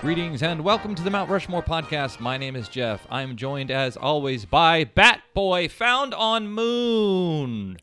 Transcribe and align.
Greetings 0.00 0.44
and 0.44 0.62
welcome 0.62 0.94
to 0.94 1.02
the 1.02 1.10
Mount 1.10 1.28
Rushmore 1.28 1.62
podcast. 1.62 2.20
My 2.20 2.36
name 2.38 2.54
is 2.54 2.68
Jeff. 2.68 3.04
I'm 3.10 3.34
joined 3.34 3.72
as 3.72 3.96
always 3.96 4.44
by 4.44 4.84
Bat 4.84 5.22
Boy, 5.34 5.68
found 5.68 6.14
on 6.14 6.46
Moon. 6.46 7.78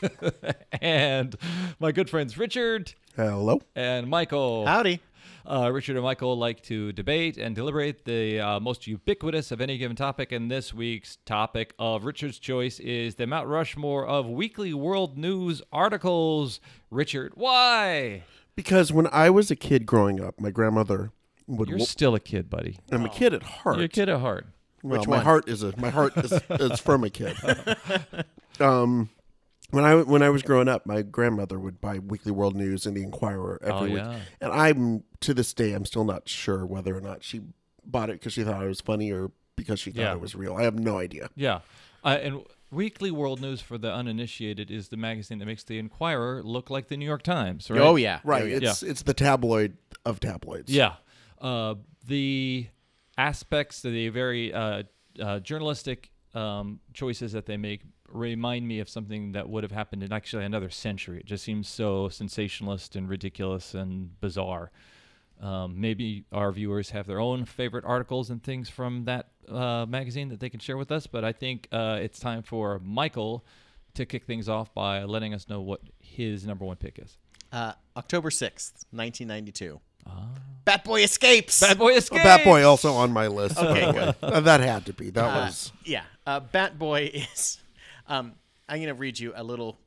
and 0.80 1.34
my 1.80 1.90
good 1.90 2.08
friends 2.08 2.38
Richard 2.38 2.94
Hello. 3.16 3.62
and 3.74 4.06
Michael. 4.08 4.64
Howdy. 4.64 5.00
Uh, 5.44 5.70
Richard 5.72 5.96
and 5.96 6.04
Michael 6.04 6.38
like 6.38 6.62
to 6.62 6.92
debate 6.92 7.36
and 7.36 7.56
deliberate 7.56 8.04
the 8.04 8.38
uh, 8.40 8.60
most 8.60 8.86
ubiquitous 8.86 9.50
of 9.50 9.60
any 9.60 9.76
given 9.76 9.96
topic, 9.96 10.30
and 10.30 10.50
this 10.50 10.72
week's 10.72 11.16
topic 11.26 11.74
of 11.80 12.04
Richard's 12.04 12.38
choice 12.38 12.78
is 12.78 13.16
the 13.16 13.26
Mount 13.26 13.48
Rushmore 13.48 14.06
of 14.06 14.26
weekly 14.26 14.72
world 14.72 15.18
news 15.18 15.60
articles. 15.72 16.60
Richard, 16.90 17.32
why? 17.34 18.22
Because 18.56 18.92
when 18.92 19.08
I 19.08 19.30
was 19.30 19.50
a 19.50 19.56
kid 19.56 19.84
growing 19.86 20.20
up, 20.22 20.40
my 20.40 20.50
grandmother 20.50 21.10
would. 21.46 21.68
You're 21.68 21.78
wo- 21.78 21.84
still 21.84 22.14
a 22.14 22.20
kid, 22.20 22.48
buddy. 22.48 22.78
I'm 22.92 23.04
a 23.04 23.08
kid 23.08 23.34
at 23.34 23.42
heart. 23.42 23.76
You're 23.76 23.86
a 23.86 23.88
kid 23.88 24.08
at 24.08 24.20
heart. 24.20 24.46
Well, 24.82 24.98
Which 25.00 25.08
my 25.08 25.16
one? 25.16 25.24
heart 25.24 25.48
is 25.48 25.62
a 25.62 25.74
my 25.78 25.90
heart 25.90 26.16
is, 26.16 26.32
is 26.50 26.78
from 26.80 27.04
a 27.04 27.10
kid. 27.10 27.36
um, 28.60 29.08
when 29.70 29.84
I 29.84 29.96
when 30.02 30.22
I 30.22 30.28
was 30.30 30.42
growing 30.42 30.68
up, 30.68 30.86
my 30.86 31.02
grandmother 31.02 31.58
would 31.58 31.80
buy 31.80 31.98
Weekly 31.98 32.32
World 32.32 32.54
News 32.54 32.86
and 32.86 32.96
the 32.96 33.02
Inquirer 33.02 33.58
every 33.62 33.72
Oh, 33.74 33.82
week, 33.84 33.94
yeah. 33.94 34.18
and 34.40 34.52
I'm 34.52 35.04
to 35.20 35.34
this 35.34 35.52
day 35.54 35.72
I'm 35.72 35.84
still 35.86 36.04
not 36.04 36.28
sure 36.28 36.64
whether 36.66 36.96
or 36.96 37.00
not 37.00 37.24
she 37.24 37.40
bought 37.84 38.10
it 38.10 38.20
because 38.20 38.32
she 38.34 38.44
thought 38.44 38.62
it 38.62 38.68
was 38.68 38.80
funny 38.80 39.10
or 39.10 39.30
because 39.56 39.80
she 39.80 39.90
thought 39.90 40.00
Yeah. 40.02 40.12
it 40.12 40.20
was 40.20 40.34
real. 40.34 40.54
I 40.54 40.62
have 40.62 40.78
no 40.78 40.98
idea. 40.98 41.28
Yeah. 41.34 41.60
Uh, 42.04 42.18
and 42.22 42.42
Weekly 42.74 43.10
World 43.10 43.40
News 43.40 43.60
for 43.60 43.78
the 43.78 43.92
uninitiated 43.92 44.70
is 44.70 44.88
the 44.88 44.96
magazine 44.96 45.38
that 45.38 45.46
makes 45.46 45.64
the 45.64 45.78
Inquirer 45.78 46.42
look 46.42 46.70
like 46.70 46.88
the 46.88 46.96
New 46.96 47.06
York 47.06 47.22
Times, 47.22 47.70
right? 47.70 47.80
Oh 47.80 47.96
yeah. 47.96 48.20
Right? 48.24 48.42
Oh, 48.42 48.46
yeah. 48.46 48.70
It's 48.70 48.82
it's 48.82 49.02
the 49.02 49.14
tabloid 49.14 49.76
of 50.04 50.20
tabloids. 50.20 50.70
Yeah. 50.70 50.94
Uh, 51.40 51.76
the 52.06 52.66
aspects, 53.16 53.82
the 53.82 54.08
very 54.08 54.52
uh, 54.52 54.82
uh, 55.20 55.40
journalistic 55.40 56.10
um, 56.34 56.80
choices 56.92 57.32
that 57.32 57.46
they 57.46 57.56
make 57.56 57.82
remind 58.08 58.66
me 58.66 58.80
of 58.80 58.88
something 58.88 59.32
that 59.32 59.48
would 59.48 59.62
have 59.62 59.72
happened 59.72 60.02
in 60.02 60.12
actually 60.12 60.44
another 60.44 60.70
century. 60.70 61.18
It 61.18 61.26
just 61.26 61.44
seems 61.44 61.68
so 61.68 62.08
sensationalist 62.08 62.96
and 62.96 63.08
ridiculous 63.08 63.74
and 63.74 64.18
bizarre. 64.20 64.70
Um, 65.40 65.80
maybe 65.80 66.24
our 66.32 66.52
viewers 66.52 66.90
have 66.90 67.06
their 67.06 67.20
own 67.20 67.44
favorite 67.44 67.84
articles 67.84 68.30
and 68.30 68.42
things 68.42 68.68
from 68.68 69.04
that 69.04 69.30
uh, 69.48 69.86
magazine 69.86 70.28
that 70.30 70.40
they 70.40 70.50
can 70.50 70.60
share 70.60 70.76
with 70.76 70.90
us, 70.92 71.06
but 71.06 71.24
I 71.24 71.32
think 71.32 71.68
uh, 71.72 71.98
it's 72.00 72.18
time 72.18 72.42
for 72.42 72.80
Michael 72.84 73.44
to 73.94 74.04
kick 74.06 74.24
things 74.24 74.48
off 74.48 74.72
by 74.74 75.04
letting 75.04 75.34
us 75.34 75.48
know 75.48 75.60
what 75.60 75.80
his 76.00 76.46
number 76.46 76.64
one 76.64 76.76
pick 76.76 76.98
is. 76.98 77.16
Uh, 77.52 77.72
October 77.96 78.30
sixth, 78.30 78.84
nineteen 78.92 79.28
ninety 79.28 79.52
two. 79.52 79.80
Bat 80.64 80.84
Boy 80.84 81.02
escapes. 81.02 81.60
Bad 81.60 81.78
Boy 81.78 81.92
A 81.94 81.96
Escape! 81.96 82.22
Bat 82.22 82.44
Boy 82.44 82.62
also 82.62 82.92
on 82.92 83.10
my 83.12 83.26
list. 83.26 83.56
Okay, 83.58 83.86
the 83.86 83.92
way. 83.92 84.14
Uh, 84.22 84.40
that 84.40 84.60
had 84.60 84.84
to 84.86 84.92
be. 84.92 85.10
That 85.10 85.24
Uh, 85.24 85.46
was 85.46 85.72
yeah. 85.84 86.02
Uh, 86.26 86.40
Bat 86.40 86.78
Boy 86.78 87.04
is. 87.14 87.58
Um, 88.08 88.32
I'm 88.68 88.80
gonna 88.80 88.94
read 88.94 89.18
you 89.18 89.32
a 89.36 89.42
little, 89.44 89.78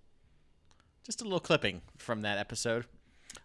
just 1.03 1.21
a 1.21 1.23
little 1.23 1.39
clipping 1.39 1.81
from 1.97 2.21
that 2.21 2.37
episode. 2.37 2.85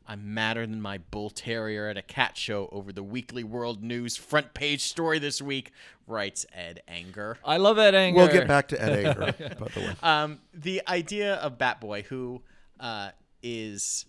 I'm 0.06 0.34
madder 0.34 0.66
than 0.66 0.80
my 0.80 0.98
bull 0.98 1.30
terrier 1.30 1.88
at 1.88 1.96
a 1.96 2.02
cat 2.02 2.36
show 2.36 2.68
over 2.72 2.92
the 2.92 3.02
Weekly 3.02 3.44
World 3.44 3.82
News 3.82 4.16
front 4.16 4.52
page 4.52 4.82
story 4.82 5.18
this 5.18 5.40
week, 5.40 5.72
writes 6.06 6.44
Ed 6.52 6.82
Anger. 6.88 7.38
I 7.44 7.58
love 7.58 7.78
Ed 7.78 7.94
anger. 7.94 8.18
We'll 8.18 8.32
get 8.32 8.48
back 8.48 8.68
to 8.68 8.82
Ed 8.82 9.06
Anger, 9.06 9.32
by 9.58 9.68
the 9.68 9.80
way. 9.80 9.96
Um, 10.02 10.40
the 10.52 10.82
idea 10.88 11.36
of 11.36 11.58
Bat 11.58 11.80
Boy, 11.80 12.02
who 12.02 12.42
uh, 12.80 13.10
is 13.42 14.06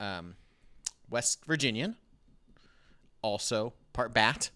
um, 0.00 0.34
West 1.10 1.44
Virginian, 1.46 1.96
also 3.22 3.72
part 3.92 4.12
bat, 4.12 4.50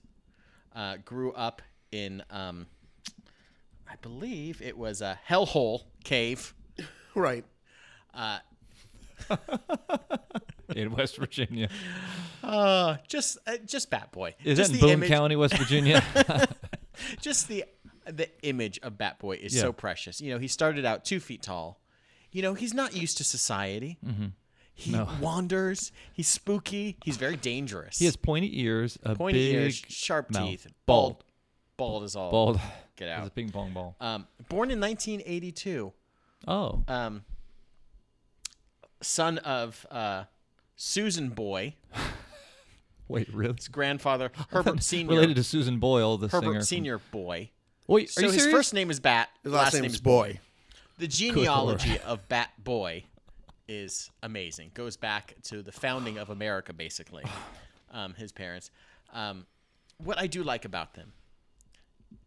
uh, 0.75 0.97
grew 1.05 1.33
up 1.33 1.63
in, 1.93 2.23
um, 2.31 2.67
I 3.89 3.95
believe 4.03 4.61
it 4.61 4.77
was 4.77 5.01
a 5.01 5.19
hellhole 5.29 5.83
cave. 6.05 6.55
Right. 7.15 7.45
in 10.77 10.93
West 10.93 11.17
Virginia. 11.17 11.69
Uh, 12.43 12.97
just 13.09 13.39
uh, 13.47 13.57
just 13.67 13.91
Bat 13.91 14.13
Boy. 14.13 14.35
Is 14.45 14.59
just 14.59 14.71
that 14.73 14.77
in 14.77 14.81
Boone 14.81 14.91
image, 14.91 15.09
County, 15.09 15.37
West 15.37 15.57
Virginia? 15.57 16.03
Just 17.21 17.49
the 17.49 17.65
the 18.07 18.29
image 18.43 18.79
of 18.83 18.99
Bat 18.99 19.21
Boy 19.21 19.37
is 19.41 19.55
Yeah. 19.55 19.63
so 19.63 19.73
precious. 19.73 20.21
You 20.21 20.33
know, 20.33 20.39
he 20.39 20.49
started 20.49 20.85
out 20.85 21.05
two 21.05 21.19
feet 21.21 21.43
tall. 21.43 21.81
You 22.31 22.43
know, 22.43 22.53
he's 22.55 22.75
not 22.75 22.95
used 22.95 23.17
to 23.19 23.25
society. 23.25 23.99
Mm-hmm. 24.05 24.27
He 24.75 24.97
wanders. 25.21 25.93
He's 26.13 26.29
spooky. 26.29 26.97
He's 27.05 27.17
very 27.17 27.37
dangerous. 27.37 27.99
he 27.99 28.05
has 28.07 28.17
pointy 28.17 28.61
ears, 28.63 28.99
a 29.03 29.15
pointy 29.15 29.39
big 29.53 29.55
ears, 29.55 29.83
sharp 29.89 30.31
mouth. 30.31 30.49
teeth, 30.49 30.67
Bald. 30.87 31.13
bald. 31.19 31.25
Bald 31.77 32.05
is 32.05 32.17
all. 32.17 32.31
bald. 32.31 32.61
Get 32.97 33.09
Has 33.09 33.23
a 33.23 33.27
out. 33.27 33.35
ping 33.35 33.49
pong 33.51 33.73
ball. 33.73 33.97
Um, 34.01 34.27
born 34.49 34.71
in 34.71 34.81
1982, 34.81 35.93
Oh, 36.49 36.83
um, 36.89 37.25
son 39.03 39.39
of 39.39 39.87
uh, 39.91 40.25
Susan 40.85 41.29
Boy, 41.29 41.75
wait, 43.07 43.29
really? 43.35 43.53
his 43.55 43.69
grandfather 43.69 44.33
Herbert 44.49 44.83
Senior. 44.83 45.15
Related 45.17 45.37
to 45.37 45.45
Susan 45.45 45.79
Boyle, 45.79 46.17
the 46.17 46.29
Herbert 46.29 46.47
singer. 46.47 46.55
from- 46.55 46.63
Senior 46.65 46.99
Boy. 47.13 47.51
Wait, 47.87 48.09
are 48.09 48.13
So 48.13 48.21
you 48.23 48.27
his 48.29 48.37
serious? 48.45 48.57
first 48.57 48.73
name 48.73 48.91
is 48.91 48.99
Bat. 48.99 49.29
His 49.43 49.53
last, 49.53 49.75
name 49.75 49.85
is 49.85 49.95
is 49.97 50.01
Boy. 50.01 50.41
The 50.97 51.07
genealogy 51.07 51.99
of 51.99 52.27
Bat 52.31 52.65
Boy 52.65 53.05
is 53.69 54.11
amazing. 54.23 54.71
Goes 54.73 54.97
back 54.97 55.35
to 55.45 55.63
the 55.63 55.71
founding 55.71 56.17
of 56.17 56.31
America, 56.31 56.73
basically. 56.73 57.25
Um, 57.93 58.15
his 58.15 58.31
parents. 58.31 58.71
Um, 59.13 59.47
what 59.99 60.17
I 60.17 60.29
do 60.29 60.45
like 60.45 60.65
about 60.65 60.95
them, 60.95 61.13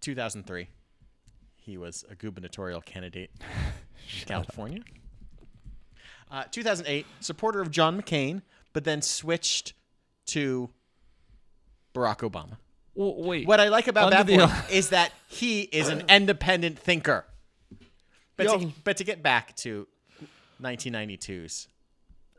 2003, 0.02 0.68
he 1.56 1.78
was 1.78 2.04
a 2.10 2.16
gubernatorial 2.16 2.82
candidate 2.82 3.32
in 3.40 4.26
California. 4.28 4.82
Uh, 6.34 6.44
2008, 6.50 7.06
supporter 7.20 7.62
of 7.62 7.70
John 7.70 8.02
McCain, 8.02 8.42
but 8.74 8.84
then 8.84 9.04
switched 9.04 9.74
to 10.26 10.72
Barack 11.94 12.28
Obama. 12.28 12.58
Well, 12.96 13.14
wait. 13.24 13.48
What 13.48 13.60
I 13.60 13.70
like 13.70 13.88
about 13.88 14.12
Under 14.12 14.18
Bat 14.18 14.26
the- 14.28 14.38
Boy 14.48 14.54
is 14.76 14.90
that 14.90 15.12
he 15.28 15.62
is 15.62 15.90
an 15.90 16.04
independent 16.10 16.80
thinker. 16.80 17.26
But 18.36 18.48
to, 18.50 18.72
but 18.84 18.98
to 18.98 19.04
get 19.04 19.22
back 19.22 19.56
to 19.58 19.88
1992's 20.60 21.68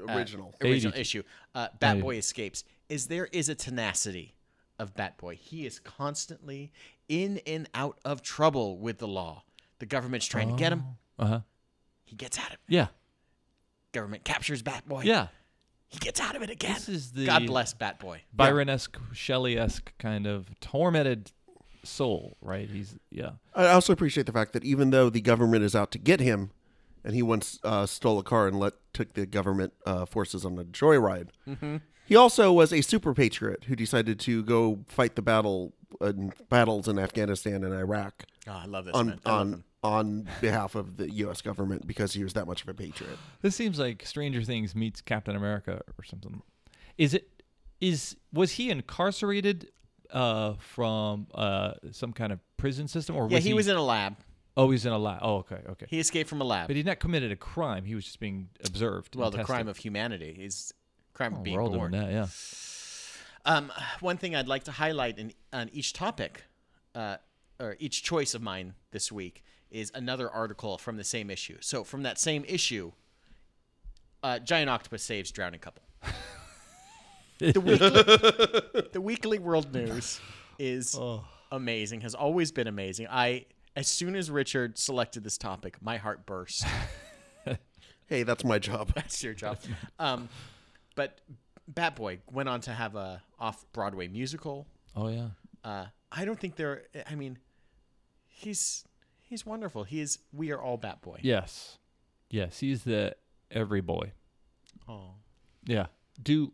uh, 0.00 0.12
Original. 0.12 0.53
original 0.61 0.93
82. 0.93 1.00
issue, 1.00 1.22
uh, 1.55 1.69
Bat 1.78 1.93
Eighty. 1.94 2.03
Boy 2.03 2.16
escapes. 2.16 2.65
Is 2.88 3.06
there 3.06 3.28
is 3.31 3.49
a 3.49 3.55
tenacity 3.55 4.34
of 4.81 4.94
Batboy? 4.97 5.37
He 5.37 5.66
is 5.66 5.78
constantly 5.78 6.72
in 7.09 7.41
and 7.47 7.69
out 7.75 8.00
of 8.05 8.22
trouble 8.22 8.76
with 8.76 8.99
the 8.99 9.06
law. 9.06 9.44
The 9.78 9.87
government's 9.87 10.26
trying 10.26 10.49
to 10.49 10.56
get 10.56 10.72
him. 10.72 10.82
Uh 11.16 11.26
huh. 11.26 11.41
He 12.05 12.16
gets 12.16 12.38
out 12.41 12.49
of 12.49 12.55
it. 12.55 12.59
Yeah. 12.66 12.88
Government 13.94 14.25
captures 14.25 14.62
Batboy. 14.62 15.05
Yeah. 15.05 15.28
He 15.88 15.99
gets 15.99 16.21
out 16.21 16.34
of 16.37 16.43
it 16.43 16.50
again. 16.50 16.75
This 16.75 16.88
is 16.88 17.12
the 17.12 17.25
God 17.27 17.47
bless 17.47 17.72
Bat 17.72 18.00
Boy. 18.00 18.22
Byron-esque, 18.32 18.99
Shelley-esque 19.12 19.93
kind 19.99 20.27
of 20.27 20.49
tormented 20.60 21.31
soul, 21.84 22.37
right? 22.41 22.69
He's 22.69 22.97
yeah. 23.10 23.31
I 23.55 23.69
also 23.69 23.93
appreciate 23.93 24.27
the 24.27 24.32
fact 24.32 24.53
that 24.55 24.65
even 24.65 24.91
though 24.91 25.09
the 25.10 25.21
government 25.21 25.62
is 25.65 25.75
out 25.77 25.91
to 25.93 25.99
get 25.99 26.21
him, 26.21 26.50
and 27.05 27.15
he 27.15 27.22
once 27.22 27.60
uh, 27.62 27.87
stole 27.87 28.19
a 28.19 28.22
car 28.25 28.49
and 28.49 28.59
let 28.59 28.72
took 28.93 29.12
the 29.15 29.25
government 29.27 29.72
uh, 29.87 30.05
forces 30.05 30.44
on 30.44 30.59
a 30.59 30.65
joyride, 30.65 31.28
Mm-hmm. 31.49 31.76
he 32.06 32.16
also 32.16 32.53
was 32.53 32.72
a 32.72 32.81
super 32.81 33.15
patriot 33.15 33.65
who 33.65 33.76
decided 33.76 34.19
to 34.21 34.43
go 34.43 34.81
fight 34.88 35.15
the 35.15 35.22
battle 35.22 35.75
uh, 36.00 36.12
battles 36.49 36.88
in 36.88 36.99
Afghanistan 36.99 37.62
and 37.62 37.72
Iraq 37.72 38.25
Oh, 38.49 38.53
I 38.53 38.66
love 38.66 38.84
this 38.87 38.94
on 38.94 39.06
man. 39.06 39.21
I 39.25 39.31
love 39.31 39.41
on 39.41 39.53
him. 39.53 39.65
On 39.84 40.27
behalf 40.41 40.75
of 40.75 40.97
the 40.97 41.09
U.S. 41.11 41.43
government 41.43 41.87
because 41.87 42.15
he 42.15 42.25
was 42.25 42.33
that 42.33 42.47
much 42.47 42.62
of 42.62 42.69
a 42.69 42.75
patriot. 42.75 43.19
This 43.43 43.55
seems 43.55 43.78
like 43.78 44.05
Stranger 44.06 44.43
Things 44.43 44.75
meets 44.75 45.00
Captain 45.00 45.37
America 45.37 45.82
or 45.99 46.05
something. 46.05 46.43
Is 46.99 47.14
it? 47.14 47.29
Is 47.81 48.17
was 48.32 48.53
he 48.53 48.70
incarcerated 48.70 49.70
uh, 50.11 50.55
from 50.59 51.26
uh, 51.35 51.75
some 51.93 52.12
kind 52.12 52.32
of 52.32 52.41
prison 52.56 52.88
system, 52.88 53.14
or 53.14 53.29
Yeah, 53.29 53.37
was 53.37 53.44
he 53.44 53.53
was 53.55 53.69
in 53.69 53.76
a 53.76 53.82
lab. 53.82 54.17
Oh, 54.56 54.70
he's 54.70 54.87
in 54.87 54.93
a 54.93 54.99
lab. 54.99 55.19
Oh, 55.20 55.37
okay, 55.38 55.59
okay. 55.69 55.87
He 55.88 55.99
escaped 55.99 56.31
from 56.31 56.41
a 56.41 56.44
lab. 56.44 56.69
but 56.69 56.76
he 56.76 56.82
not 56.85 57.00
committed 57.00 57.31
a 57.32 57.37
crime. 57.37 57.85
He 57.85 57.94
was 57.97 58.05
just 58.05 58.20
being 58.20 58.49
observed. 58.64 59.17
well, 59.17 59.31
the 59.31 59.38
tested. 59.38 59.53
crime 59.53 59.69
of 59.69 59.76
humanity 59.76 60.37
is 60.41 60.73
crime 61.12 61.35
Oh, 61.35 61.38
of 61.38 61.43
being 61.43 61.56
we're 61.56 61.62
all 61.62 61.70
born. 61.70 61.91
doing 61.93 62.05
that, 62.05 62.12
yeah. 62.12 62.26
Um, 63.44 63.70
one 64.00 64.17
thing 64.17 64.35
I'd 64.35 64.49
like 64.49 64.64
to 64.64 64.73
highlight 64.73 65.19
in 65.19 65.32
on 65.53 65.69
each 65.73 65.93
topic, 65.93 66.44
uh, 66.94 67.17
or 67.61 67.76
each 67.79 68.03
choice 68.03 68.32
of 68.35 68.41
mine 68.43 68.75
this 68.93 69.11
week, 69.12 69.43
is 69.75 69.91
another 69.94 70.31
article 70.31 70.79
from 70.79 70.97
the 70.97 71.05
same 71.05 71.31
issue. 71.31 71.59
So 71.61 71.85
from 71.85 72.05
that 72.05 72.19
same 72.19 72.44
issue, 72.47 72.93
uh, 74.23 74.38
giant 74.38 74.71
octopus 74.71 75.03
saves 75.03 75.31
drowning 75.31 75.61
couple. 75.61 75.82
the, 77.38 77.61
weekly, 77.61 78.88
the 78.93 79.00
weekly 79.00 79.38
world 79.38 79.75
news 79.75 80.21
is 80.59 80.99
amazing. 81.53 82.00
Has 82.03 82.15
always 82.15 82.53
been 82.53 82.69
amazing. 82.69 83.09
I 83.11 83.47
as 83.76 83.88
soon 83.88 84.15
as 84.15 84.31
Richard 84.31 84.79
selected 84.79 85.25
this 85.25 85.37
topic, 85.37 85.82
my 85.82 85.97
heart 85.97 86.25
burst. 86.25 86.65
Hey, 88.06 88.23
that's 88.23 88.44
my 88.44 88.59
job. 88.59 88.93
That's 88.94 89.23
your 89.23 89.35
job. 89.35 89.59
Um, 89.99 90.29
but 90.94 91.21
Batboy 91.73 92.19
went 92.31 92.49
on 92.49 92.61
to 92.62 92.73
have 92.73 92.97
a 92.97 93.23
off 93.38 93.65
Broadway 93.73 94.09
musical. 94.09 94.67
Oh 94.94 95.09
yeah. 95.09 95.29
Uh, 95.65 95.87
I 96.12 96.25
don't 96.25 96.38
think 96.38 96.56
there. 96.56 96.82
I 97.11 97.15
mean, 97.15 97.38
he's 98.29 98.85
he's 99.35 99.45
wonderful. 99.45 99.83
He 99.83 100.01
is. 100.01 100.21
We 100.33 100.53
are 100.53 100.63
all 100.63 100.77
Bat 100.77 101.03
Boy. 101.03 101.19
Yes. 101.23 101.79
Yes, 102.31 102.61
he's 102.61 102.85
the 102.85 103.17
every 103.51 103.81
boy. 103.81 104.13
Oh. 104.89 105.15
Yeah. 105.67 105.87
Do 106.23 106.53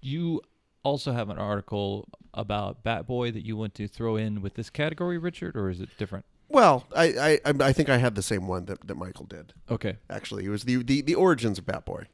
you 0.00 0.42
also 0.84 1.10
have 1.12 1.28
an 1.28 1.38
article 1.38 2.08
about 2.32 2.84
Bat 2.84 3.08
Boy 3.08 3.32
that 3.32 3.44
you 3.44 3.56
want 3.56 3.74
to 3.74 3.88
throw 3.88 4.14
in 4.14 4.40
with 4.42 4.54
this 4.54 4.70
category, 4.70 5.18
Richard, 5.18 5.56
or 5.56 5.68
is 5.70 5.80
it 5.80 5.88
different? 5.98 6.24
Well, 6.48 6.86
I, 6.94 7.04
I 7.04 7.50
I- 7.50 7.68
I 7.68 7.72
think 7.72 7.88
I 7.88 7.96
had 7.98 8.14
the 8.14 8.22
same 8.22 8.46
one 8.46 8.66
that, 8.66 8.86
that 8.86 8.94
Michael 8.96 9.26
did. 9.26 9.52
Okay. 9.68 9.96
Actually, 10.08 10.44
it 10.44 10.50
was 10.50 10.62
the 10.64 10.76
the, 10.84 11.02
the 11.02 11.16
origins 11.16 11.58
of 11.58 11.66
Batboy. 11.66 12.06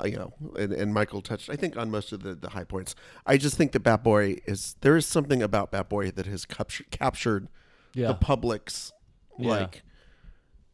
Uh, 0.00 0.06
you 0.06 0.16
know, 0.16 0.32
and, 0.56 0.72
and 0.72 0.94
Michael 0.94 1.20
touched, 1.20 1.50
I 1.50 1.56
think, 1.56 1.76
on 1.76 1.90
most 1.90 2.12
of 2.12 2.22
the, 2.22 2.36
the 2.36 2.50
high 2.50 2.62
points. 2.62 2.94
I 3.26 3.36
just 3.36 3.56
think 3.56 3.72
that 3.72 3.82
Batboy 3.82 4.42
is 4.46 4.76
there 4.82 4.96
is 4.96 5.06
something 5.06 5.42
about 5.42 5.72
Batboy 5.72 6.14
that 6.14 6.26
has 6.26 6.44
captured 6.44 6.88
captured 6.90 7.48
Yeah. 7.94 8.06
the 8.08 8.14
public's 8.14 8.92
Yeah. 9.38 9.50
like. 9.50 9.82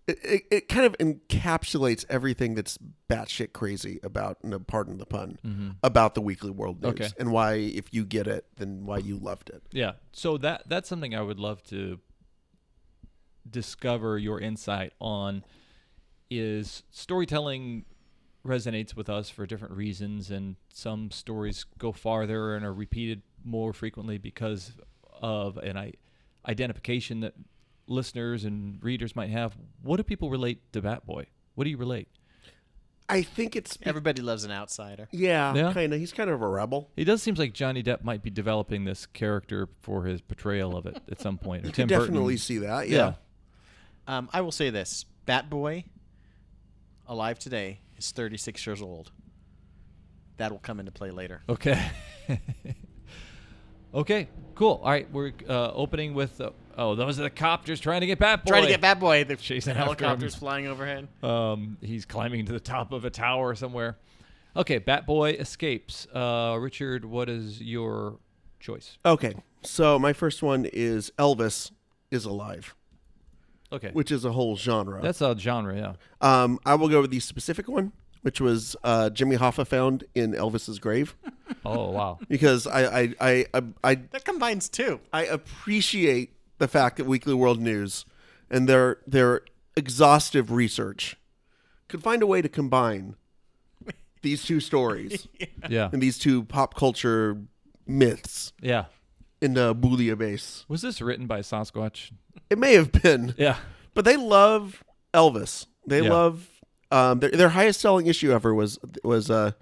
It, 0.06 0.18
it, 0.22 0.42
it 0.50 0.68
kind 0.68 0.84
of 0.84 0.98
encapsulates 0.98 2.04
everything 2.10 2.54
that's 2.54 2.78
batshit 3.08 3.54
crazy 3.54 4.00
about, 4.02 4.44
no, 4.44 4.58
pardon 4.58 4.98
the 4.98 5.06
pun, 5.06 5.38
mm-hmm. 5.42 5.70
about 5.82 6.14
the 6.14 6.20
Weekly 6.20 6.50
World 6.50 6.82
News, 6.82 6.92
Okay. 6.92 7.08
and 7.18 7.32
why, 7.32 7.54
if 7.54 7.94
you 7.94 8.04
get 8.04 8.26
it, 8.26 8.44
then 8.56 8.84
why 8.84 8.98
you 8.98 9.16
loved 9.16 9.48
it. 9.48 9.62
Yeah. 9.72 9.92
So 10.12 10.36
that 10.38 10.64
that's 10.68 10.90
something 10.90 11.14
I 11.14 11.22
would 11.22 11.38
love 11.38 11.62
to 11.68 12.00
discover 13.48 14.18
your 14.18 14.40
insight 14.40 14.92
on 15.00 15.44
is 16.30 16.82
storytelling 16.90 17.84
resonates 18.46 18.94
with 18.94 19.08
us 19.08 19.30
for 19.30 19.46
different 19.46 19.74
reasons 19.74 20.30
and 20.30 20.56
some 20.72 21.10
stories 21.10 21.64
go 21.78 21.92
farther 21.92 22.54
and 22.54 22.64
are 22.64 22.74
repeated 22.74 23.22
more 23.42 23.72
frequently 23.72 24.18
because 24.18 24.72
of 25.22 25.56
an 25.58 25.76
I- 25.76 25.94
identification 26.46 27.20
that 27.20 27.34
listeners 27.86 28.44
and 28.44 28.82
readers 28.82 29.14
might 29.16 29.30
have. 29.30 29.56
What 29.82 29.96
do 29.98 30.02
people 30.02 30.30
relate 30.30 30.72
to 30.72 30.82
Batboy? 30.82 31.26
What 31.54 31.64
do 31.64 31.70
you 31.70 31.76
relate? 31.76 32.08
I 33.06 33.20
think 33.22 33.54
it's 33.54 33.76
Everybody 33.82 34.22
loves 34.22 34.44
an 34.44 34.50
outsider. 34.50 35.08
yeah, 35.12 35.52
Yeah? 35.54 35.72
kind 35.74 35.92
of. 35.92 36.00
He's 36.00 36.12
kind 36.12 36.30
of 36.30 36.40
a 36.40 36.48
rebel. 36.48 36.90
It 36.96 37.04
does 37.04 37.22
seem 37.22 37.34
like 37.34 37.52
Johnny 37.52 37.82
Depp 37.82 38.02
might 38.02 38.22
be 38.22 38.30
developing 38.30 38.84
this 38.86 39.04
character 39.04 39.68
for 39.82 40.04
his 40.04 40.22
portrayal 40.22 40.74
of 40.76 40.86
it 40.86 40.96
at 41.10 41.20
some 41.20 41.36
point. 41.36 41.64
Or 41.64 41.66
You 41.66 41.72
Tim 41.72 41.88
can 41.88 41.98
definitely 42.00 42.34
Burton. 42.34 42.38
see 42.38 42.58
that. 42.58 42.88
Yeah. 42.88 42.96
Yeah. 44.08 44.16
Um, 44.16 44.30
I 44.32 44.40
will 44.40 44.52
say 44.52 44.70
this: 44.70 45.04
Bat 45.26 45.50
Boy, 45.50 45.84
alive 47.06 47.38
today, 47.38 47.80
is 47.98 48.10
36 48.10 48.66
years 48.66 48.80
old. 48.80 49.12
That 50.38 50.50
will 50.50 50.58
come 50.58 50.80
into 50.80 50.90
play 50.92 51.10
later. 51.10 51.42
Okay. 51.48 51.80
okay. 53.94 54.28
Cool. 54.54 54.80
All 54.82 54.90
right. 54.90 55.10
We're 55.12 55.32
uh, 55.48 55.72
opening 55.72 56.14
with. 56.14 56.40
Uh, 56.40 56.50
oh, 56.76 56.94
those 56.94 57.18
are 57.18 57.22
the 57.24 57.30
copters 57.30 57.80
trying 57.80 58.00
to 58.00 58.06
get 58.06 58.18
Batboy. 58.18 58.46
Trying 58.46 58.62
to 58.64 58.68
get 58.68 58.80
Bat 58.80 59.00
Boy. 59.00 59.24
The, 59.24 59.36
Chasing 59.36 59.74
the 59.74 59.80
after 59.80 59.84
helicopters 60.04 60.34
flying 60.34 60.66
overhead. 60.66 61.08
Um, 61.22 61.76
he's 61.80 62.04
climbing 62.04 62.46
to 62.46 62.52
the 62.52 62.60
top 62.60 62.92
of 62.92 63.04
a 63.04 63.10
tower 63.10 63.54
somewhere. 63.54 63.96
Okay. 64.56 64.78
Batboy 64.80 65.40
escapes. 65.40 66.06
Uh, 66.14 66.56
Richard, 66.60 67.04
what 67.04 67.28
is 67.28 67.60
your 67.60 68.18
choice? 68.60 68.98
Okay. 69.04 69.34
So 69.62 69.98
my 69.98 70.12
first 70.12 70.42
one 70.42 70.66
is 70.72 71.10
Elvis 71.18 71.70
is 72.10 72.24
alive, 72.26 72.74
Okay. 73.72 73.90
which 73.92 74.12
is 74.12 74.24
a 74.24 74.32
whole 74.32 74.56
genre. 74.56 75.00
That's 75.02 75.20
a 75.22 75.34
genre. 75.38 75.74
Yeah. 75.76 75.92
um, 76.20 76.58
I 76.66 76.74
will 76.74 76.88
go 76.88 77.00
with 77.00 77.10
the 77.10 77.20
specific 77.20 77.66
one, 77.66 77.92
which 78.22 78.40
was 78.40 78.76
uh, 78.84 79.10
Jimmy 79.10 79.36
Hoffa 79.36 79.66
found 79.66 80.04
in 80.14 80.32
Elvis's 80.34 80.78
grave, 80.78 81.16
Oh 81.64 81.90
wow. 81.90 82.18
because 82.28 82.66
I 82.66 83.00
I, 83.00 83.14
I 83.20 83.46
I 83.54 83.62
I 83.82 83.94
That 84.12 84.24
combines 84.24 84.68
two. 84.68 85.00
I 85.12 85.24
appreciate 85.24 86.33
the 86.58 86.68
fact 86.68 86.96
that 86.96 87.04
Weekly 87.06 87.34
World 87.34 87.60
News 87.60 88.04
and 88.50 88.68
their 88.68 88.98
their 89.06 89.42
exhaustive 89.76 90.50
research 90.52 91.16
could 91.88 92.02
find 92.02 92.22
a 92.22 92.26
way 92.26 92.40
to 92.42 92.48
combine 92.48 93.16
these 94.22 94.42
two 94.44 94.60
stories 94.60 95.28
Yeah. 95.68 95.90
and 95.92 96.02
these 96.02 96.18
two 96.18 96.44
pop 96.44 96.74
culture 96.74 97.36
myths 97.86 98.52
Yeah. 98.62 98.86
into 99.40 99.68
a 99.70 99.74
bouillabaisse. 99.74 100.64
Was 100.68 100.80
this 100.82 101.00
written 101.02 101.26
by 101.26 101.40
Sasquatch? 101.40 102.10
It 102.48 102.58
may 102.58 102.74
have 102.74 102.90
been. 102.92 103.34
Yeah. 103.36 103.56
But 103.94 104.04
they 104.06 104.16
love 104.16 104.82
Elvis. 105.12 105.66
They 105.86 106.02
Yeah. 106.02 106.10
love 106.12 106.48
um, 106.90 107.18
their, 107.20 107.30
their 107.30 107.48
highest 107.50 107.80
selling 107.80 108.06
issue 108.06 108.30
ever 108.32 108.54
was 108.54 108.78
was 109.02 109.28
uh, 109.30 109.52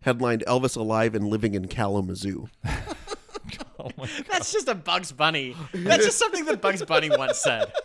headlined 0.00 0.42
"Elvis 0.48 0.76
Alive 0.76 1.14
and 1.14 1.28
Living 1.28 1.54
in 1.54 1.68
Kalamazoo." 1.68 2.48
Oh 3.86 3.90
my. 3.96 4.08
That's 4.30 4.52
just 4.52 4.68
a 4.68 4.74
Bugs 4.74 5.12
Bunny. 5.12 5.56
That's 5.72 6.04
just 6.04 6.18
something 6.18 6.44
that 6.46 6.60
Bugs 6.60 6.84
Bunny 6.84 7.10
once 7.10 7.38
said. 7.38 7.72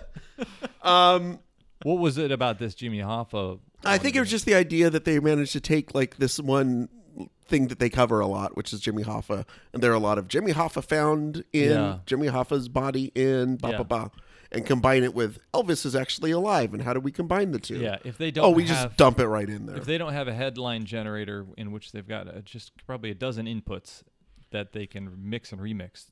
Um, 0.82 1.40
What 1.84 2.00
was 2.00 2.18
it 2.18 2.32
about 2.32 2.60
this 2.60 2.76
Jimmy 2.76 3.00
Hoffa? 3.00 3.60
I 3.84 3.98
think 3.98 4.16
it 4.16 4.20
was 4.20 4.30
just 4.30 4.46
the 4.46 4.56
idea 4.56 4.90
that 4.90 5.06
they 5.06 5.20
managed 5.20 5.54
to 5.54 5.60
take 5.62 5.94
like 5.96 6.18
this 6.18 6.40
one 6.40 6.90
thing 7.48 7.68
that 7.68 7.80
they 7.80 7.90
cover 7.90 8.20
a 8.20 8.28
lot, 8.28 8.58
which 8.58 8.74
is 8.74 8.80
Jimmy 8.82 9.04
Hoffa, 9.04 9.46
and 9.74 9.82
there 9.84 9.92
are 9.92 9.96
a 9.96 10.00
lot 10.00 10.18
of 10.18 10.28
Jimmy 10.28 10.52
Hoffa 10.52 10.84
found 10.84 11.44
in 11.54 11.72
Yeah. 11.72 12.00
Jimmy 12.06 12.28
Hoffa's 12.28 12.68
body 12.68 13.12
in 13.16 13.58
ba 13.58 13.70
Yeah. 13.72 13.78
ba 13.78 13.84
ba, 13.84 14.12
and 14.52 14.66
combine 14.66 15.04
it 15.04 15.14
with 15.14 15.38
Elvis 15.54 15.86
is 15.86 15.96
actually 15.96 16.32
alive, 16.32 16.74
and 16.74 16.82
how 16.84 16.94
do 16.94 17.00
we 17.00 17.12
combine 17.12 17.52
the 17.52 17.60
two? 17.60 17.78
Yeah. 17.78 17.98
If 18.04 18.18
they 18.18 18.32
don't. 18.32 18.46
Oh, 18.46 18.50
we 18.50 18.66
have, 18.66 18.88
just 18.88 18.98
dump 18.98 19.20
it 19.20 19.28
right 19.28 19.48
in 19.50 19.68
there. 19.68 19.78
If 19.78 19.86
they 19.86 19.98
don't 20.00 20.14
have 20.14 20.28
a 20.28 20.34
headline 20.34 20.86
generator 20.86 21.46
in 21.58 21.72
which 21.72 21.92
they've 21.92 22.08
got 22.08 22.28
uh 22.28 22.42
just 22.42 22.72
probably 22.88 23.12
a 23.12 23.16
dozen 23.16 23.46
inputs 23.46 24.02
that 24.52 24.74
they 24.74 24.86
can 24.88 25.12
mix 25.18 25.52
and 25.52 25.62
remix 25.62 26.06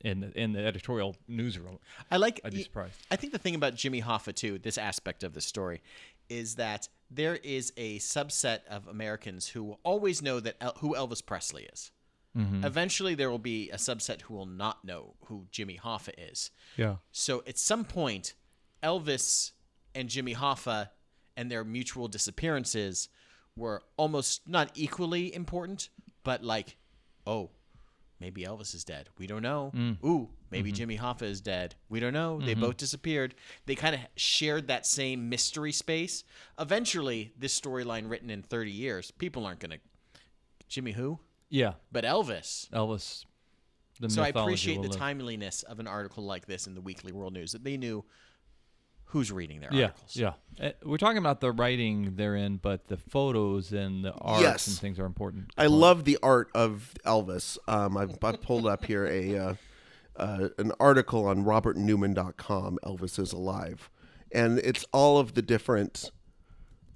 in 0.00 0.20
the, 0.20 0.40
in 0.40 0.52
the 0.52 0.64
editorial 0.64 1.16
newsroom, 1.28 1.78
I 2.10 2.16
like. 2.16 2.40
I'd 2.44 2.52
be 2.52 2.62
surprised. 2.62 2.94
I 3.10 3.16
think 3.16 3.32
the 3.32 3.38
thing 3.38 3.54
about 3.54 3.74
Jimmy 3.74 4.00
Hoffa 4.02 4.34
too, 4.34 4.58
this 4.58 4.78
aspect 4.78 5.22
of 5.22 5.34
the 5.34 5.40
story, 5.40 5.82
is 6.28 6.54
that 6.56 6.88
there 7.10 7.36
is 7.36 7.72
a 7.76 7.98
subset 7.98 8.60
of 8.68 8.86
Americans 8.86 9.48
who 9.48 9.76
always 9.82 10.22
know 10.22 10.40
that 10.40 10.56
El- 10.60 10.76
who 10.78 10.94
Elvis 10.94 11.24
Presley 11.24 11.64
is. 11.64 11.90
Mm-hmm. 12.36 12.64
Eventually, 12.64 13.14
there 13.16 13.30
will 13.30 13.38
be 13.38 13.70
a 13.70 13.76
subset 13.76 14.22
who 14.22 14.34
will 14.34 14.46
not 14.46 14.84
know 14.84 15.14
who 15.26 15.46
Jimmy 15.50 15.78
Hoffa 15.82 16.12
is. 16.16 16.50
Yeah. 16.76 16.96
So 17.10 17.42
at 17.46 17.58
some 17.58 17.84
point, 17.84 18.34
Elvis 18.82 19.50
and 19.94 20.08
Jimmy 20.08 20.34
Hoffa 20.34 20.90
and 21.36 21.50
their 21.50 21.64
mutual 21.64 22.06
disappearances 22.06 23.08
were 23.56 23.82
almost 23.96 24.46
not 24.46 24.70
equally 24.74 25.34
important, 25.34 25.88
but 26.22 26.44
like, 26.44 26.76
oh, 27.26 27.50
maybe 28.20 28.42
Elvis 28.42 28.74
is 28.74 28.84
dead. 28.84 29.08
We 29.18 29.26
don't 29.26 29.42
know. 29.42 29.72
Mm. 29.74 29.96
Ooh, 30.04 30.28
maybe 30.50 30.70
mm-hmm. 30.70 30.76
Jimmy 30.76 30.98
Hoffa 30.98 31.22
is 31.22 31.40
dead. 31.40 31.74
We 31.88 32.00
don't 32.00 32.12
know. 32.12 32.40
They 32.40 32.52
mm-hmm. 32.52 32.60
both 32.60 32.76
disappeared. 32.76 33.34
They 33.66 33.74
kind 33.74 33.94
of 33.94 34.00
shared 34.16 34.68
that 34.68 34.86
same 34.86 35.28
mystery 35.28 35.72
space. 35.72 36.24
Eventually, 36.58 37.32
this 37.38 37.58
storyline 37.58 38.10
written 38.10 38.30
in 38.30 38.42
30 38.42 38.70
years, 38.70 39.10
people 39.10 39.46
aren't 39.46 39.60
going 39.60 39.72
to. 39.72 39.78
Jimmy 40.68 40.92
who? 40.92 41.18
Yeah. 41.48 41.72
But 41.90 42.04
Elvis. 42.04 42.68
Elvis. 42.70 43.24
The 44.00 44.08
So 44.08 44.22
I 44.22 44.28
appreciate 44.28 44.80
the 44.82 44.88
live. 44.88 44.96
timeliness 44.96 45.62
of 45.64 45.78
an 45.78 45.86
article 45.86 46.24
like 46.24 46.46
this 46.46 46.66
in 46.66 46.74
the 46.74 46.80
Weekly 46.80 47.12
World 47.12 47.34
News 47.34 47.52
that 47.52 47.64
they 47.64 47.76
knew 47.76 48.04
who's 49.10 49.30
reading 49.32 49.60
their 49.60 49.72
Yeah, 49.72 49.86
articles. 49.86 50.16
yeah. 50.16 50.32
Uh, 50.60 50.70
we're 50.84 50.96
talking 50.98 51.18
about 51.18 51.40
the 51.40 51.52
writing 51.52 52.16
therein, 52.16 52.56
but 52.56 52.88
the 52.88 52.96
photos 52.96 53.72
and 53.72 54.04
the 54.04 54.12
art 54.14 54.42
Yes. 54.42 54.66
and 54.68 54.76
things 54.78 54.98
are 54.98 55.06
important. 55.06 55.50
I 55.58 55.66
love 55.66 56.04
the 56.04 56.18
art 56.22 56.48
of 56.54 56.94
Elvis. 57.04 57.58
Um, 57.68 57.96
I've, 57.96 58.16
I've 58.22 58.40
pulled 58.42 58.66
up 58.66 58.84
here 58.84 59.06
a 59.06 59.36
uh, 59.38 59.54
uh, 60.16 60.48
an 60.58 60.72
article 60.78 61.24
on 61.26 61.44
RobertNewman.com. 61.44 62.78
Elvis 62.84 63.18
is 63.18 63.32
alive, 63.32 63.88
and 64.32 64.58
it's 64.58 64.84
all 64.92 65.18
of 65.18 65.34
the 65.34 65.42
different 65.42 66.10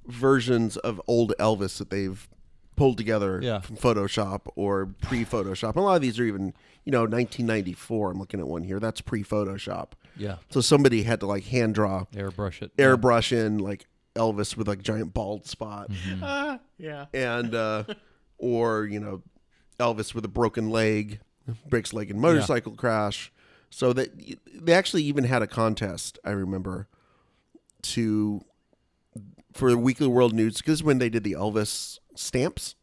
versions 0.06 0.76
of 0.76 1.00
old 1.06 1.32
Elvis 1.38 1.78
that 1.78 1.90
they've 1.90 2.28
pulled 2.76 2.98
together 2.98 3.40
Yeah. 3.42 3.60
from 3.60 3.76
Photoshop 3.76 4.42
or 4.56 4.86
pre-Photoshop. 5.02 5.76
A 5.76 5.80
lot 5.80 5.94
of 5.96 6.02
these 6.02 6.18
are 6.18 6.24
even, 6.24 6.52
you 6.84 6.90
know, 6.92 7.06
1994. 7.06 8.10
I'm 8.10 8.18
looking 8.18 8.40
at 8.40 8.48
one 8.48 8.64
here. 8.64 8.80
That's 8.80 9.00
pre-Photoshop. 9.00 9.90
Yeah. 10.16 10.36
So 10.50 10.60
somebody 10.60 11.02
had 11.02 11.20
to 11.20 11.26
like 11.26 11.44
hand 11.44 11.74
draw, 11.74 12.04
Airbrush 12.14 12.62
it. 12.62 12.76
airbrush 12.76 13.32
in 13.32 13.58
like 13.58 13.86
Elvis 14.14 14.56
with 14.56 14.68
like 14.68 14.82
giant 14.82 15.12
bald 15.14 15.46
spot 15.46 15.90
Ah, 16.22 16.60
yeah. 16.78 17.06
and 17.12 17.54
uh, 17.54 17.84
or 18.38 18.84
you 18.86 19.00
know 19.00 19.22
Elvis 19.80 20.14
with 20.14 20.24
a 20.24 20.28
broken 20.28 20.70
leg, 20.70 21.20
breaks 21.68 21.92
leg 21.92 22.10
in 22.10 22.20
motorcycle 22.20 22.72
crash. 22.72 23.32
So 23.70 23.92
that 23.92 24.10
they 24.54 24.72
actually 24.72 25.02
even 25.02 25.24
had 25.24 25.42
a 25.42 25.48
contest. 25.48 26.18
I 26.24 26.30
remember 26.30 26.86
to 27.82 28.40
for 29.52 29.70
the 29.70 29.78
Weekly 29.78 30.06
World 30.06 30.32
News 30.32 30.58
because 30.58 30.82
when 30.82 30.98
they 30.98 31.08
did 31.08 31.24
the 31.24 31.32
Elvis 31.32 31.98
stamps. 32.14 32.76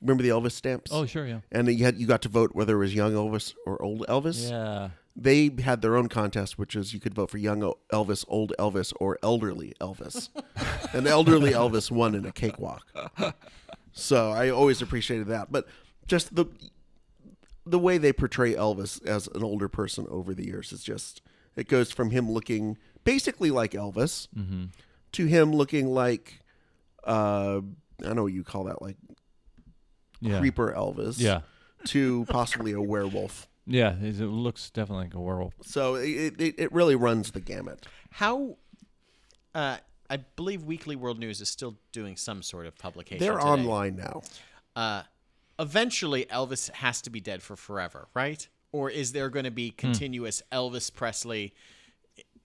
Remember 0.00 0.22
the 0.22 0.30
Elvis 0.30 0.52
stamps? 0.52 0.90
Oh, 0.94 1.04
sure, 1.04 1.26
yeah. 1.26 1.40
And 1.52 1.68
you 1.68 1.84
had 1.84 1.98
you 1.98 2.06
got 2.06 2.22
to 2.22 2.30
vote 2.30 2.52
whether 2.54 2.76
it 2.76 2.78
was 2.78 2.94
young 2.94 3.12
Elvis 3.12 3.54
or 3.66 3.80
old 3.82 4.06
Elvis. 4.06 4.48
Yeah. 4.50 4.88
They 5.16 5.50
had 5.62 5.82
their 5.82 5.96
own 5.96 6.08
contest, 6.08 6.58
which 6.58 6.74
is 6.76 6.94
you 6.94 7.00
could 7.00 7.14
vote 7.14 7.30
for 7.30 7.38
young 7.38 7.60
Elvis, 7.92 8.24
old 8.28 8.52
Elvis, 8.58 8.92
or 9.00 9.18
elderly 9.22 9.74
Elvis. 9.80 10.28
and 10.94 11.06
elderly 11.06 11.50
Elvis 11.50 11.90
won 11.90 12.14
in 12.14 12.24
a 12.24 12.32
cakewalk. 12.32 12.86
So 13.92 14.30
I 14.30 14.50
always 14.50 14.80
appreciated 14.80 15.26
that. 15.28 15.50
But 15.50 15.66
just 16.06 16.34
the 16.34 16.46
the 17.66 17.78
way 17.78 17.98
they 17.98 18.12
portray 18.12 18.54
Elvis 18.54 19.04
as 19.04 19.26
an 19.28 19.42
older 19.44 19.68
person 19.68 20.06
over 20.08 20.32
the 20.32 20.46
years 20.46 20.72
is 20.72 20.82
just 20.82 21.22
it 21.56 21.68
goes 21.68 21.90
from 21.92 22.10
him 22.10 22.30
looking 22.30 22.78
basically 23.04 23.50
like 23.50 23.72
Elvis 23.72 24.28
Mm-hmm. 24.36 24.66
to 25.12 25.26
him 25.26 25.52
looking 25.52 25.88
like 25.88 26.40
uh 27.06 27.60
I 28.00 28.06
don't 28.06 28.16
know 28.16 28.22
what 28.22 28.32
you 28.32 28.44
call 28.44 28.64
that 28.64 28.80
like 28.80 28.96
Yeah. 30.20 30.38
creeper 30.38 30.72
Elvis 30.72 31.18
Yeah. 31.20 31.40
to 31.86 32.24
possibly 32.28 32.72
a 32.72 32.80
werewolf. 32.80 33.46
Yeah. 33.66 33.94
It 34.00 34.18
looks 34.20 34.70
definitely 34.70 35.04
like 35.06 35.14
a 35.14 35.20
werewolf. 35.20 35.54
So 35.62 35.94
it, 35.96 36.40
it 36.40 36.54
it 36.58 36.72
really 36.72 36.96
runs 36.96 37.30
the 37.32 37.40
gamut. 37.40 37.86
How? 38.10 38.56
Uh, 39.54 39.78
I 40.08 40.16
believe 40.36 40.64
Weekly 40.64 40.96
World 40.96 41.18
News 41.18 41.40
is 41.40 41.48
still 41.48 41.76
doing 41.92 42.16
some 42.16 42.42
sort 42.42 42.66
of 42.66 42.76
publication. 42.76 43.18
They're 43.24 43.34
today. 43.38 43.44
online 43.48 43.96
now. 43.96 44.22
Uh, 44.74 45.02
eventually, 45.58 46.24
Elvis 46.26 46.70
has 46.72 47.00
to 47.02 47.10
be 47.10 47.20
dead 47.20 47.42
for 47.42 47.54
forever, 47.56 48.08
right? 48.14 48.46
Or 48.72 48.90
is 48.90 49.12
there 49.12 49.28
going 49.30 49.44
to 49.44 49.50
be 49.50 49.70
continuous 49.70 50.42
Elvis 50.52 50.92
Presley 50.92 51.54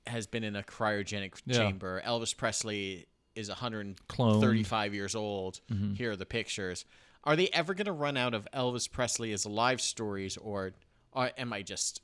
has 0.07 0.27
been 0.27 0.43
in 0.43 0.55
a 0.55 0.63
cryogenic 0.63 1.41
Yeah. 1.45 1.57
chamber? 1.57 2.01
Elvis 2.05 2.35
Presley 2.35 3.05
is 3.35 3.49
135 3.49 4.93
years 4.93 5.15
old. 5.15 5.59
Here 5.95 6.11
are 6.11 6.15
the 6.15 6.25
pictures. 6.25 6.85
Are 7.23 7.35
they 7.35 7.47
ever 7.49 7.73
going 7.73 7.85
to 7.87 7.91
run 7.91 8.17
out 8.17 8.33
of 8.33 8.47
Elvis 8.53 8.89
Presley 8.91 9.31
as 9.33 9.45
live 9.45 9.81
stories, 9.81 10.37
or, 10.37 10.73
or 11.15 11.31
am 11.37 11.53
I 11.53 11.61
just? 11.61 12.01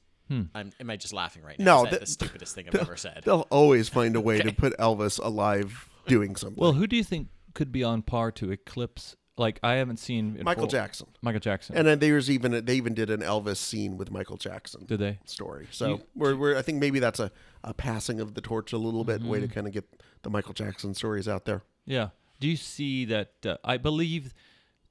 I'm, 0.56 0.72
am 0.80 0.90
I 0.90 0.96
just 0.96 1.12
laughing 1.14 1.44
right 1.44 1.60
now? 1.60 1.66
No, 1.66 1.78
is 1.80 1.84
that 1.84 1.92
that- 1.92 2.00
the 2.06 2.06
stupidest 2.06 2.56
thing 2.56 2.66
I've 2.70 2.76
ever 2.76 2.96
said. 2.96 3.24
They'll 3.26 3.48
always 3.50 3.90
find 3.90 4.16
a 4.16 4.22
way 4.22 4.40
to 4.40 4.54
put 4.54 4.78
Elvis 4.78 5.20
alive 5.22 5.90
doing 6.08 6.38
something. 6.38 6.58
Well, 6.62 6.72
who 6.72 6.88
do 6.88 6.96
you 6.96 7.04
think 7.04 7.28
could 7.54 7.70
be 7.74 7.84
on 7.84 8.02
par 8.02 8.32
to 8.34 8.50
eclipse? 8.50 9.18
Like 9.38 9.60
I 9.62 9.74
haven't 9.74 9.98
seen 9.98 10.40
Michael 10.44 10.62
full- 10.64 10.70
Jackson. 10.70 11.08
Michael 11.22 11.42
Jackson. 11.42 11.76
And 11.76 11.86
then 11.86 12.00
there's 12.00 12.30
even 12.32 12.64
they 12.64 12.76
even 12.76 12.94
did 12.94 13.10
an 13.10 13.20
Elvis 13.20 13.58
scene 13.58 13.98
with 13.98 14.10
Michael 14.10 14.38
Jackson 14.38 14.86
Did 14.86 15.00
they? 15.00 15.20
story. 15.26 15.68
So 15.72 15.88
You- 15.90 16.02
we're, 16.16 16.36
we're 16.38 16.58
I 16.58 16.62
think 16.62 16.80
maybe 16.80 17.00
that's 17.00 17.20
a, 17.20 17.30
a 17.66 17.74
passing 17.74 18.22
of 18.22 18.34
the 18.34 18.42
torch 18.42 18.72
a 18.72 18.78
little 18.78 19.04
bit, 19.04 19.22
way 19.24 19.40
to 19.42 19.48
Mm-hmm. 19.48 19.54
kind 19.54 19.68
of 19.68 19.74
get 19.74 20.02
the 20.22 20.30
Michael 20.30 20.54
Jackson 20.54 20.94
stories 20.94 21.28
out 21.28 21.44
there. 21.44 21.64
Yeah. 21.86 22.10
Do 22.40 22.48
you 22.48 22.56
see 22.56 23.04
that? 23.06 23.34
Uh, 23.46 23.58
I 23.66 23.76
believe 23.78 24.34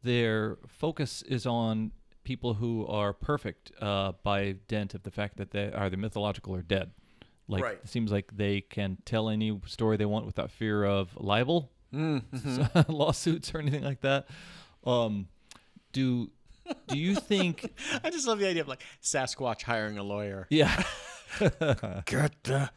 their 0.02 0.58
focus 0.66 1.22
is 1.22 1.46
on 1.46 1.92
people 2.30 2.54
who 2.54 2.86
are 2.86 3.12
perfect 3.12 3.72
uh, 3.80 4.12
by 4.22 4.54
dint 4.68 4.94
of 4.94 5.02
the 5.02 5.10
fact 5.10 5.36
that 5.36 5.50
they 5.50 5.64
are 5.72 5.86
either 5.86 5.96
mythological 5.96 6.54
or 6.54 6.62
dead. 6.62 6.92
Like 7.48 7.64
Right. 7.64 7.78
it 7.82 7.88
seems 7.88 8.12
like 8.12 8.36
they 8.36 8.60
can 8.60 8.98
tell 9.04 9.28
any 9.28 9.60
story 9.66 9.96
they 9.96 10.06
want 10.06 10.26
without 10.26 10.52
fear 10.52 10.84
of 10.84 11.10
libel, 11.16 11.72
lawsuits, 12.88 13.52
or 13.52 13.58
anything 13.58 13.82
like 13.82 14.02
that. 14.02 14.28
Um, 14.84 15.26
do 15.92 16.30
do 16.86 16.96
you 16.96 17.16
think? 17.16 17.72
I 18.04 18.10
just 18.10 18.28
love 18.28 18.38
the 18.38 18.46
idea 18.46 18.62
of 18.62 18.68
like 18.68 18.84
Sasquatch 19.02 19.62
hiring 19.62 19.98
a 19.98 20.04
lawyer. 20.04 20.46
yeah. 20.50 20.84
Get 21.40 22.32
the, 22.44 22.70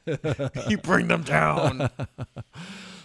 you 0.69 0.77
bring 0.79 1.07
them 1.09 1.21
down. 1.23 1.89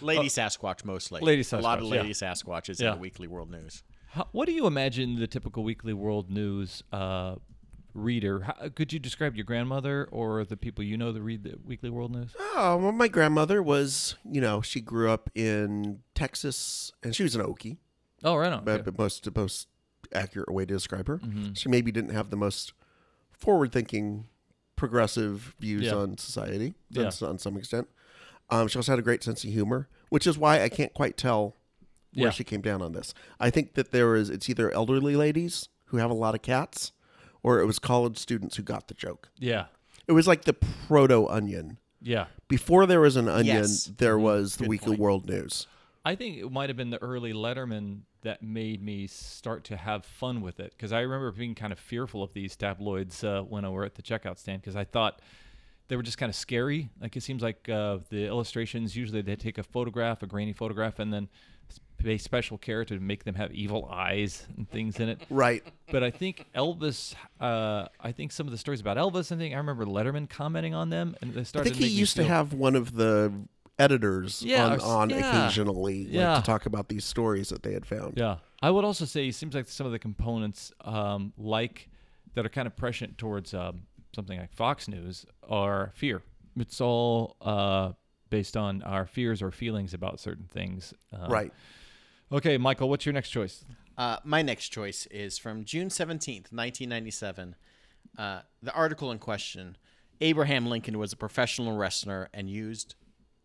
Lady 0.01 0.27
Sasquatch 0.29 0.83
mostly. 0.85 1.21
Lady 1.21 1.43
A 1.51 1.59
lot 1.59 1.77
of 1.79 1.85
Sasquatch, 1.85 1.93
yeah. 1.93 2.01
Lady 2.01 2.13
Sasquatches 2.13 2.79
Yeah. 2.81 2.87
in 2.89 2.93
the 2.95 2.99
Weekly 3.01 3.27
World 3.27 3.51
News. 3.51 3.83
How, 4.11 4.27
what 4.31 4.45
do 4.47 4.53
you 4.53 4.65
imagine 4.65 5.19
the 5.19 5.27
typical 5.27 5.63
Weekly 5.63 5.93
World 5.93 6.29
News 6.31 6.83
uh, 6.91 7.35
reader? 7.93 8.41
How, 8.41 8.69
could 8.69 8.91
you 8.91 8.99
describe 8.99 9.35
your 9.35 9.45
grandmother 9.45 10.07
or 10.11 10.43
the 10.43 10.57
people 10.57 10.83
you 10.83 10.97
know 10.97 11.11
that 11.11 11.21
read 11.21 11.43
the 11.43 11.55
Weekly 11.63 11.89
World 11.89 12.11
News? 12.11 12.31
Oh, 12.39 12.77
well, 12.77 12.91
my 12.91 13.07
grandmother 13.07 13.61
was, 13.61 14.15
you 14.25 14.41
know, 14.41 14.61
she 14.61 14.81
grew 14.81 15.09
up 15.09 15.29
in 15.35 15.99
Texas 16.15 16.91
and 17.03 17.15
she 17.15 17.23
was 17.23 17.35
an 17.35 17.41
Okie, 17.43 17.77
Oh, 18.23 18.35
right 18.35 18.51
on. 18.51 18.63
but, 18.65 18.97
most 18.97 19.27
most 19.35 19.67
accurate 20.11 20.51
way 20.51 20.65
to 20.65 20.73
describe 20.73 21.07
her. 21.07 21.19
Mm-hmm. 21.19 21.53
She 21.53 21.69
maybe 21.69 21.91
didn't 21.91 22.11
have 22.11 22.31
the 22.31 22.35
most 22.37 22.73
forward 23.31 23.71
thinking, 23.71 24.25
progressive 24.75 25.53
views 25.59 25.83
Yeah. 25.85 25.95
on 25.95 26.17
society 26.17 26.73
Yeah. 26.89 27.11
on, 27.21 27.27
on 27.29 27.37
some 27.37 27.57
extent. 27.57 27.87
Um, 28.49 28.67
she 28.67 28.79
also 28.79 28.91
had 28.91 28.97
a 28.97 29.03
great 29.03 29.23
sense 29.23 29.43
of 29.43 29.51
humor, 29.51 29.87
which 30.09 30.25
is 30.25 30.35
why 30.35 30.63
I 30.63 30.69
can't 30.69 30.93
quite 30.95 31.15
tell 31.15 31.53
where 32.13 32.25
Yeah. 32.27 32.31
she 32.31 32.43
came 32.43 32.61
down 32.61 32.81
on 32.81 32.93
this. 32.93 33.13
I 33.39 33.49
think 33.49 33.73
that 33.75 33.91
there 33.91 34.15
is 34.15 34.29
it's 34.29 34.49
either 34.49 34.71
elderly 34.71 35.15
ladies 35.15 35.69
who 35.85 35.97
have 35.97 36.09
a 36.09 36.13
lot 36.15 36.35
of 36.35 36.41
cats, 36.41 36.91
or 37.43 37.59
it 37.59 37.65
was 37.65 37.79
college 37.79 38.17
students 38.17 38.57
who 38.57 38.63
got 38.63 38.87
the 38.87 38.93
joke. 38.93 39.29
Yeah. 39.37 39.65
It 40.07 40.11
was 40.13 40.27
like 40.27 40.45
the 40.45 40.53
proto 40.53 41.27
onion. 41.27 41.77
Yeah. 42.01 42.27
Before 42.47 42.85
there 42.85 43.01
was 43.01 43.15
an 43.15 43.27
onion, 43.27 43.57
Yes. 43.57 43.85
there 43.97 44.17
was 44.17 44.55
the 44.55 44.63
Good 44.63 44.69
Weekly 44.69 44.87
point. 44.93 44.99
World 44.99 45.29
News. 45.29 45.67
I 46.05 46.15
think 46.15 46.37
it 46.37 46.51
might 46.51 46.69
have 46.69 46.77
been 46.77 46.89
the 46.91 47.01
early 47.01 47.33
Letterman 47.33 48.01
that 48.21 48.41
made 48.41 48.81
me 48.83 49.05
start 49.07 49.63
to 49.65 49.77
have 49.77 50.05
fun 50.05 50.41
with 50.41 50.59
it 50.59 50.71
because 50.75 50.91
I 50.91 51.01
remember 51.01 51.31
being 51.31 51.55
kind 51.55 51.71
of 51.73 51.79
fearful 51.79 52.23
of 52.23 52.33
these 52.33 52.55
tabloids 52.55 53.23
uh, 53.23 53.41
when 53.43 53.65
I 53.65 53.69
were 53.69 53.85
at 53.85 53.95
the 53.95 54.01
checkout 54.01 54.37
stand 54.39 54.61
because 54.61 54.75
I 54.75 54.83
thought 54.85 55.21
they 55.89 55.95
were 55.95 56.03
just 56.03 56.17
kind 56.17 56.29
of 56.29 56.35
scary. 56.35 56.89
Like 57.01 57.15
it 57.17 57.21
seems 57.23 57.41
like 57.43 57.67
uh, 57.69 57.99
the 58.09 58.25
illustrations 58.25 58.95
usually 58.95 59.21
they 59.21 59.35
take 59.35 59.57
a 59.57 59.63
photograph, 59.63 60.23
a 60.23 60.27
grainy 60.27 60.53
photograph, 60.53 60.99
and 60.99 61.11
then 61.13 61.23
s- 61.23 61.29
pay 61.29 61.48
special 62.17 62.57
care 62.57 62.85
to 62.85 62.99
make 62.99 63.23
them 63.25 63.35
have 63.35 63.51
evil 63.51 63.87
eyes 63.91 64.47
and 64.55 64.69
things 64.69 64.99
in 64.99 65.09
it. 65.09 65.21
Right. 65.29 65.63
But 65.91 66.03
I 66.03 66.11
think 66.11 66.45
Elvis, 66.55 67.13
uh, 67.41 67.87
I 67.99 68.11
think 68.13 68.31
some 68.31 68.47
of 68.47 68.51
the 68.51 68.57
stories 68.57 68.79
about 68.79 68.97
Elvis, 68.97 69.31
I 69.31 69.37
think 69.37 69.53
I 69.53 69.57
remember 69.57 69.85
Letterman 69.85 70.29
commenting 70.29 70.73
on 70.73 70.89
them, 70.89 71.15
and 71.21 71.33
they 71.33 71.43
started. 71.43 71.73
I 71.73 71.75
think 71.75 71.83
he 71.83 71.89
used 71.89 72.15
to 72.15 72.23
have 72.23 72.53
one 72.53 72.75
of 72.75 72.95
the 72.95 73.33
editors 73.77 74.41
Yeah, 74.43 74.65
on, 74.65 74.79
on 74.81 75.09
yeah. 75.09 75.45
occasionally 75.45 76.05
like, 76.05 76.13
Yeah. 76.13 76.35
to 76.35 76.41
talk 76.41 76.65
about 76.65 76.89
these 76.89 77.05
stories 77.05 77.49
that 77.49 77.63
they 77.63 77.73
had 77.73 77.85
found. 77.85 78.13
Yeah, 78.17 78.37
I 78.61 78.69
would 78.71 78.85
also 78.85 79.05
say 79.05 79.27
it 79.27 79.35
seems 79.35 79.55
like 79.55 79.67
some 79.67 79.85
of 79.85 79.91
the 79.91 79.99
components, 79.99 80.71
um, 80.81 81.33
like 81.37 81.89
that 82.35 82.45
are 82.45 82.49
kind 82.49 82.67
of 82.67 82.75
prescient 82.75 83.17
towards 83.17 83.53
um, 83.53 83.81
something 84.15 84.37
like 84.39 84.53
Fox 84.53 84.87
News, 84.87 85.25
are 85.47 85.91
fear. 85.95 86.21
It's 86.57 86.81
all 86.81 87.37
uh, 87.41 87.93
based 88.29 88.55
on 88.57 88.81
our 88.83 89.05
fears 89.05 89.41
or 89.41 89.51
feelings 89.51 89.93
about 89.93 90.19
certain 90.19 90.45
things. 90.51 90.93
Uh, 91.13 91.27
Right. 91.29 91.53
Okay, 92.31 92.57
Michael, 92.57 92.89
what's 92.89 93.05
your 93.05 93.13
next 93.13 93.31
choice? 93.31 93.65
Uh, 93.97 94.17
my 94.23 94.41
next 94.41 94.69
choice 94.69 95.07
is 95.07 95.37
from 95.37 95.65
June 95.65 95.89
17th, 95.89 96.51
1997. 96.51 97.55
Uh, 98.17 98.41
the 98.61 98.71
article 98.73 99.11
in 99.11 99.17
question 99.19 99.77
Abraham 100.21 100.67
Lincoln 100.67 100.97
was 100.99 101.11
a 101.13 101.15
professional 101.15 101.75
wrestler 101.75 102.29
and 102.33 102.49
used 102.49 102.95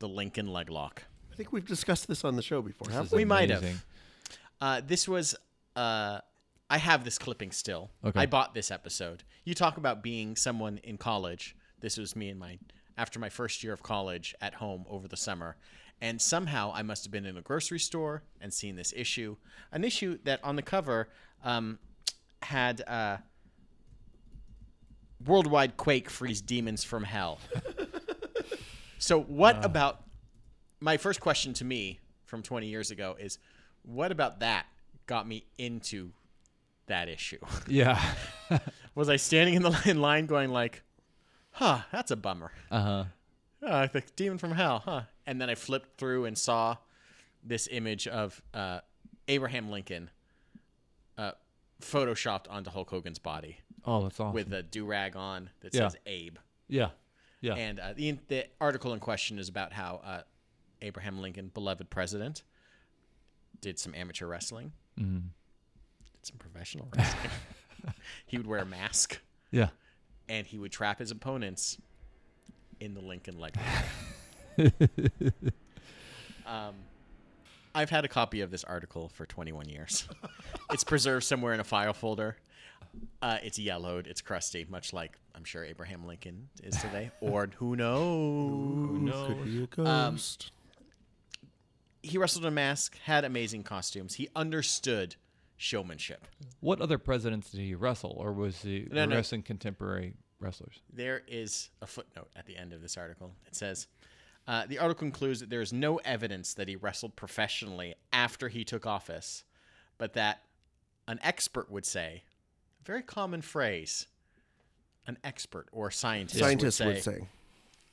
the 0.00 0.08
Lincoln 0.08 0.48
leg 0.48 0.70
lock. 0.70 1.04
I 1.32 1.36
think 1.36 1.52
we've 1.52 1.66
discussed 1.66 2.08
this 2.08 2.24
on 2.24 2.36
the 2.36 2.42
show 2.42 2.62
before, 2.62 2.90
haven't 2.90 3.12
we? 3.12 3.18
We 3.18 3.24
might 3.24 3.50
have. 3.50 3.84
Uh, 4.60 4.80
this 4.86 5.08
was. 5.08 5.34
Uh, 5.74 6.20
I 6.70 6.78
have 6.78 7.04
this 7.04 7.18
clipping 7.18 7.52
still. 7.52 7.90
Okay. 8.04 8.20
I 8.20 8.26
bought 8.26 8.54
this 8.54 8.70
episode. 8.70 9.24
You 9.44 9.54
talk 9.54 9.76
about 9.76 10.02
being 10.02 10.36
someone 10.36 10.78
in 10.84 10.96
college. 10.96 11.56
This 11.80 11.96
was 11.96 12.16
me 12.16 12.28
and 12.30 12.38
my 12.38 12.58
after 12.96 13.18
my 13.18 13.28
first 13.28 13.62
year 13.62 13.72
of 13.72 13.82
college 13.82 14.34
at 14.40 14.54
home 14.54 14.84
over 14.88 15.08
the 15.08 15.16
summer, 15.16 15.56
and 16.00 16.20
somehow 16.20 16.72
I 16.74 16.82
must 16.82 17.04
have 17.04 17.12
been 17.12 17.26
in 17.26 17.36
a 17.36 17.42
grocery 17.42 17.78
store 17.78 18.22
and 18.40 18.52
seen 18.52 18.76
this 18.76 18.92
issue, 18.96 19.36
an 19.72 19.84
issue 19.84 20.18
that 20.24 20.42
on 20.42 20.56
the 20.56 20.62
cover 20.62 21.08
um, 21.42 21.78
had 22.42 22.82
uh, 22.86 23.18
"Worldwide 25.24 25.76
Quake 25.76 26.10
frees 26.10 26.40
demons 26.40 26.84
from 26.84 27.04
hell." 27.04 27.38
so, 28.98 29.20
what 29.20 29.64
about 29.64 30.04
my 30.84 30.98
first 30.98 31.20
question 31.20 31.54
to 31.54 31.64
me 31.64 31.98
from 32.24 32.42
20 32.42 32.66
years 32.66 32.90
ago 32.90 33.16
is, 33.18 33.38
what 33.82 34.12
about 34.12 34.40
that 34.40 34.66
got 35.06 35.26
me 35.26 35.46
into 35.56 36.12
that 36.86 37.08
issue? 37.08 37.38
Yeah. 37.66 38.00
Was 38.94 39.08
I 39.08 39.16
standing 39.16 39.54
in 39.54 39.62
the 39.62 39.94
line 39.94 40.26
going 40.26 40.50
like, 40.50 40.82
"Huh, 41.54 41.82
that's 41.92 42.11
a 42.11 42.16
bummer." 42.16 42.52
uh 42.70 42.80
huh. 42.82 43.04
Oh, 43.62 43.87
the 43.87 44.02
demon 44.16 44.38
from 44.38 44.52
hell, 44.52 44.82
huh? 44.84 45.02
And 45.26 45.40
then 45.40 45.49
I 45.49 45.54
flipped 45.54 45.96
through 45.99 46.26
and 46.26 46.37
saw 46.37 46.76
this 47.42 47.66
image 47.70 48.06
of 48.06 48.42
uh, 48.52 48.80
Abraham 49.28 49.70
Lincoln 49.70 50.11
uh, 51.16 51.32
photoshopped 51.80 52.44
onto 52.50 52.70
Hulk 52.70 52.90
Hogan's 52.90 53.18
body 53.18 53.58
Oh, 53.87 54.02
that's 54.02 54.20
awesome. 54.20 54.34
with 54.34 54.52
a 54.52 54.62
do 54.62 54.84
rag 54.84 55.16
on 55.16 55.49
that 55.61 55.75
Yeah. 55.75 55.88
says 55.88 55.96
Abe. 56.06 56.37
yeah. 56.68 56.90
Yeah. 57.40 57.54
And 57.54 57.78
uh, 57.80 57.92
the 57.94 58.18
the 58.28 58.46
article 58.61 58.92
in 58.94 59.00
question 59.00 59.38
is 59.38 59.49
about 59.50 59.73
how 59.73 60.00
uh, 60.04 60.23
Abraham 60.82 61.18
Lincoln, 61.20 61.50
beloved 61.52 61.88
president, 61.90 62.42
did 63.61 63.78
some 63.78 63.94
amateur 63.94 64.26
wrestling, 64.26 64.73
Mhm. 64.99 65.23
did 66.12 66.26
some 66.26 66.37
professional 66.38 66.88
wrestling. 66.96 67.30
he 68.26 68.37
would 68.38 68.46
wear 68.46 68.61
a 68.61 68.64
mask 68.66 69.20
Yeah. 69.50 69.68
And 70.28 70.46
he 70.46 70.58
would 70.58 70.72
trap 70.72 70.98
his 70.98 71.10
opponents 71.10 71.78
in 72.80 72.94
the 72.94 73.00
Lincoln 73.00 73.38
leg. 73.38 73.54
um, 76.46 76.74
I've 77.74 77.90
had 77.90 78.04
a 78.04 78.08
copy 78.08 78.40
of 78.40 78.50
this 78.50 78.64
article 78.64 79.08
for 79.08 79.26
21 79.26 79.68
years. 79.68 80.08
it's 80.70 80.84
preserved 80.84 81.24
somewhere 81.24 81.52
in 81.52 81.60
a 81.60 81.64
file 81.64 81.92
folder. 81.92 82.36
Uh, 83.20 83.38
it's 83.42 83.58
yellowed, 83.58 84.06
it's 84.06 84.20
crusty, 84.20 84.64
much 84.68 84.92
like 84.92 85.18
I'm 85.34 85.42
sure 85.44 85.64
Abraham 85.64 86.06
Lincoln 86.06 86.48
is 86.62 86.76
today. 86.76 87.10
Or 87.20 87.48
who 87.58 87.74
knows? 87.74 89.26
Could 89.26 89.44
be 89.44 89.82
a 89.82 89.84
Um. 89.84 90.18
He 92.02 92.18
wrestled 92.18 92.44
in 92.44 92.48
a 92.48 92.54
mask, 92.54 92.98
had 93.04 93.24
amazing 93.24 93.62
costumes. 93.62 94.14
He 94.14 94.28
understood 94.36 95.16
showmanship. 95.64 96.26
What 96.61 96.80
other 96.80 96.99
presidents 96.99 97.50
did 97.50 97.61
he 97.61 97.75
wrestle, 97.75 98.14
or 98.18 98.33
was 98.33 98.61
he 98.62 98.87
No, 98.92 99.06
no. 99.06 99.16
wrestling 99.16 99.42
contemporary 99.42 100.14
wrestlers? 100.38 100.80
There 100.92 101.23
is 101.26 101.71
a 101.80 101.87
footnote 101.87 102.28
at 102.37 102.44
the 102.47 102.56
end 102.56 102.73
of 102.75 102.83
this 102.83 102.97
article. 102.99 103.33
It 103.47 103.56
says 103.56 103.87
uh, 104.47 104.66
the 104.66 104.78
article 104.78 105.00
concludes 105.00 105.40
that 105.40 105.49
there 105.49 105.62
is 105.62 105.73
no 105.73 105.97
evidence 106.04 106.52
that 106.54 106.68
he 106.68 106.76
wrestled 106.76 107.16
professionally 107.16 107.94
after 108.12 108.49
he 108.49 108.62
took 108.62 108.85
office, 108.87 109.44
but 109.97 110.12
that 110.12 110.42
an 111.09 111.18
expert 111.23 111.71
would 111.71 111.87
say, 111.87 112.25
a 112.83 112.85
very 112.85 113.02
common 113.02 113.40
phrase, 113.40 114.06
an 115.06 115.16
expert 115.25 115.68
or 115.73 115.90
scientist 115.90 116.38
Scientists 116.40 116.80
would 116.80 116.88
would 116.88 117.02
say, 117.02 117.18
say. 117.21 117.28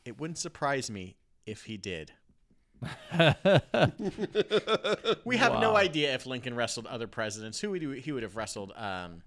it 0.04 0.20
wouldn't 0.20 0.38
surprise 0.38 0.92
me 0.92 1.16
if 1.46 1.63
he 1.63 1.78
did. 1.78 2.12
we 5.25 5.38
have 5.38 5.59
no 5.59 5.75
idea 5.75 6.13
if 6.13 6.25
Lincoln 6.25 6.55
wrestled 6.55 6.88
other 6.88 7.07
presidents. 7.07 7.59
Who 7.59 7.71
would 7.71 7.81
he, 7.81 8.00
he 8.00 8.11
would 8.11 8.23
have 8.23 8.35
wrestled? 8.35 8.73
Um, 8.75 9.21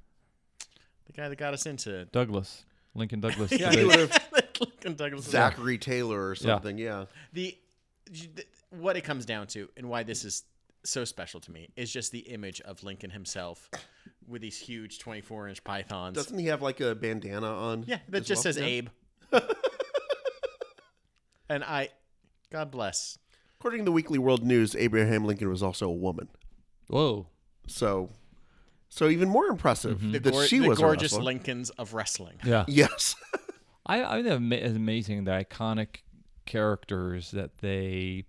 the 1.06 1.12
guy 1.12 1.28
that 1.28 1.36
got 1.36 1.54
us 1.54 1.66
into 1.66 2.04
Douglas, 2.06 2.64
Lincoln 2.94 3.20
Douglas. 3.20 3.52
Yeah, 3.52 3.70
he 3.70 3.84
would 3.84 3.98
have 3.98 4.32
Lincoln 4.60 4.94
Douglas. 4.94 5.24
Zachary 5.24 5.78
Taylor 5.78 6.28
or 6.28 6.34
something. 6.34 6.78
Yeah. 6.78 7.06
the 7.32 7.56
th- 8.12 8.46
what 8.70 8.96
it 8.96 9.02
comes 9.02 9.24
down 9.24 9.46
to 9.48 9.68
and 9.76 9.88
why 9.88 10.02
this 10.02 10.24
is 10.24 10.44
so 10.84 11.04
special 11.04 11.40
to 11.40 11.52
me 11.52 11.68
is 11.76 11.92
just 11.92 12.12
the 12.12 12.20
image 12.20 12.60
of 12.62 12.82
Lincoln 12.82 13.10
himself 13.10 13.70
with 14.26 14.42
these 14.42 14.58
huge 14.58 14.98
24 14.98 15.48
inch 15.48 15.64
pythons. 15.64 16.16
Doesn't 16.16 16.38
he 16.38 16.46
have 16.46 16.62
like 16.62 16.80
a 16.80 16.94
bandana 16.94 17.46
on? 17.46 17.84
yeah, 17.86 17.98
that 18.08 18.24
just 18.24 18.44
well? 18.44 18.52
says 18.52 18.58
Yeah. 18.58 18.64
Abe. 18.64 18.88
and 21.48 21.64
I, 21.64 21.88
God 22.50 22.70
bless. 22.70 23.18
According 23.64 23.80
to 23.80 23.84
the 23.86 23.92
Weekly 23.92 24.18
World 24.18 24.44
News, 24.44 24.76
Abraham 24.76 25.24
Lincoln 25.24 25.48
was 25.48 25.62
also 25.62 25.88
a 25.88 25.94
woman. 25.94 26.28
Whoa. 26.88 27.28
So, 27.66 28.10
so 28.90 29.08
even 29.08 29.30
more 29.30 29.46
impressive 29.46 30.00
mm-hmm. 30.00 30.12
The, 30.12 30.18
that 30.18 30.32
gor- 30.34 30.44
she 30.44 30.58
the 30.58 30.68
was 30.68 30.78
gorgeous 30.78 31.12
a 31.12 31.16
wrestler. 31.16 31.24
Lincolns 31.24 31.70
of 31.70 31.94
wrestling. 31.94 32.36
Yeah. 32.44 32.66
Yes. 32.68 33.16
I, 33.86 34.04
I 34.04 34.22
think 34.22 34.34
ama- 34.34 34.56
it's 34.56 34.76
amazing 34.76 35.24
the 35.24 35.30
iconic 35.30 36.02
characters 36.44 37.30
that 37.30 37.56
they 37.62 38.24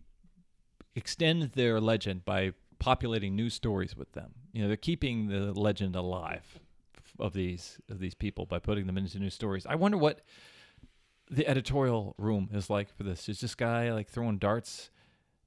extend 0.95 1.51
their 1.51 1.81
legend 1.81 2.23
by 2.23 2.53
populating 2.79 3.35
new 3.35 3.49
stories 3.49 3.93
with 3.93 4.13
them. 4.13 4.35
You 4.53 4.61
know, 4.61 4.69
they're 4.69 4.77
keeping 4.77 5.27
the 5.27 5.51
legend 5.51 5.97
alive 5.97 6.61
of 7.19 7.33
these 7.33 7.77
of 7.89 7.99
these 7.99 8.15
people 8.15 8.45
by 8.45 8.59
putting 8.59 8.87
them 8.87 8.97
into 8.97 9.19
new 9.19 9.29
stories. 9.29 9.65
I 9.65 9.75
wonder 9.75 9.97
what 9.97 10.21
the 11.29 11.45
editorial 11.45 12.15
room 12.17 12.51
is 12.53 12.69
like 12.69 12.95
for 12.95 13.03
this. 13.03 13.27
Is 13.27 13.41
this 13.41 13.53
guy 13.53 13.91
like 13.91 14.07
throwing 14.07 14.37
darts 14.37 14.91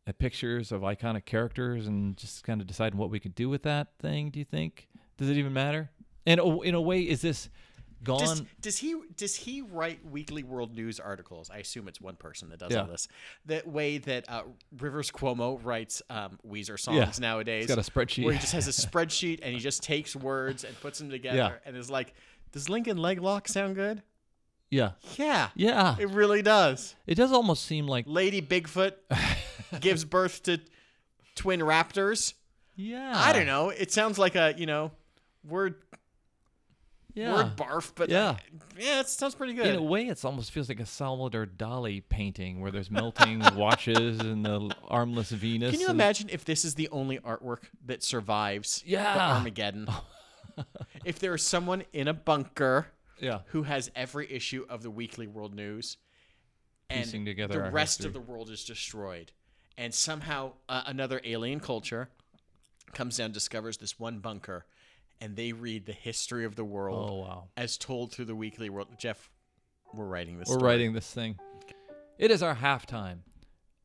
at 0.09 0.19
pictures 0.19 0.73
of 0.73 0.81
iconic 0.81 1.27
characters 1.27 1.87
and 1.87 2.17
just 2.17 2.43
kind 2.43 2.61
of 2.61 2.67
deciding 2.67 2.99
what 2.99 3.11
we 3.11 3.21
could 3.21 3.35
do 3.35 3.49
with 3.49 3.63
that 3.65 3.89
thing? 4.01 4.31
Do 4.31 4.39
you 4.39 4.45
think? 4.45 4.89
Does 5.19 5.29
it 5.29 5.37
even 5.37 5.53
matter? 5.53 5.91
And 6.27 6.41
in 6.65 6.75
a 6.75 6.81
way, 6.81 7.03
is 7.03 7.21
this 7.21 7.51
gone? 8.03 8.21
Does, 8.21 8.43
does 8.61 8.79
he 8.79 8.95
does 9.17 9.35
he 9.37 9.61
write 9.63 10.05
Weekly 10.07 10.43
World 10.43 10.75
News 10.75 10.99
articles? 10.99 11.51
I 11.53 11.59
assume 11.59 11.89
it's 11.89 12.01
one 12.01 12.17
person 12.17 12.49
that 12.51 12.59
does 12.59 12.73
Yeah. 12.73 12.81
all 12.83 12.87
this. 12.87 13.07
The 13.45 13.63
way 13.67 13.99
that 13.99 14.25
uh, 14.31 14.43
Rivers 14.79 15.11
Cuomo 15.11 15.59
writes 15.63 16.01
um, 16.09 16.39
Weezer 16.47 16.79
songs 16.81 16.97
Yeah. 16.97 17.11
nowadays. 17.21 17.65
He's 17.67 17.75
got 17.75 17.87
a 17.87 17.91
spreadsheet. 17.91 18.25
where 18.25 18.33
he 18.33 18.41
just 18.41 18.53
has 18.55 18.67
a 18.67 18.71
spreadsheet 18.89 19.41
and 19.43 19.53
he 19.53 19.61
just 19.61 19.83
takes 19.83 20.17
words 20.17 20.65
and 20.65 20.79
puts 20.81 20.99
them 20.99 21.11
together 21.11 21.37
Yeah. 21.37 21.53
and 21.67 21.77
is 21.77 21.91
like, 21.91 22.15
"Does 22.53 22.69
Lincoln 22.71 22.97
leg 22.97 23.21
lock 23.21 23.47
sound 23.49 23.75
good?" 23.75 24.03
Yeah. 24.71 24.93
Yeah, 25.17 25.49
Yeah. 25.55 25.97
it 25.99 26.11
really 26.11 26.43
does. 26.43 26.95
It 27.07 27.15
does 27.17 27.33
almost 27.33 27.65
seem 27.65 27.87
like 27.87 28.05
Lady 28.07 28.43
Bigfoot 28.43 28.93
gives 29.81 30.05
birth 30.05 30.43
to 30.45 30.59
twin 31.35 31.61
raptors. 31.61 32.35
yeah. 32.77 33.13
I 33.15 33.33
don't 33.33 33.47
know. 33.47 33.71
It 33.71 33.93
sounds 33.93 34.19
like 34.19 34.35
a 34.37 34.55
you 34.57 34.67
know 34.67 34.91
word 35.45 35.77
Yeah. 37.15 37.33
word 37.35 37.57
barf, 37.57 37.93
but 37.97 38.11
Yeah. 38.11 38.37
yeah, 38.79 39.01
it 39.01 39.09
sounds 39.09 39.35
pretty 39.35 39.55
good. 39.55 39.67
In 39.67 39.77
a 39.77 39.83
way, 39.83 40.07
it 40.09 40.25
almost 40.25 40.53
feels 40.53 40.69
like 40.69 40.79
a 40.81 40.87
Salvador 40.87 41.47
Dali 41.47 42.03
painting 42.09 42.61
where 42.61 42.71
there's 42.71 42.91
melting 42.91 43.41
watches 43.57 44.21
and 44.21 44.45
the 44.45 44.75
armless 44.87 45.31
Venus. 45.31 45.73
Can 45.73 45.81
you 45.81 45.89
imagine 45.89 46.29
if 46.31 46.45
this 46.45 46.65
is 46.65 46.75
the 46.75 46.89
only 46.91 47.19
artwork 47.19 47.65
that 47.87 48.03
survives 48.05 48.83
the 48.83 48.91
Yeah. 48.93 49.35
Armageddon? 49.37 49.89
if 51.05 51.19
there 51.19 51.35
is 51.35 51.43
someone 51.43 51.83
in 51.93 52.07
a 52.09 52.15
bunker 52.15 52.87
Yeah. 53.21 53.41
who 53.47 53.63
has 53.65 53.91
every 53.97 54.31
issue 54.33 54.65
of 54.69 54.83
the 54.83 54.91
Weekly 54.91 55.27
World 55.27 55.55
News, 55.55 55.97
and 56.91 57.05
Piecing 57.05 57.25
together 57.25 57.55
the 57.59 57.65
our 57.67 57.71
rest 57.71 57.99
history. 57.99 58.09
of 58.09 58.13
the 58.15 58.21
world 58.33 58.51
is 58.51 58.65
destroyed, 58.65 59.33
and 59.77 59.93
somehow 59.95 60.53
uh, 60.69 60.83
another 60.87 61.21
alien 61.25 61.61
culture 61.61 62.09
comes 62.95 63.17
down, 63.19 63.33
discovers 63.33 63.77
this 63.77 63.99
one 63.99 64.19
bunker, 64.21 64.65
and 65.21 65.37
they 65.37 65.53
read 65.53 65.85
the 65.87 65.93
history 65.93 66.45
of 66.45 66.55
the 66.57 66.65
world 66.65 67.11
Oh 67.11 67.17
wow. 67.17 67.45
as 67.57 67.77
told 67.77 68.13
through 68.13 68.25
the 68.27 68.35
Weekly 68.37 68.71
World. 68.71 68.89
Jeff, 68.99 69.31
we're 69.93 70.07
writing 70.07 70.39
this. 70.39 70.49
We're 70.49 70.55
story. 70.59 70.71
writing 70.73 70.93
this 70.93 71.13
thing. 71.13 71.39
It 72.19 72.31
is 72.31 72.43
our 72.43 72.55
halftime. 72.55 73.19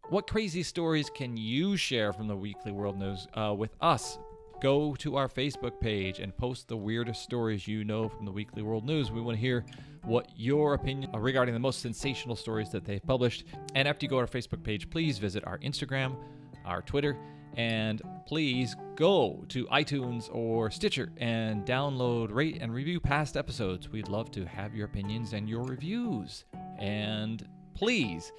What 0.10 0.28
crazy 0.28 0.64
stories 0.64 1.10
can 1.10 1.38
you 1.38 1.76
share 1.78 2.14
from 2.14 2.28
the 2.28 2.36
Weekly 2.36 2.72
World 2.72 2.98
News 2.98 3.28
uh, 3.34 3.54
with 3.58 3.76
us? 3.82 4.18
Go 4.64 4.96
to 4.96 5.18
our 5.18 5.28
Facebook 5.28 5.78
page 5.82 6.20
and 6.20 6.36
post 6.38 6.70
the 6.70 6.78
weirdest 6.78 7.22
stories 7.22 7.68
you 7.68 7.84
know 7.84 8.08
from 8.08 8.24
the 8.24 8.32
Weekly 8.32 8.62
World 8.62 8.86
News. 8.86 9.12
We 9.12 9.20
want 9.20 9.36
to 9.36 9.42
hear 9.42 9.66
what 10.06 10.32
your 10.38 10.74
opinion 10.74 11.12
uh, 11.14 11.20
regarding 11.20 11.54
the 11.54 11.60
most 11.60 11.82
sensational 11.82 12.38
stories 12.38 12.70
that 12.70 12.86
they've 12.86 13.06
published. 13.06 13.44
And 13.76 13.90
after 13.90 14.06
you 14.06 14.10
go 14.10 14.16
to 14.16 14.22
our 14.22 14.28
Facebook 14.28 14.64
page, 14.64 14.90
please 14.90 15.18
visit 15.18 15.46
our 15.46 15.58
Instagram, 15.58 16.16
our 16.64 16.82
Twitter, 16.82 17.18
and 17.58 18.02
please 18.26 18.78
go 18.96 19.44
to 19.50 19.66
iTunes 19.66 20.34
or 20.34 20.72
Stitcher 20.72 21.12
and 21.18 21.66
download, 21.66 22.34
rate, 22.34 22.60
and 22.62 22.74
review 22.74 23.02
past 23.02 23.36
episodes. 23.36 23.90
We'd 23.90 24.08
love 24.08 24.32
to 24.32 24.46
have 24.46 24.74
your 24.74 24.86
opinions 24.86 25.34
and 25.34 25.50
your 25.50 25.66
reviews. 25.66 26.46
And 26.80 27.46
please 27.76 28.32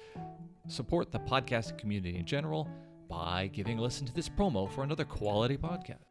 support 0.69 1.11
the 1.11 1.19
podcast 1.19 1.77
community 1.77 2.17
in 2.17 2.25
general 2.25 2.67
by 3.07 3.45
giving 3.53 3.77
a 3.77 3.81
listen 3.83 4.07
to 4.07 4.13
this 4.15 4.27
promo 4.27 4.67
for 4.71 4.83
another 4.83 5.05
quality 5.05 5.55
podcast. 5.55 6.04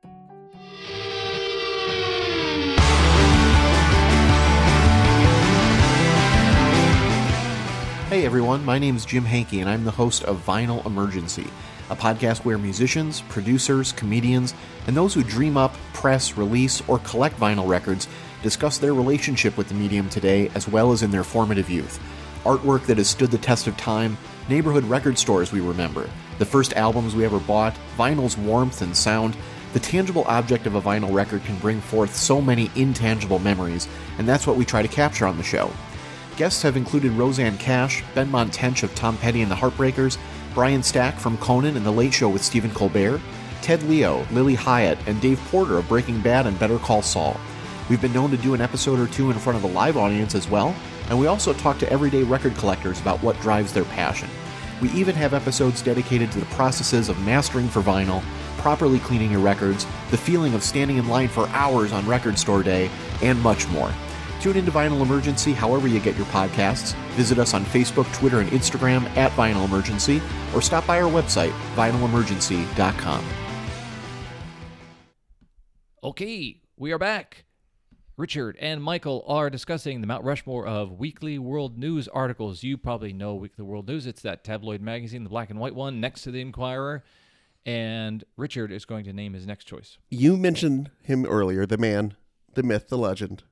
Hey 8.09 8.24
everyone, 8.24 8.64
my 8.64 8.79
name 8.79 8.96
is 8.96 9.05
Jim 9.05 9.24
Hankey, 9.24 9.61
and 9.61 9.68
I'm 9.68 9.85
the 9.85 9.90
host 9.90 10.24
of 10.24 10.42
Vinyl 10.46 10.87
Emergency, 10.87 11.46
a 11.90 11.96
podcast 11.96 12.44
where 12.46 12.57
musicians, 12.57 13.20
producers, 13.29 13.92
comedians, 13.92 14.55
and 14.87 14.96
those 14.96 15.12
who 15.12 15.22
dream 15.22 15.59
up, 15.59 15.74
press, 15.92 16.38
release, 16.38 16.81
or 16.88 16.98
collect 17.00 17.38
vinyl 17.38 17.68
records 17.68 18.09
discuss 18.42 18.79
their 18.79 18.94
relationship 18.94 19.59
with 19.59 19.68
the 19.68 19.74
medium 19.74 20.09
today 20.09 20.48
as 20.55 20.66
well 20.66 20.92
as 20.92 21.03
in 21.03 21.11
their 21.11 21.24
formative 21.24 21.68
youth. 21.68 22.00
Artwork 22.44 22.87
that 22.87 22.96
has 22.96 23.11
stood 23.11 23.31
the 23.31 23.37
test 23.37 23.66
of 23.66 23.77
time, 23.77 24.16
neighborhood 24.48 24.85
record 24.85 25.18
stores 25.18 25.53
we 25.53 25.61
remember, 25.61 26.09
the 26.38 26.46
first 26.46 26.72
albums 26.74 27.14
we 27.14 27.24
ever 27.24 27.38
bought, 27.40 27.77
vinyl's 27.98 28.38
warmth 28.38 28.81
and 28.81 28.96
sound. 28.96 29.37
The 29.74 29.80
tangible 29.80 30.22
object 30.28 30.66
of 30.66 30.76
a 30.76 30.80
vinyl 30.80 31.12
record 31.12 31.42
can 31.42 31.58
bring 31.58 31.80
forth 31.80 32.14
so 32.14 32.40
many 32.40 32.70
intangible 32.76 33.40
memories, 33.40 33.88
and 34.18 34.28
that's 34.28 34.46
what 34.46 34.56
we 34.56 34.64
try 34.64 34.82
to 34.82 34.88
capture 34.88 35.26
on 35.26 35.37
the 35.37 35.42
show. 35.42 35.68
Guests 36.37 36.62
have 36.62 36.76
included 36.76 37.10
Rosanne 37.10 37.58
Cash, 37.58 38.04
Benmont 38.14 38.50
Tench 38.52 38.84
of 38.84 38.94
Tom 38.94 39.16
Petty 39.16 39.42
and 39.42 39.50
the 39.50 39.56
Heartbreakers, 39.56 40.16
Brian 40.54 40.80
Stack 40.80 41.18
from 41.18 41.37
Conan 41.38 41.76
and 41.76 41.84
The 41.84 41.90
Late 41.90 42.14
Show 42.14 42.28
with 42.28 42.44
Stephen 42.44 42.70
Colbert, 42.70 43.20
Ted 43.62 43.82
Leo, 43.82 44.24
Lilly 44.30 44.54
Hiatt, 44.54 44.98
and 45.08 45.20
Dave 45.20 45.40
Porter 45.50 45.76
of 45.78 45.88
Breaking 45.88 46.20
Bad 46.20 46.46
and 46.46 46.56
Better 46.56 46.78
Call 46.78 47.02
Saul. 47.02 47.37
We've 47.90 48.00
been 48.00 48.12
known 48.12 48.30
to 48.30 48.37
do 48.37 48.54
an 48.54 48.60
episode 48.60 49.00
or 49.00 49.08
two 49.08 49.32
in 49.32 49.38
front 49.40 49.58
of 49.58 49.64
a 49.64 49.74
live 49.74 49.96
audience 49.96 50.37
as 50.37 50.48
well, 50.48 50.72
and 51.08 51.18
we 51.18 51.26
also 51.26 51.52
talk 51.52 51.78
to 51.78 51.92
everyday 51.92 52.22
record 52.22 52.54
collectors 52.54 53.00
about 53.00 53.20
what 53.24 53.40
drives 53.40 53.72
their 53.72 53.84
passion. 53.87 54.28
We 54.80 54.90
even 54.92 55.16
have 55.16 55.34
episodes 55.34 55.82
dedicated 55.82 56.30
to 56.30 56.38
the 56.38 56.46
processes 56.46 57.08
of 57.08 57.18
mastering 57.24 57.68
for 57.68 57.80
vinyl, 57.80 58.22
properly 58.59 58.99
cleaning 58.99 59.31
your 59.31 59.40
records, 59.40 59.87
the 60.11 60.17
feeling 60.17 60.55
of 60.55 60.62
standing 60.62 60.97
in 60.97 61.09
line 61.09 61.29
for 61.29 61.49
hours 61.49 61.93
on 61.93 62.07
record 62.07 62.38
store 62.38 62.62
day, 62.62 62.90
and 63.23 63.40
much 63.40 63.69
more. 63.69 63.93
Tune 64.40 64.57
into 64.57 64.71
Vinyl 64.71 65.01
Emergency 65.01 65.53
however 65.53 65.88
you 65.88 66.01
get 66.01 66.17
your 66.17 66.27
podcasts. 66.27 66.95
Visit 67.12 67.38
us 67.38 67.55
on 67.55 67.64
Facebook, 67.64 68.12
Twitter, 68.12 68.40
and 68.40 68.51
Instagram 68.51 69.05
at 69.17 69.33
Vinyl 69.33 69.64
Emergency, 69.64 70.21
or 70.55 70.61
stop 70.61 70.87
by 70.87 71.01
our 71.01 71.11
website, 71.11 71.53
vinylemergency.com. 71.75 73.25
Okay, 76.03 76.61
we 76.77 76.93
are 76.93 76.99
back. 76.99 77.47
Richard 78.17 78.57
and 78.61 78.83
Michael 78.83 79.25
are 79.27 79.51
discussing 79.51 80.01
the 80.01 80.07
Mount 80.07 80.23
Rushmore 80.23 80.67
of 80.67 81.01
Weekly 81.01 81.38
World 81.38 81.79
News 81.79 82.07
articles. 82.07 82.62
You 82.62 82.77
probably 82.77 83.12
know 83.12 83.35
Weekly 83.35 83.64
World 83.64 83.88
News. 83.88 84.07
It's 84.07 84.23
that 84.23 84.45
tabloid 84.45 84.81
magazine, 84.81 85.25
the 85.25 85.31
black 85.31 85.51
and 85.51 85.59
white 85.59 85.75
one, 85.75 86.01
next 86.01 86.23
to 86.23 86.31
the 86.31 86.40
Inquirer. 86.40 87.03
And 87.66 88.24
Richard 88.37 88.70
is 88.70 88.85
going 88.85 89.05
to 89.05 89.12
name 89.12 89.33
his 89.33 89.46
next 89.46 89.64
choice. 89.64 89.96
You 90.11 90.37
mentioned 90.37 90.90
him 91.03 91.24
earlier, 91.24 91.64
the 91.66 91.79
man, 91.79 92.14
the 92.55 92.62
myth, 92.62 92.88
the 92.88 92.98
legend, 92.98 93.42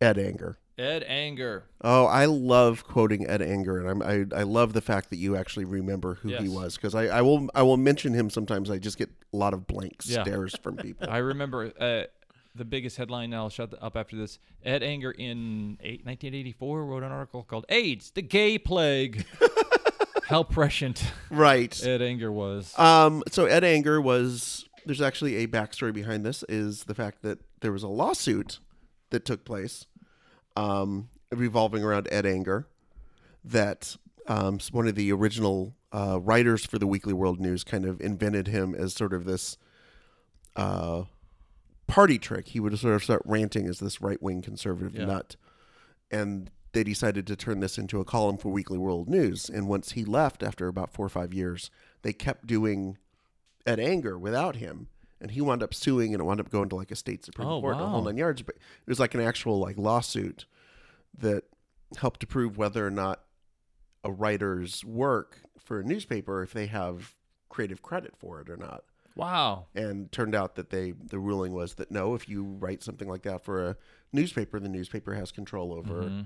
Ed 0.00 0.18
Anger. 0.18 0.58
Ed 0.78 1.04
Anger. 1.06 1.64
Oh, 1.82 2.06
I 2.06 2.24
love 2.26 2.84
quoting 2.84 3.26
Ed 3.26 3.42
Anger, 3.42 3.78
and 3.78 3.88
I'm, 3.88 4.02
I 4.34 4.40
I 4.40 4.42
love 4.44 4.72
the 4.72 4.80
fact 4.80 5.10
that 5.10 5.16
you 5.16 5.36
actually 5.36 5.66
remember 5.66 6.14
who 6.16 6.30
he 6.36 6.48
was 6.48 6.76
because 6.76 6.94
I, 6.94 7.06
I 7.06 7.22
will 7.22 7.48
I 7.54 7.62
will 7.62 7.76
mention 7.76 8.14
him 8.14 8.30
sometimes. 8.30 8.70
I 8.70 8.78
just 8.78 8.96
get 8.96 9.10
a 9.32 9.36
lot 9.36 9.52
of 9.52 9.66
blank 9.66 9.96
Yeah. 10.04 10.22
stares 10.22 10.56
from 10.62 10.76
people. 10.78 11.06
I 11.10 11.18
remember 11.18 11.72
uh, 11.78 12.04
the 12.54 12.64
biggest 12.64 12.96
headline. 12.96 13.34
I'll 13.34 13.50
shut 13.50 13.74
up 13.82 13.94
after 13.94 14.16
this. 14.16 14.38
Ed 14.64 14.82
Anger 14.82 15.10
in 15.10 15.76
eight, 15.80 16.04
1984 16.06 16.86
wrote 16.86 17.02
an 17.02 17.12
article 17.12 17.42
called 17.42 17.66
"AIDS: 17.68 18.10
The 18.12 18.22
Gay 18.22 18.56
Plague." 18.58 19.26
How 20.30 20.44
prescient 20.44 21.02
right. 21.28 21.78
Ed 21.84 22.00
Anger 22.00 22.30
was. 22.30 22.78
Um. 22.78 23.24
So 23.30 23.46
Ed 23.46 23.64
Anger 23.64 24.00
was. 24.00 24.64
There's 24.86 25.00
actually 25.00 25.36
a 25.42 25.48
backstory 25.48 25.92
behind 25.92 26.24
this. 26.24 26.44
Is 26.48 26.84
the 26.84 26.94
fact 26.94 27.22
that 27.22 27.40
there 27.60 27.72
was 27.72 27.82
a 27.82 27.88
lawsuit 27.88 28.60
that 29.10 29.24
took 29.24 29.44
place, 29.44 29.86
um, 30.56 31.08
revolving 31.32 31.82
around 31.82 32.06
Ed 32.12 32.26
Anger, 32.26 32.68
that 33.44 33.96
um, 34.28 34.60
one 34.70 34.86
of 34.86 34.94
the 34.94 35.10
original 35.12 35.74
uh, 35.92 36.20
writers 36.22 36.64
for 36.64 36.78
the 36.78 36.86
Weekly 36.86 37.12
World 37.12 37.40
News 37.40 37.64
kind 37.64 37.84
of 37.84 38.00
invented 38.00 38.46
him 38.46 38.72
as 38.72 38.94
sort 38.94 39.12
of 39.12 39.24
this 39.24 39.56
uh, 40.54 41.02
party 41.88 42.18
trick. 42.20 42.46
He 42.48 42.60
would 42.60 42.78
sort 42.78 42.94
of 42.94 43.02
start 43.02 43.22
ranting 43.24 43.66
as 43.66 43.80
this 43.80 44.00
right 44.00 44.22
wing 44.22 44.42
conservative 44.42 44.94
Yeah. 44.94 45.06
nut, 45.06 45.34
and 46.08 46.52
they 46.72 46.84
decided 46.84 47.26
to 47.26 47.36
turn 47.36 47.60
this 47.60 47.78
into 47.78 48.00
a 48.00 48.04
column 48.04 48.36
for 48.36 48.48
Weekly 48.50 48.78
World 48.78 49.08
News. 49.08 49.48
And 49.48 49.66
once 49.68 49.92
he 49.92 50.04
left, 50.04 50.42
after 50.42 50.68
about 50.68 50.92
four 50.92 51.06
or 51.06 51.10
five 51.10 51.34
years, 51.34 51.70
they 52.02 52.12
kept 52.12 52.46
doing 52.46 52.96
Ed 53.66 53.80
Anger 53.80 54.18
without 54.18 54.56
him. 54.56 54.88
And 55.20 55.32
he 55.32 55.40
wound 55.42 55.62
up 55.62 55.74
suing, 55.74 56.14
and 56.14 56.20
it 56.20 56.24
wound 56.24 56.40
up 56.40 56.48
going 56.50 56.70
to 56.70 56.76
like 56.76 56.90
a 56.90 56.96
state 56.96 57.24
supreme 57.24 57.46
Oh, 57.48 57.60
court, 57.60 57.74
and 57.74 57.84
a 57.84 57.88
whole 57.88 58.02
nine 58.02 58.16
yards. 58.16 58.40
But 58.42 58.54
it 58.56 58.88
was 58.88 58.98
like 59.00 59.14
an 59.14 59.20
actual 59.20 59.58
like 59.58 59.76
lawsuit 59.76 60.46
that 61.18 61.44
helped 61.98 62.20
to 62.20 62.26
prove 62.26 62.56
whether 62.56 62.86
or 62.86 62.90
not 62.90 63.20
a 64.02 64.10
writer's 64.10 64.82
work 64.84 65.40
for 65.58 65.80
a 65.80 65.84
newspaper, 65.84 66.42
if 66.42 66.52
they 66.54 66.66
have 66.66 67.14
creative 67.50 67.82
credit 67.82 68.14
for 68.16 68.40
it 68.40 68.48
or 68.48 68.56
not. 68.56 68.84
wow. 69.14 69.66
And 69.74 70.10
turned 70.10 70.34
out 70.34 70.54
that 70.54 70.70
they 70.70 70.92
the 70.92 71.18
ruling 71.18 71.52
was 71.52 71.74
that 71.74 71.90
no, 71.90 72.14
if 72.14 72.26
you 72.28 72.44
write 72.44 72.82
something 72.82 73.08
like 73.08 73.22
that 73.24 73.44
for 73.44 73.66
a 73.66 73.76
newspaper, 74.14 74.58
the 74.58 74.68
newspaper 74.70 75.14
has 75.14 75.32
control 75.32 75.74
over 75.74 76.02
Mm-hmm. 76.04 76.20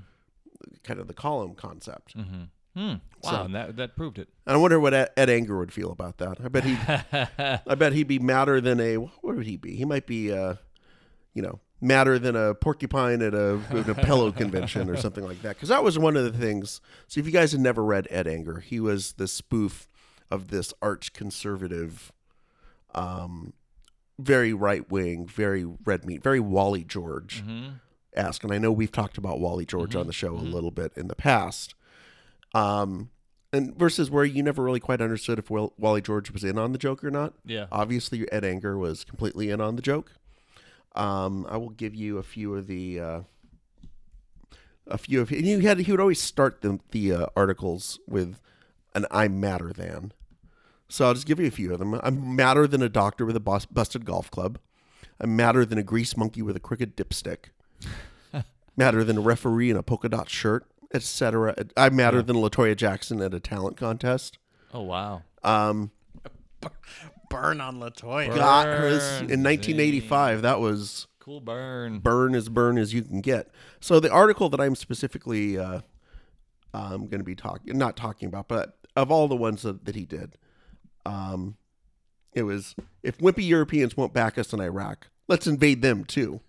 Kind 0.82 1.00
of 1.00 1.06
the 1.08 1.14
column 1.14 1.54
concept. 1.54 2.14
Hmm. 2.14 2.44
Wow. 2.76 2.98
So- 3.22 3.42
and 3.44 3.54
that 3.54 3.76
that 3.76 3.94
proved 3.96 4.18
it. 4.18 4.28
I 4.46 4.56
wonder 4.56 4.80
what 4.80 4.92
Ed, 4.94 5.10
Ed 5.16 5.30
Anger 5.30 5.56
would 5.58 5.72
feel 5.72 5.90
about 5.92 6.18
that. 6.18 6.38
I 6.44 6.48
bet 6.48 6.64
he, 6.64 6.76
I 7.70 7.74
bet 7.76 7.92
he'd 7.92 8.08
be 8.08 8.18
madder 8.18 8.60
than 8.60 8.80
a. 8.80 8.96
What 8.96 9.36
would 9.36 9.46
he 9.46 9.56
be? 9.56 9.76
He 9.76 9.84
might 9.84 10.06
be, 10.06 10.32
uh, 10.32 10.54
you 11.34 11.42
know, 11.42 11.60
madder 11.80 12.18
than 12.18 12.34
a 12.34 12.54
porcupine 12.54 13.22
at 13.22 13.32
a, 13.34 13.60
at 13.70 13.88
a 13.88 13.94
pillow 13.94 14.32
convention 14.42 14.90
or 14.90 14.96
something 14.96 15.24
like 15.24 15.42
that. 15.42 15.50
Because 15.56 15.68
that 15.68 15.84
was 15.84 15.98
one 15.98 16.16
of 16.16 16.24
the 16.24 16.36
things. 16.36 16.80
So 17.06 17.20
if 17.20 17.26
you 17.26 17.32
guys 17.32 17.52
had 17.52 17.60
never 17.60 17.84
read 17.84 18.08
Ed 18.10 18.26
Anger, 18.26 18.60
he 18.60 18.80
was 18.80 19.12
the 19.12 19.28
spoof 19.28 19.86
of 20.30 20.48
this 20.48 20.72
arch 20.82 21.12
conservative, 21.12 22.10
um, 22.94 23.52
very 24.18 24.52
right 24.52 24.90
wing, 24.90 25.26
very 25.26 25.64
red 25.84 26.04
meat, 26.04 26.22
very 26.22 26.40
Wally 26.40 26.82
George 26.84 27.42
esque. 28.14 28.44
And 28.44 28.52
I 28.52 28.58
know 28.58 28.72
we've 28.72 28.92
talked 28.92 29.18
about 29.18 29.40
Wally 29.40 29.66
George 29.66 29.94
on 29.96 30.06
the 30.06 30.12
show 30.12 30.34
a 30.34 30.36
little 30.38 30.70
bit 30.70 30.92
in 30.96 31.08
the 31.08 31.16
past. 31.16 31.74
Um, 32.54 33.10
and 33.52 33.76
versus 33.76 34.10
where 34.10 34.24
you 34.24 34.42
never 34.42 34.62
really 34.62 34.80
quite 34.80 35.00
understood 35.00 35.38
if 35.38 35.50
Will, 35.50 35.72
Wally 35.78 36.00
George 36.00 36.30
was 36.30 36.42
in 36.44 36.58
on 36.58 36.72
the 36.72 36.78
joke 36.78 37.04
or 37.04 37.10
not. 37.10 37.34
Yeah. 37.44 37.66
Obviously, 37.70 38.30
Ed 38.32 38.44
Anger 38.44 38.76
was 38.76 39.04
completely 39.04 39.50
in 39.50 39.60
on 39.60 39.76
the 39.76 39.82
joke. 39.82 40.12
Um, 40.96 41.46
I 41.48 41.56
will 41.56 41.70
give 41.70 41.94
you 41.94 42.18
a 42.18 42.22
few 42.22 42.54
of 42.54 42.66
the, 42.66 43.00
uh, 43.00 43.20
a 44.86 44.98
few 44.98 45.20
of 45.20 45.30
and 45.30 45.46
you 45.46 45.60
had 45.60 45.78
he 45.78 45.90
would 45.90 46.00
always 46.00 46.20
start 46.20 46.60
the 46.60 46.78
the 46.90 47.12
uh, 47.12 47.26
articles 47.36 47.98
with 48.06 48.38
an 48.94 49.06
"I'm 49.10 49.40
madder 49.40 49.72
than." 49.72 50.12
So 50.88 51.06
I'll 51.06 51.14
just 51.14 51.26
give 51.26 51.40
you 51.40 51.46
a 51.46 51.50
few 51.50 51.72
of 51.72 51.78
them. 51.78 51.98
I'm 52.02 52.36
madder 52.36 52.66
than 52.66 52.82
a 52.82 52.88
doctor 52.88 53.24
with 53.24 53.34
a 53.34 53.40
bus- 53.40 53.66
busted 53.66 54.04
golf 54.04 54.30
club. 54.30 54.58
I'm 55.18 55.34
madder 55.34 55.64
than 55.64 55.78
a 55.78 55.82
grease 55.82 56.16
monkey 56.16 56.42
with 56.42 56.56
a 56.56 56.60
crooked 56.60 56.96
dipstick. 56.96 57.46
Madder 58.76 59.04
than 59.04 59.18
a 59.18 59.20
referee 59.20 59.70
in 59.70 59.76
a 59.76 59.82
polka 59.82 60.08
dot 60.08 60.28
shirt, 60.28 60.66
etc. 60.92 61.54
I'm 61.76 61.96
madder 61.96 62.22
than 62.22 62.36
Latoya 62.36 62.76
Jackson 62.76 63.20
at 63.20 63.34
a 63.34 63.40
talent 63.40 63.76
contest. 63.76 64.38
Oh 64.72 64.82
wow. 64.82 65.22
Um, 65.42 65.90
Burn 67.30 67.60
on 67.60 67.76
Latoya. 67.80 68.34
got 68.34 68.66
her 68.66 68.86
in 68.88 69.42
1985. 69.42 70.42
That 70.42 70.60
was 70.60 71.06
Cool 71.18 71.40
burn. 71.40 71.98
burn 72.00 72.34
as 72.34 72.48
burn 72.48 72.78
as 72.78 72.92
you 72.94 73.02
can 73.02 73.20
get. 73.20 73.48
So 73.80 73.98
the 73.98 74.10
article 74.10 74.48
that 74.50 74.60
I'm 74.60 74.74
specifically 74.74 75.58
uh, 75.58 75.80
um, 76.72 77.06
going 77.06 77.18
to 77.18 77.24
be 77.24 77.34
talking, 77.34 77.76
not 77.76 77.96
talking 77.96 78.28
about, 78.28 78.46
but 78.48 78.76
of 78.94 79.10
all 79.10 79.26
the 79.26 79.36
ones 79.36 79.62
that, 79.62 79.84
that 79.84 79.96
he 79.96 80.04
did, 80.04 80.36
um, 81.06 81.56
it 82.34 82.42
was 82.42 82.74
if 83.02 83.18
wimpy 83.18 83.46
Europeans 83.46 83.96
won't 83.96 84.12
back 84.12 84.38
us 84.38 84.52
in 84.52 84.60
Iraq, 84.60 85.08
let's 85.28 85.46
invade 85.46 85.82
them 85.82 86.04
too. 86.04 86.40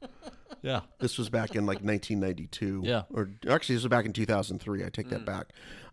Yeah. 0.65 0.81
This 0.99 1.19
was 1.19 1.29
back 1.29 1.51
in 1.55 1.67
like 1.67 1.83
1992. 1.83 2.81
Yeah. 2.83 3.03
Or 3.13 3.29
actually, 3.47 3.75
this 3.75 3.83
was 3.83 3.89
back 3.89 4.05
in 4.05 4.13
2003. 4.13 4.83
I 4.83 4.89
take 4.89 5.09
that 5.09 5.23
back. 5.23 5.49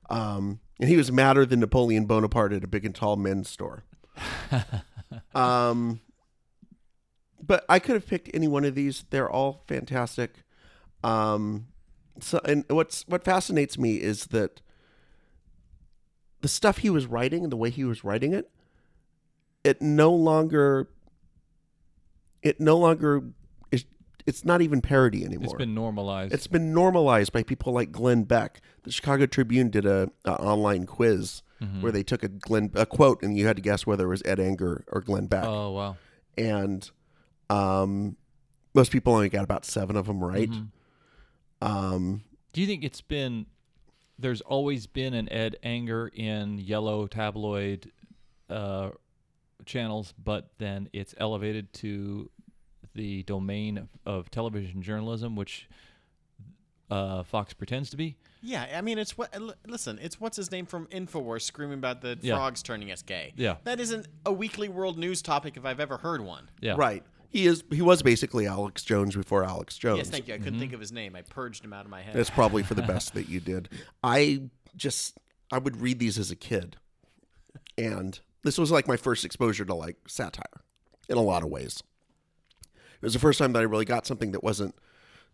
Um, 0.09 0.61
and 0.81 0.89
he 0.89 0.97
was 0.97 1.13
madder 1.13 1.45
than 1.45 1.61
Napoleon 1.61 2.07
Bonaparte 2.07 2.55
at 2.55 2.65
a 2.65 2.67
big 2.67 2.87
and 2.87 2.95
tall 2.95 3.17
men's 3.17 3.51
store. 3.51 3.85
um, 5.35 6.01
but 7.43 7.67
I 7.69 7.81
could 7.81 7.97
have 7.97 8.07
picked 8.07 8.31
any 8.33 8.49
one 8.49 8.65
of 8.65 8.75
these. 8.75 9.05
They're 9.11 9.29
all 9.31 9.63
fantastic. 9.69 10.37
Um, 11.05 11.67
so, 12.19 12.41
and 12.47 12.65
what's 12.69 13.07
what 13.07 13.25
fascinates 13.25 13.77
me 13.77 13.97
is 13.97 14.27
that 14.27 14.63
the 16.41 16.49
stuff 16.49 16.79
he 16.79 16.89
was 16.89 17.05
writing 17.05 17.43
and 17.43 17.53
the 17.53 17.57
way 17.57 17.69
he 17.69 17.85
was 17.85 18.05
writing 18.05 18.33
it, 18.33 18.51
it 19.65 19.83
no 19.83 20.13
longer, 20.15 20.89
it 22.43 22.59
no 22.59 22.79
longer. 22.79 23.23
It's 24.27 24.45
not 24.45 24.61
even 24.63 24.81
parody 24.81 25.25
anymore. 25.25 25.47
It's 25.47 25.55
been 25.55 25.75
normalized. 25.75 26.33
It's 26.33 26.47
been 26.47 26.73
normalized 26.73 27.33
by 27.33 27.43
people 27.43 27.73
like 27.73 27.91
Glenn 27.93 28.23
Beck. 28.25 28.61
The 28.85 28.93
Chicago 28.93 29.27
Tribune 29.27 29.71
did 29.71 29.85
a, 29.87 30.11
a 30.25 30.33
online 30.41 30.87
quiz 30.87 31.43
Mm-hmm. 31.63 31.81
where 31.81 31.93
they 31.93 32.03
took 32.03 32.25
a 32.25 32.29
Glenn 32.29 32.73
a 32.75 32.85
quote 32.85 33.23
and 33.23 33.39
you 33.39 33.47
had 33.47 33.55
to 33.55 33.63
guess 33.63 33.87
whether 33.87 34.07
it 34.07 34.09
was 34.09 34.21
Ed 34.25 34.41
Anger 34.41 34.83
or 34.91 35.01
Glenn 35.01 35.27
Beck. 35.29 35.45
oh 35.45 35.71
wow. 35.71 35.97
And 36.37 36.91
um, 37.51 38.17
most 38.75 38.91
people 38.91 39.13
only 39.15 39.29
got 39.29 39.45
about 39.45 39.65
seven 39.65 39.95
of 39.95 40.07
them 40.07 40.25
right. 40.25 40.51
Mm-hmm. 40.51 41.67
Um, 41.67 42.25
Do 42.53 42.61
you 42.61 42.67
think 42.67 42.83
it's 42.83 43.01
been 43.01 43.47
there's 44.19 44.41
always 44.41 44.89
been 44.89 45.15
an 45.15 45.31
Ed 45.33 45.55
Anger 45.63 46.11
in 46.13 46.59
yellow 46.59 47.07
tabloid 47.07 47.93
uh, 48.51 48.91
channels, 49.65 50.15
but 50.23 50.51
then 50.59 50.89
it's 50.93 51.15
elevated 51.19 51.73
to 51.75 52.29
the 52.95 53.23
domain 53.25 53.79
of, 53.79 53.89
of 54.05 54.31
television 54.31 54.83
journalism, 54.83 55.37
which 55.37 55.69
uh, 56.91 57.23
Fox 57.23 57.55
pretends 57.55 57.91
to 57.91 57.97
be. 57.97 58.17
Yeah, 58.43 58.67
I 58.77 58.81
mean, 58.81 58.99
it's 58.99 59.17
what. 59.17 59.33
Listen, 59.67 59.99
it's 60.03 60.21
what's 60.21 60.37
his 60.37 60.51
name 60.51 60.67
from 60.67 60.87
Infowars 60.89 61.43
screaming 61.43 61.79
about 61.79 62.01
the 62.03 62.19
Yeah. 62.21 62.35
frogs 62.37 62.63
turning 62.63 62.91
us 62.91 63.03
gay. 63.03 63.33
Yeah. 63.37 63.57
that 63.65 63.79
isn't 63.81 64.09
a 64.27 64.33
weekly 64.33 64.69
world 64.69 64.99
news 64.99 65.23
topic 65.23 65.57
if 65.57 65.65
I've 65.65 65.81
ever 65.81 65.97
heard 65.99 66.21
one. 66.21 66.51
Yeah. 66.61 66.75
Right. 66.77 67.03
He 67.31 67.47
is. 67.47 67.65
He 67.71 67.81
was 67.81 68.03
basically 68.03 68.47
Alex 68.47 68.83
Jones 68.83 69.17
before 69.17 69.43
Alex 69.45 69.79
Jones. 69.79 69.99
Yes, 69.99 70.11
thank 70.11 70.29
you. 70.29 70.35
I 70.35 70.39
couldn't 70.39 70.55
Mm-hmm. 70.55 70.61
think 70.61 70.73
of 70.75 70.81
his 70.81 70.93
name. 70.93 71.17
I 71.17 71.23
purged 71.23 71.65
him 71.65 71.73
out 71.73 71.85
of 71.87 71.91
my 71.91 72.03
head. 72.03 72.15
It's 72.17 72.29
probably 72.31 72.63
for 72.63 72.75
the 72.75 72.83
best 72.95 73.15
that 73.15 73.29
you 73.29 73.41
did. 73.41 73.69
I 74.03 74.43
just 74.77 75.17
I 75.51 75.59
would 75.59 75.81
read 75.81 75.99
these 75.99 76.19
as 76.19 76.31
a 76.31 76.37
kid, 76.37 76.77
and 77.79 78.19
this 78.43 78.59
was 78.59 78.71
like 78.71 78.87
my 78.89 78.97
first 78.97 79.25
exposure 79.25 79.65
to 79.65 79.75
like 79.75 79.97
satire, 80.09 80.45
in 81.09 81.17
a 81.17 81.23
lot 81.23 81.43
of 81.43 81.49
ways. 81.49 81.83
It 83.03 83.07
was 83.07 83.13
the 83.13 83.19
first 83.19 83.39
time 83.39 83.53
that 83.53 83.59
I 83.59 83.63
really 83.63 83.85
got 83.85 84.07
something 84.07 84.33
that 84.33 84.43
wasn't. 84.43 84.75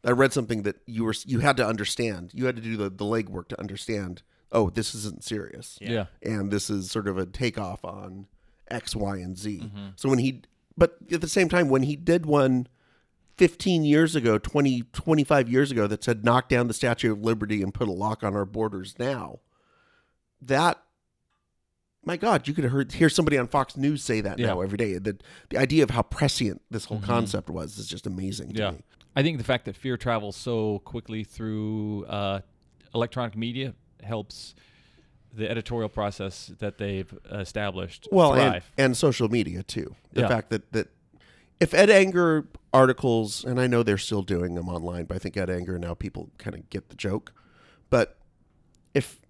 I 0.05 0.13
read 0.13 0.33
something 0.33 0.63
that 0.63 0.77
you 0.87 1.05
were 1.05 1.15
you 1.27 1.41
had 1.41 1.57
to 1.59 1.67
understand. 1.67 2.31
You 2.33 2.47
had 2.47 2.57
to 2.57 2.63
do 2.63 2.77
the 2.77 2.89
the 2.89 3.05
legwork 3.05 3.49
to 3.49 3.61
understand. 3.61 4.23
Oh, 4.51 4.71
this 4.71 4.95
isn't 4.95 5.23
serious. 5.23 5.79
Yeah. 5.81 6.07
and 6.23 6.51
this 6.51 6.71
is 6.71 6.91
sort 6.91 7.07
of 7.07 7.19
a 7.19 7.27
takeoff 7.27 7.85
on 7.85 8.27
X, 8.71 8.97
Y, 8.97 9.17
and 9.19 9.37
Z. 9.37 9.61
Mm-hmm. 9.65 9.89
So 9.97 10.09
when 10.09 10.19
he, 10.19 10.43
but 10.77 10.97
at 11.13 11.21
the 11.21 11.29
same 11.29 11.49
time, 11.49 11.69
when 11.69 11.83
he 11.83 11.97
did 11.97 12.25
one 12.25 12.67
15 13.37 13.85
years 13.85 14.17
ago, 14.17 14.37
20, 14.37 14.83
25 14.93 15.49
years 15.49 15.71
ago, 15.71 15.87
that 15.87 16.03
said, 16.03 16.25
knock 16.25 16.49
down 16.49 16.67
the 16.67 16.75
Statue 16.75 17.13
of 17.13 17.23
Liberty 17.23 17.63
and 17.63 17.73
put 17.73 17.89
a 17.89 17.93
lock 17.93 18.25
on 18.25 18.35
our 18.35 18.45
borders 18.45 18.95
now, 18.99 19.39
that, 20.43 20.83
my 22.09 22.17
God, 22.17 22.49
you 22.49 22.55
could 22.55 22.65
have 22.65 22.73
heard, 22.73 22.91
hear 22.93 23.09
somebody 23.11 23.37
on 23.37 23.47
Fox 23.47 23.77
News 23.77 24.03
say 24.03 24.23
that 24.23 24.39
Yeah. 24.39 24.47
now 24.47 24.63
every 24.63 24.79
day. 24.79 24.95
The, 24.99 25.19
the 25.51 25.59
idea 25.59 25.83
of 25.85 25.91
how 25.91 26.03
prescient 26.03 26.63
this 26.71 26.87
whole 26.87 27.01
concept 27.01 27.51
was 27.51 27.79
is 27.79 27.87
just 27.87 28.07
amazing 28.07 28.55
to 28.55 28.59
Yeah. 28.59 28.71
me. 28.73 28.79
I 29.15 29.23
think 29.23 29.37
the 29.39 29.45
fact 29.45 29.67
that 29.67 29.77
fear 29.77 29.97
travels 29.99 30.35
so 30.35 30.79
quickly 30.81 31.23
through 31.23 32.07
uh, 32.07 32.41
electronic 32.95 33.37
media 33.37 33.75
helps 34.03 34.55
the 35.35 35.51
editorial 35.51 35.91
process 35.91 36.51
that 36.59 36.79
they've 36.79 37.13
established 37.31 38.09
well 38.11 38.33
and, 38.35 38.63
and 38.79 38.97
social 38.97 39.29
media 39.29 39.63
too 39.63 39.95
the 40.15 40.23
Yeah. 40.23 40.29
fact 40.29 40.49
that 40.51 40.73
that 40.73 40.89
if 41.61 41.75
Ed 41.75 41.91
Anger 41.91 42.49
articles, 42.73 43.45
and 43.45 43.61
I 43.61 43.67
know 43.67 43.83
they're 43.83 43.99
still 43.99 44.23
doing 44.23 44.55
them 44.55 44.69
online, 44.69 45.05
but 45.05 45.17
I 45.17 45.19
think 45.19 45.37
Ed 45.37 45.51
Anger 45.51 45.79
now 45.79 45.93
people 45.93 46.31
kind 46.39 46.55
of 46.57 46.71
get 46.71 46.89
the 46.89 46.95
joke. 46.97 47.33
But 47.91 48.17
if 48.95 49.21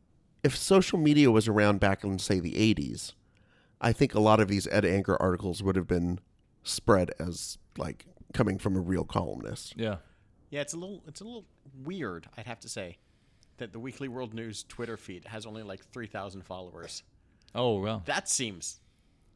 if 0.45 0.57
social 0.57 0.99
media 0.99 1.31
was 1.31 1.49
around 1.49 1.81
back 1.81 2.05
in 2.05 2.19
say 2.19 2.41
the 2.41 2.55
'80s, 2.55 3.13
I 3.81 3.93
think 3.93 4.15
a 4.15 4.21
lot 4.21 4.41
of 4.41 4.49
these 4.49 4.67
Ed 4.69 4.85
Anger 4.85 5.21
articles 5.21 5.63
would 5.63 5.77
have 5.77 5.87
been 5.87 6.21
spread 6.63 7.11
as 7.19 7.59
like 7.77 8.07
coming 8.35 8.59
from 8.59 8.77
a 8.77 8.81
real 8.81 9.05
columnist. 9.05 9.75
Yeah. 9.77 9.97
Yeah, 10.51 10.61
it's 10.63 10.73
a 10.73 10.77
little 10.79 11.03
it's 11.07 11.21
a 11.21 11.25
little 11.25 11.45
weird, 11.85 12.27
I'd 12.37 12.47
have 12.47 12.61
to 12.61 12.69
say, 12.69 12.99
that 13.59 13.73
the 13.73 13.79
Weekly 13.79 14.09
World 14.09 14.33
News 14.35 14.65
Twitter 14.69 14.97
feed 14.97 15.27
has 15.27 15.45
only 15.47 15.63
like 15.63 15.85
three 15.93 16.07
thousand 16.07 16.43
followers. 16.45 17.03
Oh 17.55 17.81
well. 17.81 18.03
That 18.07 18.29
seems 18.29 18.81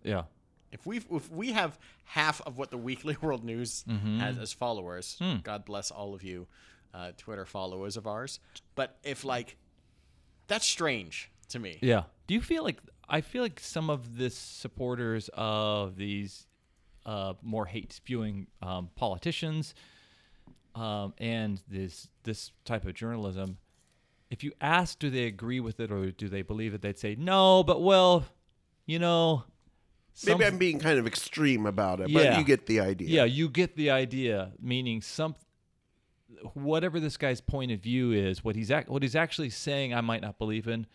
Yeah. 0.02 0.24
if 0.70 0.86
we 0.86 0.98
if 1.10 1.30
we 1.30 1.52
have 1.52 1.78
half 2.04 2.40
of 2.42 2.56
what 2.58 2.70
the 2.70 2.78
Weekly 2.78 3.16
World 3.22 3.44
News 3.44 3.84
has 4.18 4.38
as 4.38 4.52
followers, 4.52 5.18
God 5.42 5.64
bless 5.64 5.90
all 5.90 6.14
of 6.14 6.22
you, 6.22 6.46
uh, 6.94 7.12
Twitter 7.18 7.44
followers 7.46 7.96
of 7.96 8.06
ours. 8.06 8.40
But 8.74 8.98
if 9.04 9.24
like, 9.24 9.56
that's 10.48 10.66
strange 10.66 11.30
to 11.48 11.58
me. 11.58 11.78
Yeah. 11.82 12.04
Do 12.26 12.34
you 12.34 12.40
feel 12.40 12.62
like 12.64 12.78
I 13.08 13.20
feel 13.20 13.42
like 13.42 13.60
some 13.60 13.90
of 13.90 14.16
the 14.16 14.30
supporters 14.30 15.28
of 15.34 15.96
these 15.96 16.46
uh, 17.04 17.34
more 17.42 17.66
hate 17.66 17.92
spewing 17.92 18.46
um, 18.62 18.88
politicians 18.94 19.74
um, 20.74 21.12
and 21.18 21.60
this 21.68 22.08
this 22.22 22.52
type 22.64 22.86
of 22.86 22.94
journalism, 22.94 23.58
if 24.30 24.42
you 24.44 24.52
ask, 24.60 24.98
do 24.98 25.10
they 25.10 25.24
agree 25.24 25.60
with 25.60 25.80
it 25.80 25.90
or 25.90 26.10
do 26.10 26.28
they 26.28 26.42
believe 26.42 26.74
it? 26.74 26.80
They'd 26.82 26.98
say 26.98 27.14
no, 27.18 27.62
but 27.62 27.82
well, 27.82 28.24
you 28.86 28.98
know, 28.98 29.44
Maybe 30.26 30.44
I'm 30.44 30.58
being 30.58 30.78
kind 30.78 30.98
of 30.98 31.06
extreme 31.06 31.64
about 31.66 32.00
it, 32.00 32.10
Yeah. 32.10 32.30
but 32.32 32.38
you 32.38 32.44
get 32.44 32.66
the 32.66 32.80
idea. 32.80 33.08
yeah, 33.08 33.24
you 33.24 33.48
get 33.48 33.76
the 33.76 33.90
idea. 33.90 34.52
Meaning 34.60 35.00
some 35.02 35.34
whatever 36.54 37.00
this 37.00 37.16
guy's 37.16 37.40
point 37.40 37.72
of 37.72 37.80
view 37.80 38.12
is, 38.12 38.44
what 38.44 38.56
he's 38.56 38.70
ac- 38.70 38.86
what 38.88 39.02
he's 39.02 39.16
actually 39.16 39.50
saying, 39.50 39.94
I 39.94 40.00
might 40.00 40.22
not 40.22 40.38
believe 40.38 40.66
in, 40.68 40.86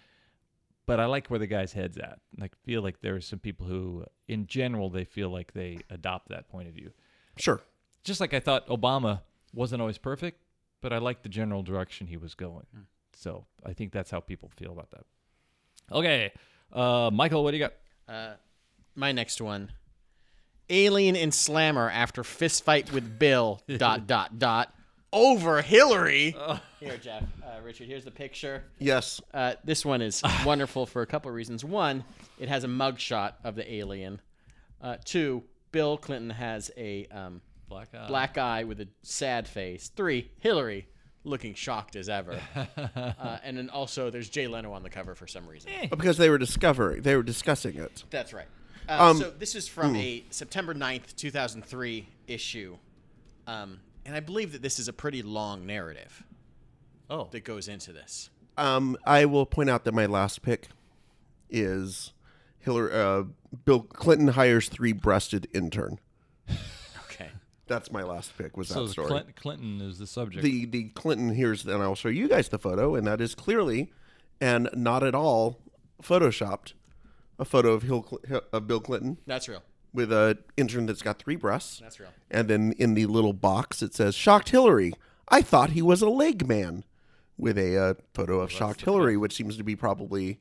but 0.86 1.00
I 1.00 1.06
like 1.06 1.28
where 1.28 1.40
the 1.40 1.48
guy's 1.48 1.74
head's 1.74 1.98
at. 1.98 2.20
I 2.42 2.50
feel 2.64 2.82
like 2.82 3.02
there 3.02 3.16
are 3.16 3.22
some 3.22 3.40
people 3.40 3.68
who, 3.68 4.06
in 4.28 4.48
general, 4.48 4.90
they 4.90 5.04
feel 5.06 5.30
like 5.30 5.54
they 5.54 5.80
adopt 5.90 6.30
that 6.30 6.50
point 6.50 6.68
of 6.68 6.74
view. 6.74 6.92
Sure. 7.38 7.62
Just 8.04 8.22
like 8.22 8.34
I 8.34 8.40
thought 8.40 8.68
Obama 8.68 9.22
wasn't 9.54 9.82
always 9.82 9.98
perfect, 9.98 10.42
but 10.82 10.94
I 10.94 10.98
liked 10.98 11.24
the 11.24 11.30
general 11.30 11.62
direction 11.64 12.08
he 12.08 12.18
was 12.18 12.36
going. 12.36 12.66
So 13.14 13.46
I 13.66 13.74
think 13.74 13.92
that's 13.92 14.12
how 14.12 14.20
people 14.20 14.50
feel 14.56 14.72
about 14.72 14.92
that. 14.92 15.06
Okay, 15.92 16.32
uh, 16.74 17.10
Michael, 17.14 17.44
what 17.44 17.52
do 17.52 17.58
you 17.58 17.64
got? 17.64 17.74
Uh, 18.08 18.34
my 18.96 19.12
next 19.12 19.42
one. 19.42 19.72
Alien 20.70 21.16
in 21.16 21.32
slammer 21.32 21.90
after 21.90 22.24
fist 22.24 22.64
fight 22.64 22.92
with 22.92 23.18
Bill. 23.18 23.62
dot 23.78 24.06
dot 24.08 24.38
dot. 24.38 24.74
Over 25.14 25.62
Hillary. 25.62 26.36
Here, 26.80 26.98
Jeff. 26.98 27.24
Uh, 27.44 27.62
Richard, 27.64 27.88
here's 27.88 28.04
the 28.04 28.12
picture. 28.12 28.64
Yes. 28.78 29.22
Uh, 29.34 29.54
this 29.64 29.86
one 29.86 30.02
is 30.02 30.22
wonderful 30.46 30.86
for 30.86 31.02
a 31.02 31.06
couple 31.08 31.30
of 31.30 31.36
reasons. 31.36 31.64
One, 31.64 32.04
it 32.38 32.50
has 32.50 32.64
a 32.64 32.68
mugshot 32.68 33.34
of 33.44 33.56
the 33.56 33.72
alien. 33.74 34.22
Uh, 34.82 34.98
two, 35.04 35.44
Bill 35.72 35.98
Clinton 35.98 36.30
has 36.30 36.70
a 36.78 37.08
um, 37.08 37.42
Black 37.70 37.90
eye. 37.96 38.08
black 38.08 38.38
eye 38.38 38.64
with 38.66 38.80
a 38.82 38.88
sad 39.02 39.48
face. 39.48 39.90
Three, 39.96 40.30
Hillary 40.40 40.88
looking 41.24 41.54
shocked 41.56 41.96
as 41.96 42.10
ever. 42.10 42.40
uh, 42.96 43.38
and 43.44 43.58
then 43.58 43.70
also, 43.70 44.10
there's 44.10 44.30
Jay 44.30 44.48
Leno 44.48 44.72
on 44.74 44.84
the 44.84 44.90
cover 44.90 45.16
for 45.16 45.28
some 45.28 45.48
reason. 45.48 45.72
Because 45.90 46.18
they 46.18 46.30
were 46.30 46.38
discovering, 46.38 47.02
they 47.02 47.16
were 47.16 47.24
discussing 47.24 47.76
it. 47.78 48.04
That's 48.10 48.34
right. 48.34 48.48
Uh, 48.88 49.10
Um, 49.12 49.18
so 49.18 49.32
this 49.32 49.56
is 49.56 49.68
from 49.68 49.96
a 49.96 50.24
September 50.30 50.74
9th, 50.74 51.16
2003 51.16 52.08
issue. 52.28 52.78
Um, 53.48 53.80
and 54.08 54.16
I 54.16 54.20
believe 54.22 54.54
that 54.54 54.64
this 54.64 54.80
is 54.80 54.88
a 54.88 54.94
pretty 54.94 55.22
long 55.22 55.68
narrative 55.68 56.24
Oh, 57.10 57.28
that 57.32 57.44
goes 57.44 57.68
into 57.68 57.94
this. 57.94 58.30
Um, 58.58 58.98
I 59.06 59.26
will 59.26 59.46
point 59.46 59.70
out 59.70 59.84
that 59.86 59.94
my 59.94 60.08
last 60.08 60.42
pick 60.42 60.68
is 61.50 62.12
Hillary. 62.60 62.92
Uh, 62.92 63.24
Bill 63.66 63.82
Clinton 63.82 64.30
hires 64.30 64.68
three-breasted 64.70 65.48
intern. 65.54 66.00
Okay. 67.10 67.30
That's 67.68 67.92
my 67.92 68.04
last 68.04 68.38
pick. 68.38 68.56
Was 68.58 68.68
so 68.68 68.86
that 68.86 68.92
story? 68.92 69.08
Clint, 69.08 69.36
Clinton 69.36 69.82
is 69.82 69.98
the 69.98 70.06
subject. 70.06 70.44
the 70.44 70.66
the 70.66 70.90
Clinton 70.90 71.30
here's 71.34 71.66
and 71.66 71.82
I'll 71.82 71.96
show 71.96 72.10
you 72.10 72.28
guys 72.28 72.50
the 72.50 72.60
photo, 72.60 72.94
and 72.96 73.08
that 73.08 73.22
is 73.22 73.34
clearly 73.34 73.92
and 74.40 74.70
not 74.76 75.04
at 75.04 75.16
all 75.16 75.58
photoshopped 76.04 76.74
a 77.40 77.46
photo 77.46 77.72
of 77.74 77.84
Hill, 77.84 78.06
Cl- 78.28 78.42
of 78.54 78.68
Bill 78.68 78.80
Clinton 78.80 79.18
That's 79.26 79.48
real. 79.50 79.64
With 79.94 80.12
a 80.12 80.38
intern 80.58 80.86
that's 80.86 81.02
got 81.02 81.18
three 81.18 81.36
breasts. 81.36 81.80
That's 81.80 82.00
real. 82.00 82.10
And 82.30 82.48
then 82.48 82.74
in 82.78 82.94
the 82.94 83.06
little 83.06 83.34
box 83.34 83.82
it 83.82 83.96
says 83.96 84.16
"Shocked 84.16 84.50
Hillary." 84.50 84.94
I 85.30 85.42
thought 85.42 85.72
he 85.72 85.82
was 85.82 86.02
a 86.02 86.10
leg 86.10 86.48
man, 86.48 86.86
with 87.38 87.58
a 87.58 87.78
uh, 87.78 87.94
photo 88.14 88.40
of 88.40 88.52
Shocked 88.52 88.82
Hillary, 88.82 89.18
which 89.18 89.34
seems 89.34 89.58
to 89.58 89.64
be 89.64 89.76
probably 89.76 90.40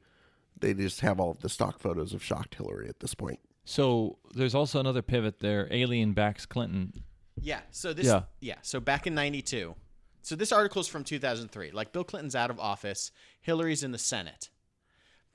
they 0.58 0.74
just 0.74 1.00
have 1.00 1.20
all 1.20 1.30
of 1.30 1.40
the 1.40 1.48
stock 1.48 1.78
photos 1.78 2.14
of 2.14 2.22
Shocked 2.22 2.54
Hillary 2.54 2.88
at 2.88 3.00
this 3.00 3.14
point. 3.14 3.38
So 3.64 4.18
there's 4.34 4.54
also 4.54 4.80
another 4.80 5.02
pivot 5.02 5.40
there. 5.40 5.68
Alien 5.70 6.12
backs 6.12 6.46
Clinton. 6.46 7.02
Yeah. 7.40 7.60
So 7.70 7.92
this. 7.92 8.06
Yeah. 8.06 8.22
Yeah. 8.40 8.56
So 8.62 8.80
back 8.80 9.06
in 9.06 9.14
'92. 9.14 9.74
So 10.22 10.34
this 10.34 10.50
article 10.50 10.80
is 10.80 10.88
from 10.88 11.04
2003. 11.04 11.70
Like 11.70 11.92
Bill 11.92 12.04
Clinton's 12.04 12.34
out 12.34 12.50
of 12.50 12.58
office, 12.58 13.12
Hillary's 13.40 13.82
in 13.82 13.92
the 13.92 13.98
Senate. 13.98 14.50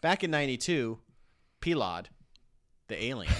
Back 0.02 0.24
in 0.24 0.32
'92, 0.32 1.00
P'lod, 1.62 2.08
the 2.88 3.02
alien, 3.04 3.32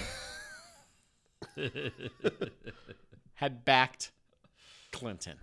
had 3.34 3.64
backed 3.64 4.12
Clinton. 4.92 5.38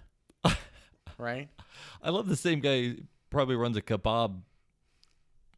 Right. 1.17 1.49
I 2.03 2.09
love 2.09 2.27
the 2.27 2.35
same 2.35 2.61
guy. 2.61 2.95
Probably 3.29 3.55
runs 3.55 3.77
a 3.77 3.81
kebab 3.81 4.41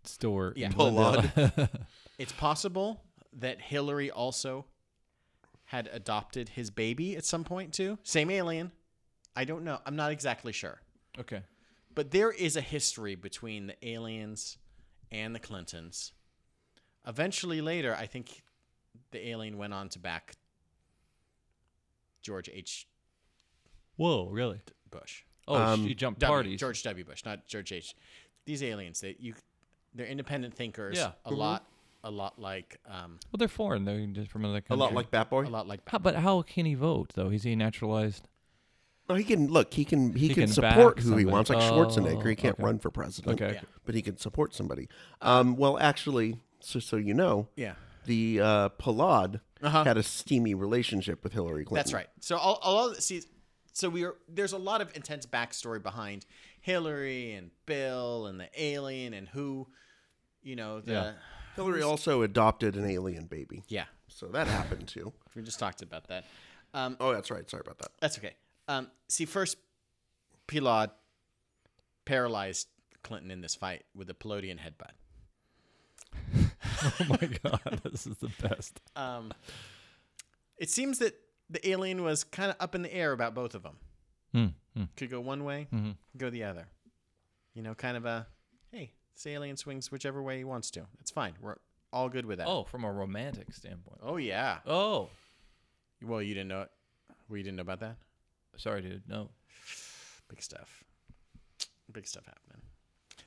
store. 0.03 0.53
Yeah. 0.55 0.69
It's 2.17 2.33
possible 2.33 3.01
that 3.33 3.59
Hillary 3.59 4.11
also 4.11 4.65
had 5.65 5.89
adopted 5.91 6.49
his 6.49 6.69
baby 6.69 7.15
at 7.15 7.25
some 7.25 7.43
point 7.43 7.73
too. 7.73 7.97
Same 8.03 8.29
alien. 8.29 8.71
I 9.35 9.43
don't 9.43 9.63
know. 9.63 9.79
I'm 9.87 9.95
not 9.95 10.11
exactly 10.11 10.51
sure. 10.51 10.81
okay. 11.19 11.41
But 11.95 12.11
there 12.11 12.29
is 12.31 12.55
a 12.55 12.61
history 12.61 13.15
between 13.15 13.67
the 13.67 13.87
aliens 13.87 14.57
and 15.11 15.33
the 15.33 15.39
Clintons. 15.39 16.13
Eventually, 17.07 17.59
later, 17.59 17.95
I 17.95 18.05
think 18.05 18.43
the 19.11 19.27
alien 19.27 19.57
went 19.57 19.73
on 19.73 19.89
to 19.89 19.99
back 19.99 20.35
George 22.21 22.49
H. 22.53 22.87
Whoa, 23.97 24.27
really? 24.29 24.61
Bush. 24.89 25.23
Oh, 25.47 25.55
Um, 25.55 25.87
she 25.87 25.95
jumped 25.95 26.19
W, 26.21 26.29
parties. 26.33 26.59
George 26.59 26.83
W. 26.83 27.03
Bush, 27.05 27.23
not 27.25 27.47
George 27.47 27.71
H. 27.71 27.95
These 28.45 28.63
aliens, 28.63 29.01
they 29.01 29.15
you, 29.19 29.33
they're 29.93 30.05
independent 30.07 30.53
thinkers. 30.55 30.97
Yeah. 30.97 31.11
A 31.25 31.31
lot, 31.31 31.65
a 32.03 32.11
lot 32.11 32.39
like, 32.39 32.79
um, 32.87 33.19
Well, 33.31 33.37
they're 33.37 33.47
foreign. 33.47 33.85
They're 33.85 34.05
just 34.07 34.31
from 34.31 34.43
another 34.45 34.61
country. 34.61 34.75
A 34.75 34.83
lot 34.85 34.93
like 34.93 35.11
Bat 35.11 35.29
Boy. 35.29 35.45
a 35.45 35.49
lot 35.49 35.67
like. 35.67 35.81
How, 35.87 35.99
but 35.99 36.15
how 36.15 36.41
can 36.41 36.65
he 36.65 36.73
vote 36.75 37.11
though? 37.15 37.29
Is 37.29 37.43
he 37.43 37.55
naturalized? 37.55 38.27
No, 39.09 39.15
he 39.15 39.23
can 39.23 39.47
look. 39.47 39.73
He 39.73 39.83
can. 39.83 40.13
He, 40.13 40.27
He 40.29 40.33
can, 40.33 40.45
can 40.45 40.53
support 40.53 40.95
back 40.95 41.03
who 41.03 41.09
he 41.17 41.23
somebody. 41.23 41.25
wants, 41.25 41.49
like 41.49 41.59
Oh, 41.59 41.71
Schwarzenegger. 41.85 42.29
He 42.29 42.35
can't 42.35 42.55
okay. 42.55 42.63
run 42.63 42.79
for 42.79 42.89
president. 42.91 43.41
Okay. 43.41 43.55
Yeah. 43.55 43.61
but 43.85 43.93
he 43.95 44.01
can 44.01 44.17
support 44.17 44.53
somebody. 44.55 44.87
Um, 45.21 45.55
well, 45.57 45.77
actually, 45.79 46.39
so 46.61 46.79
so 46.79 46.95
you 46.97 47.13
know, 47.13 47.47
Yeah. 47.55 47.73
the 48.05 48.39
uh, 48.39 48.69
P'lod 48.69 49.41
Uh-huh. 49.61 49.83
had 49.83 49.97
a 49.97 50.03
steamy 50.03 50.53
relationship 50.55 51.23
with 51.23 51.33
Hillary 51.33 51.65
Clinton. 51.65 51.75
That's 51.75 51.93
right. 51.93 52.07
So 52.19 52.37
all, 52.37 52.59
all 52.61 52.89
of 52.89 53.01
see, 53.01 53.21
so 53.73 53.89
we 53.89 54.03
are 54.05 54.15
there's 54.27 54.53
a 54.53 54.57
lot 54.57 54.81
of 54.81 54.95
intense 54.95 55.25
backstory 55.25 55.81
behind 55.81 56.25
Hillary 56.61 57.33
and 57.33 57.51
Bill 57.65 58.27
and 58.27 58.39
the 58.39 58.49
alien 58.57 59.13
and 59.13 59.27
who, 59.27 59.67
you 60.43 60.55
know, 60.55 60.81
the 60.81 60.91
Yeah. 60.93 61.13
Hillary 61.55 61.81
also 61.81 62.21
adopted 62.21 62.75
an 62.75 62.89
alien 62.89 63.25
baby, 63.25 63.63
yeah. 63.67 63.85
so 64.07 64.27
that 64.27 64.47
happened 64.47 64.87
too. 64.87 65.11
We 65.35 65.41
just 65.43 65.59
talked 65.59 65.81
about 65.81 66.07
that. 66.07 66.25
Um, 66.73 66.97
Oh, 66.99 67.13
that's 67.13 67.29
right. 67.31 67.49
Sorry 67.49 67.61
about 67.65 67.77
that. 67.79 67.91
that's 68.01 68.17
okay. 68.17 68.33
Um, 68.67 68.87
see, 69.09 69.25
first, 69.25 69.57
P'lod 70.47 70.91
paralyzed 72.05 72.67
Clinton 73.03 73.31
in 73.31 73.41
this 73.41 73.55
fight 73.55 73.83
with 73.95 74.09
a 74.09 74.13
Pelodian 74.13 74.57
headbutt. 74.59 74.91
oh 76.83 77.05
my 77.09 77.29
god, 77.43 77.81
this 77.91 78.05
is 78.07 78.17
the 78.17 78.31
best. 78.41 78.79
Um, 78.95 79.31
it 80.57 80.69
seems 80.69 80.99
that 80.99 81.15
the 81.49 81.67
alien 81.69 82.03
was 82.03 82.23
kind 82.23 82.49
of 82.51 82.57
up 82.59 82.75
in 82.75 82.81
the 82.81 82.93
air 82.93 83.11
about 83.11 83.33
both 83.33 83.55
of 83.55 83.63
them. 83.63 83.77
Hmm, 84.33 84.45
hmm. 84.75 84.83
Could 84.95 85.09
go 85.11 85.19
one 85.19 85.43
way, 85.43 85.67
Mhm. 85.73 85.95
go 86.17 86.29
the 86.29 86.43
other. 86.43 86.67
You 87.53 87.61
know, 87.63 87.75
kind 87.75 87.97
of 87.97 88.05
a, 88.05 88.27
hey, 88.71 88.91
this 89.13 89.27
alien 89.27 89.57
swings 89.57 89.91
whichever 89.91 90.21
way 90.23 90.37
he 90.37 90.43
wants 90.45 90.71
to. 90.71 90.85
It's 91.01 91.11
fine. 91.11 91.33
We're 91.41 91.57
all 91.91 92.07
good 92.07 92.25
with 92.25 92.37
that. 92.37 92.47
Oh, 92.47 92.63
from 92.63 92.85
a 92.85 92.91
romantic 92.91 93.53
standpoint. 93.53 93.99
Oh, 94.01 94.15
yeah. 94.17 94.59
Oh, 94.65 95.09
Well, 96.01 96.21
you 96.21 96.33
didn't 96.33 96.47
know 96.47 96.61
it. 96.61 96.71
Well, 97.27 97.37
you 97.37 97.43
didn't 97.43 97.57
know 97.57 97.61
about 97.61 97.81
that? 97.81 97.97
sorry, 98.57 98.81
dude. 98.81 99.03
No. 99.07 99.29
Big 100.29 100.41
stuff. 100.41 100.83
Big 101.91 102.07
stuff 102.07 102.25
happening. 102.25 102.61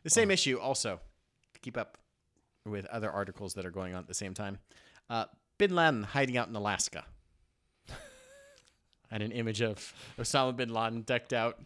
The 0.02 0.10
same 0.10 0.30
issue, 0.30 0.58
also, 0.58 1.00
to 1.54 1.60
keep 1.60 1.76
up 1.76 1.98
with 2.66 2.86
other 2.86 3.10
articles 3.10 3.54
that 3.54 3.66
are 3.66 3.70
going 3.70 3.94
on 3.94 4.00
at 4.00 4.08
the 4.08 4.14
same 4.14 4.34
time. 4.34 4.58
Uh, 5.10 5.26
Bin 5.58 5.74
Laden 5.74 6.02
hiding 6.02 6.36
out 6.36 6.48
in 6.48 6.56
Alaska. 6.56 7.04
and 9.10 9.22
an 9.22 9.32
image 9.32 9.62
of 9.62 9.92
Osama 10.18 10.56
bin 10.56 10.72
Laden 10.72 11.02
decked 11.02 11.32
out 11.32 11.60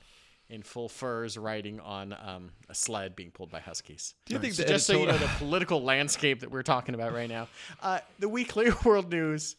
in 0.51 0.63
full 0.63 0.89
furs 0.89 1.37
riding 1.37 1.79
on 1.81 2.15
um, 2.25 2.51
a 2.69 2.75
sled 2.75 3.15
being 3.15 3.31
pulled 3.31 3.51
by 3.51 3.61
huskies. 3.61 4.15
Do 4.27 4.35
you 4.35 4.41
think 4.41 4.55
So 4.55 4.65
just 4.65 4.87
so 4.87 4.99
you 4.99 5.07
know 5.07 5.17
the 5.19 5.31
political 5.39 5.83
landscape 5.83 6.41
that 6.41 6.51
we're 6.51 6.63
talking 6.63 6.95
about 6.95 7.13
right 7.13 7.29
now, 7.29 7.49
uh, 7.83 8.01
the 8.19 8.29
weekly 8.29 8.71
world 8.85 9.11
news 9.11 9.57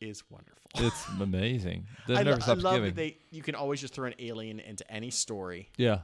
is 0.00 0.22
wonderful. 0.28 0.58
It's 0.74 1.04
amazing. 1.20 1.86
I, 2.08 2.24
never 2.24 2.30
lo- 2.32 2.46
I 2.46 2.52
love 2.54 2.74
giving. 2.74 2.82
that 2.90 2.96
they 2.96 3.16
you 3.30 3.42
can 3.42 3.54
always 3.54 3.80
just 3.80 3.94
throw 3.94 4.06
an 4.06 4.14
alien 4.18 4.60
into 4.60 4.88
any 4.90 5.10
story. 5.10 5.70
yeah. 5.76 6.00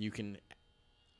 You 0.00 0.12
can, 0.12 0.38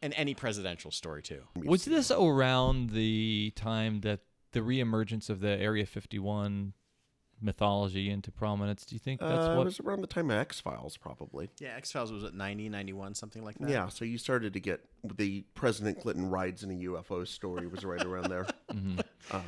and 0.03 0.15
any 0.17 0.35
presidential 0.35 0.91
story 0.91 1.23
too. 1.23 1.43
Was 1.57 1.85
this 1.85 2.11
around 2.11 2.91
the 2.91 3.53
time 3.57 4.01
that 4.01 4.21
the 4.53 4.61
reemergence 4.61 5.29
of 5.31 5.41
the 5.41 5.51
Area 5.51 5.85
51 5.87 6.73
mythology 7.41 8.11
into 8.11 8.31
prominence? 8.33 8.85
Do 8.85 8.95
you 8.95 8.99
think 8.99 9.21
that's 9.21 9.47
uh, 9.47 9.53
it 9.53 9.57
what? 9.57 9.65
was 9.67 9.81
around 9.81 10.01
the 10.01 10.07
time 10.09 10.31
of 10.31 10.37
X 10.39 10.61
Files, 10.61 10.97
probably. 10.97 11.49
Yeah, 11.61 11.75
X 11.77 11.93
Files 11.93 12.11
was 12.13 12.25
at 12.25 12.35
90, 12.35 12.69
91, 12.69 13.15
something 13.15 13.45
like 13.45 13.59
that. 13.59 13.69
Yeah, 13.69 13.89
so 13.89 14.05
you 14.05 14.19
started 14.19 14.53
to 14.55 14.61
get 14.61 14.81
the 15.05 15.45
President 15.55 16.01
Clinton 16.01 16.29
rides 16.31 16.63
in 16.65 16.71
a 16.71 16.75
UFO 16.75 17.27
story 17.27 17.67
was 17.67 17.85
right 17.85 18.03
around 18.05 18.29
there, 18.31 18.47
Mm-hmm. 18.73 19.01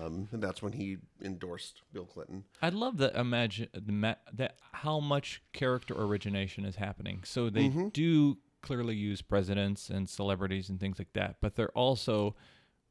um, 0.04 0.28
and 0.32 0.42
that's 0.42 0.62
when 0.62 0.72
he 0.72 0.98
endorsed 1.22 1.82
Bill 1.92 2.04
Clinton. 2.06 2.44
I'd 2.62 2.74
love 2.74 2.96
that. 2.98 3.16
Imagine 3.16 3.68
the 3.72 4.16
that 4.34 4.56
how 4.72 5.00
much 5.00 5.42
character 5.52 5.94
origination 5.94 6.64
is 6.64 6.76
happening. 6.76 7.22
So 7.24 7.50
they 7.50 7.68
Mm-hmm. 7.68 7.88
do 7.88 8.38
clearly 8.62 8.94
use 8.94 9.22
presidents 9.22 9.88
and 9.90 10.08
celebrities 10.08 10.68
and 10.68 10.78
things 10.80 10.98
like 10.98 11.12
that, 11.14 11.36
but 11.40 11.54
they're 11.56 11.70
also 11.70 12.34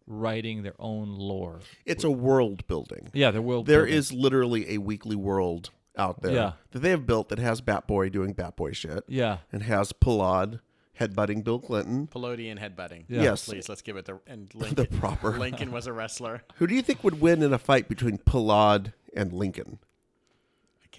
writing 0.07 0.63
their 0.63 0.73
own 0.79 1.15
lore. 1.15 1.59
It's 1.85 2.03
a 2.03 2.09
world 2.11 2.65
building. 2.67 3.09
Yeah, 3.13 3.31
the 3.31 3.41
world. 3.41 3.67
There 3.67 3.81
building. 3.81 3.93
is 3.97 4.11
literally 4.13 4.71
a 4.73 4.77
weekly 4.79 5.15
world 5.15 5.69
out 5.97 6.21
there 6.21 6.33
Yeah. 6.33 6.51
that 6.71 6.79
they 6.79 6.89
have 6.91 7.05
built 7.05 7.29
that 7.29 7.39
has 7.39 7.61
Batboy 7.61 8.11
doing 8.11 8.33
Batboy 8.33 8.73
shit 8.75 9.03
Yeah. 9.07 9.39
and 9.51 9.63
has 9.63 9.91
P'lod 9.93 10.61
headbutting 10.99 11.43
Bill 11.43 11.59
Clinton. 11.59 12.07
Pelodian 12.07 12.57
headbutting. 12.59 13.05
Yeah. 13.07 13.21
Yes. 13.23 13.45
Please, 13.45 13.69
let's 13.69 13.81
give 13.81 13.97
it 13.97 14.05
the 14.05 14.19
and 14.25 14.49
The 14.53 14.57
Lincoln. 14.57 14.87
proper. 14.99 15.37
Lincoln 15.37 15.71
was 15.71 15.87
a 15.87 15.93
wrestler. 15.93 16.43
Who 16.55 16.67
do 16.67 16.73
you 16.75 16.81
think 16.81 17.03
would 17.03 17.21
win 17.21 17.43
in 17.43 17.53
a 17.53 17.59
fight 17.59 17.87
between 17.87 18.17
P'lod 18.17 18.93
and 19.15 19.31
Lincoln? 19.31 19.79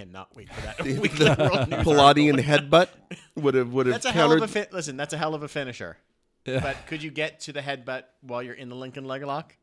Cannot 0.01 0.35
wait 0.35 0.51
for 0.51 0.61
that 0.63 0.81
weekly 1.01 1.27
world 1.29 1.69
news. 1.69 1.83
Palladian 1.85 2.37
headbutt 2.39 2.89
would 3.37 3.53
have 3.55 3.71
would 3.73 3.85
have 3.87 3.95
That's 3.95 4.07
a 4.07 4.13
hell 4.13 4.33
of 4.33 4.41
countered. 4.41 4.57
a 4.65 4.67
fi- 4.67 4.75
listen. 4.75 4.97
That's 4.97 5.13
a 5.13 5.19
hell 5.19 5.35
of 5.35 5.43
a 5.43 5.49
finisher. 5.49 5.99
But 6.45 6.77
could 6.87 7.03
you 7.03 7.11
get 7.11 7.41
to 7.41 7.53
the 7.53 7.61
headbutt 7.61 8.05
while 8.23 8.43
you're 8.43 8.55
in 8.55 8.71
the 8.71 8.75
Lincoln 8.75 9.05
leg 9.05 9.23
lock? 9.23 9.55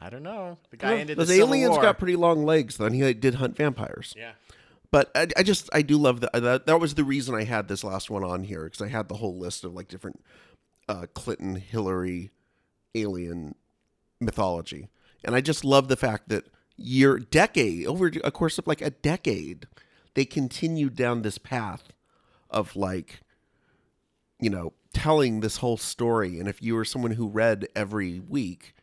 I 0.00 0.08
don't 0.08 0.22
know. 0.22 0.56
The 0.70 0.76
guy 0.76 0.98
ended 0.98 1.16
the 1.16 1.22
Those 1.24 1.28
Civil 1.34 1.48
aliens 1.48 1.70
War. 1.72 1.82
got 1.82 1.98
pretty 1.98 2.14
long 2.16 2.44
legs. 2.44 2.76
Then 2.76 2.92
he 2.94 3.12
did 3.12 3.34
hunt 3.34 3.56
vampires. 3.56 4.14
Yeah. 4.16 4.32
But 4.92 5.10
I, 5.16 5.26
I 5.36 5.42
just 5.42 5.68
I 5.72 5.82
do 5.82 5.98
love 5.98 6.20
that. 6.20 6.32
That 6.32 6.66
that 6.66 6.78
was 6.80 6.94
the 6.94 7.04
reason 7.04 7.34
I 7.34 7.42
had 7.44 7.66
this 7.66 7.82
last 7.82 8.08
one 8.08 8.22
on 8.22 8.44
here 8.44 8.64
because 8.64 8.80
I 8.80 8.88
had 8.88 9.08
the 9.08 9.16
whole 9.16 9.36
list 9.36 9.64
of 9.64 9.74
like 9.74 9.88
different 9.88 10.22
uh, 10.88 11.06
Clinton, 11.12 11.56
Hillary, 11.56 12.30
alien 12.94 13.56
mythology, 14.20 14.88
and 15.24 15.34
I 15.34 15.40
just 15.40 15.64
love 15.64 15.88
the 15.88 15.96
fact 15.96 16.28
that 16.28 16.44
year 16.82 17.18
decade 17.18 17.86
over 17.86 18.10
a 18.24 18.30
course 18.30 18.58
of 18.58 18.66
like 18.66 18.80
a 18.80 18.90
decade, 18.90 19.66
they 20.14 20.24
continued 20.24 20.96
down 20.96 21.22
this 21.22 21.38
path 21.38 21.84
of 22.50 22.74
like 22.74 23.20
you 24.40 24.50
know 24.50 24.72
telling 24.92 25.40
this 25.40 25.58
whole 25.58 25.76
story. 25.76 26.38
And 26.40 26.48
if 26.48 26.60
you 26.62 26.74
were 26.74 26.84
someone 26.84 27.12
who 27.12 27.28
read 27.28 27.68
every 27.76 28.20
week. 28.20 28.74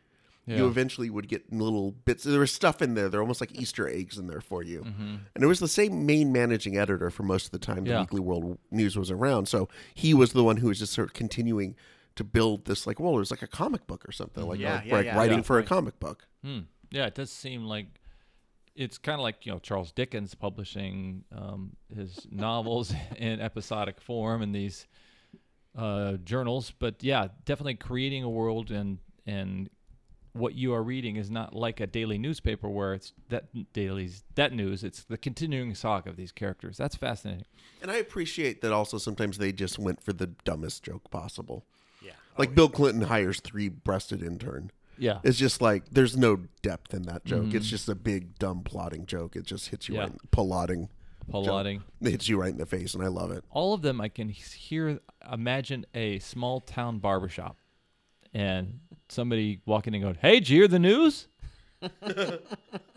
You 0.50 0.66
eventually 0.66 1.10
would 1.10 1.28
get 1.28 1.52
little 1.52 1.92
bits. 1.92 2.24
There 2.24 2.40
was 2.40 2.50
stuff 2.50 2.80
in 2.80 2.94
there. 2.94 3.10
They're 3.10 3.20
almost 3.20 3.42
like 3.42 3.54
Easter 3.60 3.86
eggs 3.86 4.16
in 4.16 4.28
there 4.28 4.40
for 4.40 4.62
you. 4.62 4.80
Mm-hmm. 4.80 5.16
And 5.34 5.44
it 5.44 5.46
was 5.46 5.60
the 5.60 5.68
same 5.68 6.06
main 6.06 6.32
managing 6.32 6.78
editor 6.78 7.10
for 7.10 7.22
most 7.22 7.44
of 7.44 7.50
the 7.52 7.58
time 7.58 7.84
the 7.84 7.90
Yeah. 7.90 8.00
Weekly 8.00 8.20
World 8.20 8.56
News 8.70 8.96
was 8.96 9.10
around. 9.10 9.46
So 9.46 9.68
he 9.94 10.14
was 10.14 10.32
the 10.32 10.42
one 10.42 10.56
who 10.56 10.68
was 10.68 10.78
just 10.78 10.94
sort 10.94 11.08
of 11.08 11.12
continuing 11.12 11.76
to 12.16 12.24
build 12.24 12.64
this 12.64 12.86
like, 12.86 12.98
well, 12.98 13.12
it 13.14 13.18
was 13.18 13.30
like 13.30 13.42
a 13.42 13.46
comic 13.46 13.86
book 13.86 14.08
or 14.08 14.12
something, 14.12 14.42
like, 14.48 14.58
Yeah, 14.58 14.76
like, 14.76 14.84
yeah, 14.86 14.94
like 14.94 15.04
yeah. 15.04 15.16
writing 15.18 15.38
Yeah. 15.40 15.42
for 15.42 15.58
a 15.58 15.62
comic 15.64 16.00
book. 16.00 16.26
Hmm. 16.42 16.60
Yeah, 16.90 17.06
it 17.06 17.14
does 17.14 17.30
seem 17.30 17.64
like 17.64 17.86
it's 18.74 18.96
kind 18.96 19.14
of 19.14 19.22
like 19.22 19.44
you 19.44 19.52
know 19.52 19.58
Charles 19.58 19.92
Dickens 19.92 20.34
publishing 20.34 21.24
um, 21.36 21.76
his 21.94 22.26
novels 22.30 22.94
in 23.16 23.40
episodic 23.40 24.00
form 24.00 24.42
in 24.42 24.52
these 24.52 24.86
uh, 25.76 26.14
journals. 26.24 26.72
But 26.78 27.02
yeah, 27.02 27.28
definitely 27.44 27.74
creating 27.74 28.24
a 28.24 28.30
world 28.30 28.70
and 28.70 28.98
and 29.26 29.68
what 30.32 30.54
you 30.54 30.72
are 30.72 30.82
reading 30.82 31.16
is 31.16 31.30
not 31.30 31.54
like 31.54 31.80
a 31.80 31.86
daily 31.86 32.18
newspaper 32.18 32.68
where 32.68 32.94
it's 32.94 33.12
that 33.28 33.72
daily's 33.72 34.22
that 34.36 34.52
news. 34.52 34.84
It's 34.84 35.04
the 35.04 35.18
continuing 35.18 35.74
saga 35.74 36.10
of 36.10 36.16
these 36.16 36.32
characters. 36.32 36.76
That's 36.76 36.96
fascinating. 36.96 37.44
And 37.82 37.90
I 37.90 37.96
appreciate 37.96 38.60
that 38.62 38.72
also 38.72 38.98
sometimes 38.98 39.38
they 39.38 39.52
just 39.52 39.78
went 39.78 40.00
for 40.02 40.12
the 40.12 40.28
dumbest 40.44 40.84
joke 40.84 41.10
possible. 41.10 41.66
Yeah. 42.02 42.12
Like 42.36 42.54
Bill 42.54 42.68
Clinton 42.68 43.02
hires 43.02 43.40
three 43.40 43.68
breasted 43.68 44.22
intern. 44.22 44.70
Yeah. 44.98 45.20
It's 45.22 45.38
just 45.38 45.60
like 45.60 45.84
there's 45.90 46.16
no 46.16 46.36
depth 46.62 46.94
in 46.94 47.02
that 47.02 47.24
joke. 47.24 47.54
It's 47.54 47.66
mm. 47.66 47.70
just 47.70 47.88
a 47.88 47.94
big 47.94 48.38
dumb 48.38 48.62
plotting 48.62 49.06
joke. 49.06 49.36
It 49.36 49.44
just 49.44 49.68
hits 49.68 49.88
you 49.88 49.96
Yeah. 49.96 50.02
right 50.02 50.12
plotting. 50.30 50.88
Plotting. 51.30 51.82
It 52.00 52.10
hits 52.10 52.28
you 52.28 52.40
right 52.40 52.50
in 52.50 52.58
the 52.58 52.66
face 52.66 52.94
and 52.94 53.02
I 53.02 53.08
love 53.08 53.30
it. 53.30 53.44
all 53.50 53.74
of 53.74 53.82
them 53.82 54.00
I 54.00 54.08
can 54.08 54.28
hear 54.28 55.00
imagine 55.30 55.84
a 55.94 56.18
small 56.20 56.60
town 56.60 56.98
barbershop 56.98 57.56
and 58.32 58.80
somebody 59.08 59.60
walking 59.66 59.94
in 59.94 60.02
going, 60.02 60.16
Hey, 60.20 60.40
did 60.40 60.48
you 60.48 60.58
hear 60.60 60.68
the 60.68 60.78
news? 60.78 61.28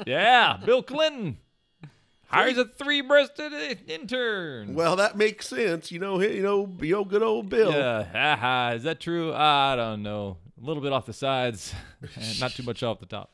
yeah, 0.05 0.57
Bill 0.65 0.81
Clinton 0.81 1.37
hires 2.27 2.57
a 2.57 2.65
three 2.65 3.01
breasted 3.01 3.53
intern. 3.87 4.73
Well, 4.73 4.95
that 4.95 5.17
makes 5.17 5.47
sense. 5.47 5.91
You 5.91 5.99
know, 5.99 6.19
you 6.21 6.41
know, 6.41 6.69
you 6.81 6.95
know, 6.95 7.05
good 7.05 7.21
old 7.21 7.49
Bill. 7.49 7.71
yeah, 7.71 8.03
haha, 8.03 8.75
is 8.75 8.83
that 8.83 8.99
true? 8.99 9.33
I 9.33 9.75
don't 9.75 10.03
know. 10.03 10.37
A 10.61 10.65
little 10.65 10.83
bit 10.83 10.91
off 10.93 11.05
the 11.05 11.13
sides, 11.13 11.73
and 12.15 12.39
not 12.39 12.51
too 12.51 12.63
much 12.63 12.83
off 12.83 12.99
the 12.99 13.05
top. 13.05 13.33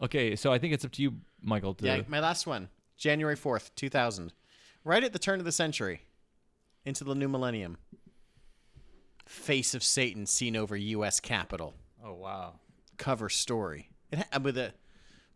Okay, 0.00 0.36
so 0.36 0.52
I 0.52 0.58
think 0.58 0.74
it's 0.74 0.84
up 0.84 0.92
to 0.92 1.02
you, 1.02 1.14
Michael. 1.42 1.74
To, 1.74 1.84
Yeah. 1.86 2.02
My 2.06 2.20
last 2.20 2.46
one, 2.46 2.68
January 2.96 3.36
fourth, 3.36 3.74
two 3.74 3.88
thousand, 3.88 4.32
right 4.84 5.02
at 5.02 5.12
the 5.12 5.18
turn 5.18 5.38
of 5.38 5.44
the 5.44 5.52
century, 5.52 6.02
into 6.84 7.04
the 7.04 7.14
new 7.14 7.28
millennium. 7.28 7.78
Face 9.26 9.74
of 9.74 9.82
Satan 9.82 10.24
seen 10.24 10.54
over 10.54 10.76
U.S. 10.76 11.18
Capitol. 11.18 11.74
oh 12.04 12.12
wow. 12.14 12.60
cover 12.96 13.28
story. 13.28 13.90
It 14.12 14.20
ha- 14.20 14.38
with 14.38 14.56
a 14.56 14.72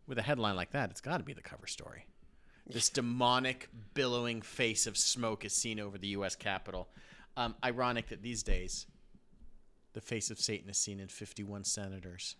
with 0.07 0.17
a 0.17 0.21
headline 0.21 0.55
like 0.55 0.71
that, 0.71 0.91
it's 0.91 1.01
got 1.01 1.17
to 1.17 1.23
be 1.23 1.33
the 1.33 1.41
cover 1.41 1.67
story. 1.67 2.05
This 2.65 2.87
demonic 2.99 3.67
billowing 3.93 4.41
face 4.41 4.87
of 4.87 4.97
smoke 4.97 5.43
is 5.43 5.51
seen 5.53 5.77
over 5.79 5.97
the 5.97 6.07
U.S. 6.09 6.35
Capitol. 6.37 6.87
Um, 7.35 7.55
ironic 7.63 8.07
that 8.09 8.21
these 8.21 8.43
days, 8.43 8.85
the 9.93 10.01
face 10.01 10.31
of 10.31 10.39
Satan 10.39 10.69
is 10.69 10.77
seen 10.77 10.99
in 10.99 11.07
51 11.07 11.63
senators 11.63 12.35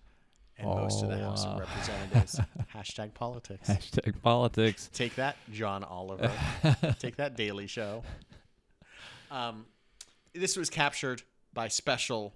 and 0.57 0.67
most 0.67 1.01
of 1.03 1.09
the 1.09 1.15
Oh, 1.19 1.29
House 1.29 1.45
wow. 1.45 1.53
of 1.53 1.59
Representatives. 1.59 2.39
Hashtag 2.75 3.13
politics. 3.13 3.69
Hashtag 3.69 4.21
politics. 4.21 4.89
Take 4.93 5.15
that, 5.15 5.37
John 5.51 5.83
Oliver. 5.83 6.31
Take 6.99 7.15
that, 7.17 7.35
Daily 7.35 7.67
Show. 7.67 8.03
Um, 9.31 9.65
this 10.33 10.55
was 10.57 10.69
captured 10.69 11.23
by 11.53 11.67
special 11.67 12.33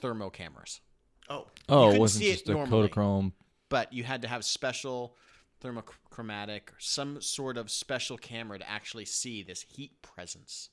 thermo 0.00 0.30
cameras. 0.30 0.80
Oh, 1.28 1.46
Oh, 1.68 1.90
it 1.92 1.98
wasn't 1.98 2.24
see 2.24 2.30
it 2.30 2.34
just 2.34 2.48
a 2.48 2.52
normally. 2.52 2.88
Kodachrome. 2.88 3.32
but 3.68 3.92
you 3.92 4.04
had 4.04 4.22
to 4.22 4.28
have 4.28 4.44
special 4.44 5.16
thermochromatic 5.62 6.68
or 6.70 6.78
some 6.78 7.20
sort 7.22 7.56
of 7.56 7.70
special 7.70 8.18
camera 8.18 8.58
to 8.58 8.68
actually 8.70 9.06
see 9.06 9.42
this 9.42 9.62
heat 9.62 10.02
presence 10.02 10.68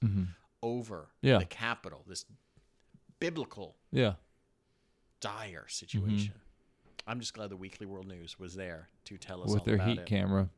over 0.61 0.95
Mm-hmm. 1.23 1.27
Yeah. 1.27 1.37
the 1.39 1.45
capital 1.45 2.03
this 2.07 2.25
biblical 3.21 3.77
Yeah. 3.91 4.15
dire 5.21 5.65
situation 5.69 6.33
i'm 7.07 7.19
just 7.19 7.33
glad 7.33 7.49
the 7.49 7.55
weekly 7.55 7.85
world 7.85 8.07
news 8.07 8.37
was 8.39 8.55
there 8.55 8.89
to 9.05 9.17
tell 9.17 9.41
us 9.43 9.51
With 9.53 9.63
their 9.63 9.77
heat 9.77 9.99
it 9.99 10.05
camera. 10.07 10.49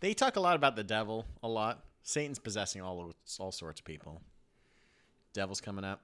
they 0.00 0.14
talk 0.14 0.34
a 0.36 0.40
lot 0.40 0.56
about 0.56 0.74
the 0.76 0.82
devil 0.84 1.26
a 1.42 1.48
lot 1.48 1.84
satan's 2.02 2.38
possessing 2.40 2.80
all 2.82 3.12
all 3.38 3.52
sorts 3.52 3.80
of 3.80 3.84
people 3.84 4.20
devil's 5.34 5.60
coming 5.60 5.84
up 5.84 6.00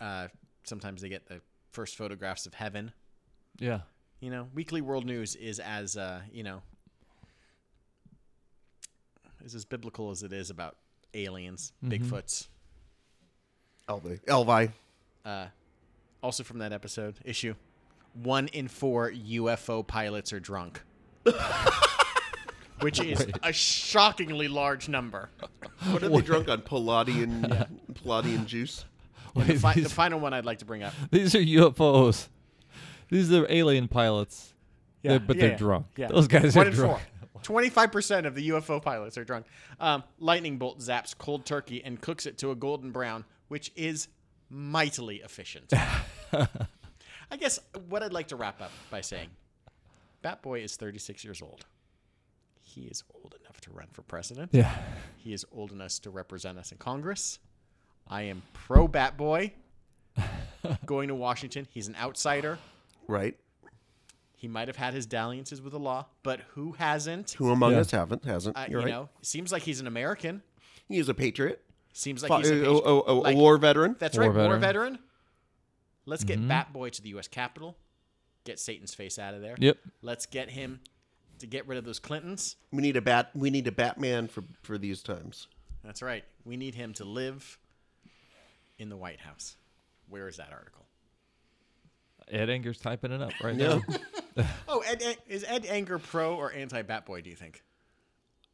uh, 0.00 0.28
sometimes 0.64 1.00
they 1.02 1.08
get 1.08 1.26
the 1.26 1.40
first 1.72 1.96
photographs 1.96 2.46
of 2.46 2.54
heaven 2.54 2.92
Yeah. 3.58 3.80
You 4.20 4.30
know, 4.30 4.48
Weekly 4.54 4.80
World 4.80 5.04
News 5.04 5.36
is 5.36 5.58
as 5.60 5.96
uh, 5.96 6.20
you 6.32 6.42
know 6.42 6.62
is 9.44 9.54
as 9.54 9.64
biblical 9.64 10.10
as 10.10 10.22
it 10.22 10.32
is 10.32 10.50
about 10.50 10.76
aliens, 11.14 11.72
Bigfoots. 11.84 12.48
Elvi. 13.88 14.20
Elvi. 14.24 14.70
Uh, 15.24 15.46
also 16.22 16.42
from 16.42 16.58
that 16.58 16.72
episode 16.72 17.14
issue, 17.24 17.54
one 18.14 18.48
in 18.48 18.68
four 18.68 19.10
UFO 19.10 19.86
pilots 19.86 20.32
are 20.32 20.40
drunk, 20.40 20.80
which 22.80 23.00
is 23.00 23.26
a 23.42 23.52
shockingly 23.52 24.48
large 24.48 24.88
number. 24.88 25.28
What 25.90 26.02
are 26.02 26.08
they 26.08 26.20
drunk 26.20 26.48
on? 26.48 26.62
Palladian, 26.62 27.66
Palladian 28.02 28.46
juice. 28.46 28.84
And 29.34 29.44
the, 29.46 29.52
Wait, 29.52 29.60
fi- 29.60 29.80
the 29.80 29.88
final 29.88 30.18
one 30.18 30.32
I'd 30.32 30.46
like 30.46 30.58
to 30.60 30.64
bring 30.64 30.82
up. 30.82 30.94
these 31.10 31.34
are 31.34 31.40
UFOs. 31.40 32.28
These 33.10 33.32
are 33.32 33.46
alien 33.50 33.86
pilots. 33.86 34.54
Yeah, 35.02 35.10
They're- 35.12 35.20
but 35.20 35.36
yeah, 35.36 35.40
they're 35.42 35.50
yeah, 35.52 35.56
drunk. 35.58 35.86
yeah. 35.96 36.08
Those 36.08 36.26
guys 36.26 36.56
One 36.56 36.66
are 36.66 36.70
in 36.70 36.74
drunk. 36.74 36.98
four. 36.98 37.42
Twenty-five 37.42 37.92
percent 37.92 38.26
of 38.26 38.34
the 38.34 38.48
UFO 38.48 38.82
pilots 38.82 39.16
are 39.18 39.24
drunk. 39.24 39.46
Um, 39.78 40.02
lightning 40.18 40.56
bolt 40.58 40.80
zaps 40.80 41.16
cold 41.16 41.44
turkey 41.44 41.80
and 41.84 42.00
cooks 42.00 42.26
it 42.26 42.38
to 42.38 42.50
a 42.50 42.56
golden 42.56 42.90
brown, 42.90 43.24
which 43.48 43.72
is 43.76 44.08
mightily 44.50 45.16
efficient. 45.16 45.72
I 46.32 47.36
guess 47.38 47.58
what 47.88 48.02
I'd 48.02 48.12
like 48.12 48.28
to 48.28 48.36
wrap 48.36 48.60
up 48.60 48.70
by 48.90 49.00
saying, 49.00 49.28
Batboy 50.24 50.64
is 50.64 50.76
36 50.76 51.24
years 51.24 51.42
old. 51.42 51.64
He 52.62 52.82
is 52.82 53.02
old 53.14 53.34
enough 53.40 53.60
to 53.62 53.70
run 53.70 53.88
for 53.92 54.02
president. 54.02 54.50
Yeah. 54.52 54.72
He 55.16 55.32
is 55.32 55.44
old 55.52 55.72
enough 55.72 56.00
to 56.00 56.10
represent 56.10 56.58
us 56.58 56.72
in 56.72 56.78
Congress. 56.78 57.38
I 58.08 58.22
am 58.22 58.42
pro 58.52 58.86
Batboy 58.88 59.52
Going 60.86 61.08
to 61.08 61.14
Washington, 61.14 61.66
he's 61.70 61.88
an 61.88 61.96
outsider. 62.00 62.58
Right. 63.06 63.36
He 64.34 64.48
might 64.48 64.68
have 64.68 64.76
had 64.76 64.94
his 64.94 65.06
dalliances 65.06 65.62
with 65.62 65.72
the 65.72 65.78
law, 65.78 66.06
but 66.22 66.40
who 66.54 66.72
hasn't? 66.72 67.32
Who 67.32 67.50
among 67.50 67.72
Yeah. 67.72 67.80
us 67.80 67.90
haven't? 67.90 68.24
Hasn't? 68.24 68.56
Uh, 68.56 68.66
You're 68.68 68.80
you 68.80 68.86
right. 68.86 68.92
know, 68.92 69.08
seems 69.22 69.52
like 69.52 69.62
he's 69.62 69.80
an 69.80 69.86
American. 69.86 70.42
He 70.88 70.98
is 70.98 71.08
a 71.08 71.14
patriot. 71.14 71.62
Seems 71.96 72.22
like 72.22 72.42
he's 72.42 72.50
a, 72.50 72.64
a, 72.66 72.74
a- 72.74 73.00
a- 73.00 73.12
a 73.12 73.14
like- 73.14 73.36
war 73.36 73.56
veteran. 73.56 73.96
That's 73.98 74.18
War 74.18 74.26
right, 74.28 74.34
war 74.34 74.58
veteran. 74.58 74.60
veteran. 74.60 74.98
Let's 76.04 76.24
get 76.24 76.38
mm-hmm. 76.38 76.48
Bat 76.48 76.72
Boy 76.74 76.90
to 76.90 77.02
the 77.02 77.08
U.S. 77.10 77.26
Capitol. 77.26 77.74
Get 78.44 78.60
Satan's 78.60 78.92
face 78.94 79.18
out 79.18 79.32
of 79.32 79.40
there. 79.40 79.56
Yep. 79.58 79.78
Let's 80.02 80.26
get 80.26 80.50
him 80.50 80.80
to 81.38 81.46
get 81.46 81.66
rid 81.66 81.78
of 81.78 81.84
those 81.84 81.98
Clintons. 81.98 82.56
We 82.70 82.82
need 82.82 82.96
a 82.98 83.00
bat. 83.00 83.30
We 83.34 83.48
need 83.50 83.66
a 83.66 83.72
Batman 83.72 84.28
for 84.28 84.44
for 84.62 84.76
these 84.76 85.02
times. 85.02 85.48
That's 85.82 86.02
right. 86.02 86.24
We 86.44 86.56
need 86.58 86.74
him 86.74 86.92
to 86.94 87.04
live 87.04 87.58
in 88.78 88.88
the 88.90 88.96
White 88.96 89.20
House. 89.20 89.56
Where 90.08 90.28
is 90.28 90.36
that 90.36 90.50
article? 90.52 90.84
Ed 92.30 92.50
Anger's 92.50 92.78
typing 92.78 93.10
it 93.12 93.22
up 93.22 93.32
right 93.42 93.54
Yeah. 93.56 93.80
now. 94.36 94.44
Oh, 94.68 94.80
Ed, 94.86 95.00
Ed, 95.02 95.16
is 95.28 95.44
Ed 95.48 95.64
Anger 95.66 95.98
pro 95.98 96.34
or 96.36 96.52
anti 96.52 96.82
Batboy? 96.82 97.24
Do 97.24 97.30
you 97.30 97.36
think? 97.36 97.62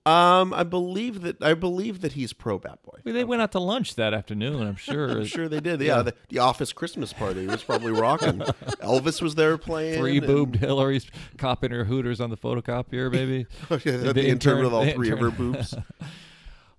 Um, 0.05 0.53
I 0.53 0.64
believe 0.64 1.22
that 1.22 1.40
I 1.40 1.55
believe 1.55 2.00
that 2.00 2.12
he's 2.14 2.32
pro 2.32 2.59
Batboy. 2.59 3.05
Well, 3.05 3.14
they 3.14 3.22
went 3.22 3.40
out 3.40 3.53
to 3.53 3.61
lunch 3.61 3.94
that 3.94 4.12
afternoon. 4.12 4.66
I'm 4.66 4.74
sure. 4.74 5.09
I'm 5.18 5.24
sure 5.24 5.48
they 5.48 5.61
did. 5.61 5.80
Yeah, 5.80 6.03
The, 6.03 6.14
the 6.28 6.40
Office 6.40 6.72
Christmas 6.72 7.12
party 7.12 7.46
was 7.46 7.62
probably 7.62 7.92
rocking. 7.92 8.38
Elvis 8.82 9.22
was 9.22 9.36
there 9.36 9.57
playing. 9.57 10.00
Three 10.00 10.18
and- 10.18 10.26
boobed 10.26 10.57
Hillary's 10.57 11.09
copying 11.38 11.70
her 11.72 11.84
hooters 11.84 12.20
on 12.20 12.30
the 12.30 12.36
photocopier, 12.36 13.12
baby. 13.12 13.46
Yeah, 13.84 13.96
the, 13.98 14.12
The 14.12 14.26
intern, 14.28 14.64
with 14.64 14.72
all 14.72 14.90
three 14.90 15.11
of 15.11 15.20
her 15.20 15.30
boobs. 15.30 15.74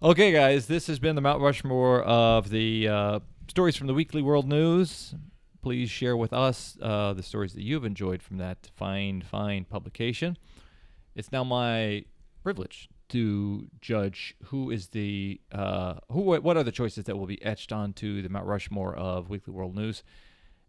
Okay, 0.01 0.33
guys, 0.33 0.67
this 0.67 0.87
has 0.87 0.99
been 0.99 1.15
the 1.15 1.21
Mount 1.21 1.41
Rushmore 1.41 2.01
of 2.03 2.49
the 2.49 2.89
uh, 2.89 3.19
stories 3.47 3.77
from 3.77 3.87
the 3.87 3.93
Weekly 3.93 4.21
World 4.21 4.49
News. 4.49 5.15
Please 5.61 5.89
share 5.89 6.17
with 6.17 6.33
us 6.33 6.77
uh, 6.81 7.13
the 7.13 7.23
stories 7.23 7.53
that 7.53 7.61
you've 7.63 7.85
enjoyed 7.85 8.21
from 8.21 8.37
that 8.37 8.69
fine, 8.75 9.21
fine 9.21 9.63
publication. 9.63 10.37
It's 11.15 11.31
now 11.31 11.45
my 11.45 12.03
privilege 12.43 12.89
to 13.13 13.67
judge 13.81 14.35
who 14.45 14.69
is 14.69 14.89
the 14.89 15.39
uh, 15.51 15.95
who. 16.11 16.21
What 16.21 16.57
are 16.57 16.63
the 16.63 16.71
choices 16.71 17.05
that 17.05 17.17
will 17.17 17.25
be 17.25 17.41
etched 17.43 17.71
onto 17.71 18.21
the 18.21 18.29
Mount 18.29 18.45
Rushmore 18.45 18.95
of 18.95 19.29
Weekly 19.29 19.53
World 19.53 19.75
News? 19.75 20.03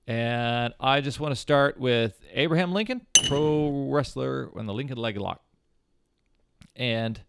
And 0.06 0.72
I 0.78 1.00
just 1.00 1.18
want 1.20 1.32
to 1.32 1.36
start 1.40 1.78
with 1.80 2.20
Abraham 2.32 2.72
Lincoln, 2.72 3.06
pro 3.26 3.88
wrestler 3.90 4.50
in 4.58 4.66
the 4.66 4.74
Lincoln 4.74 4.98
Leg 4.98 5.16
Lock, 5.16 5.42
and 6.76 7.20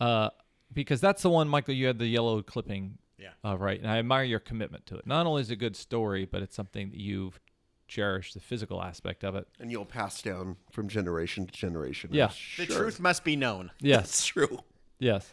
uh, 0.00 0.30
because 0.72 1.00
that's 1.00 1.22
the 1.22 1.30
one, 1.30 1.48
Michael. 1.48 1.74
You 1.74 1.86
had 1.86 1.98
the 1.98 2.06
yellow 2.06 2.42
clipping, 2.42 2.98
Yeah. 3.18 3.28
uh, 3.44 3.56
right? 3.56 3.78
And 3.80 3.90
I 3.90 3.98
admire 3.98 4.24
your 4.24 4.40
commitment 4.40 4.86
to 4.86 4.96
it. 4.96 5.06
Not 5.06 5.26
only 5.26 5.42
is 5.42 5.50
it 5.50 5.54
a 5.54 5.56
good 5.56 5.76
story, 5.76 6.24
but 6.24 6.42
it's 6.42 6.56
something 6.56 6.90
that 6.90 6.98
you've 7.00 7.38
cherished 7.90 8.32
the 8.34 8.40
physical 8.40 8.82
aspect 8.82 9.22
of 9.24 9.34
it. 9.34 9.46
and 9.58 9.70
you'll 9.70 9.84
pass 9.84 10.22
down 10.22 10.56
from 10.72 10.88
generation 10.88 11.46
to 11.46 11.52
generation. 11.52 12.08
I'm 12.12 12.16
Yeah. 12.16 12.30
The 12.56 12.66
truth 12.66 12.98
must 13.00 13.24
be 13.24 13.36
known. 13.36 13.70
That's 13.80 13.84
Yes, 13.84 14.24
true. 14.32 14.60
yes. 14.98 15.28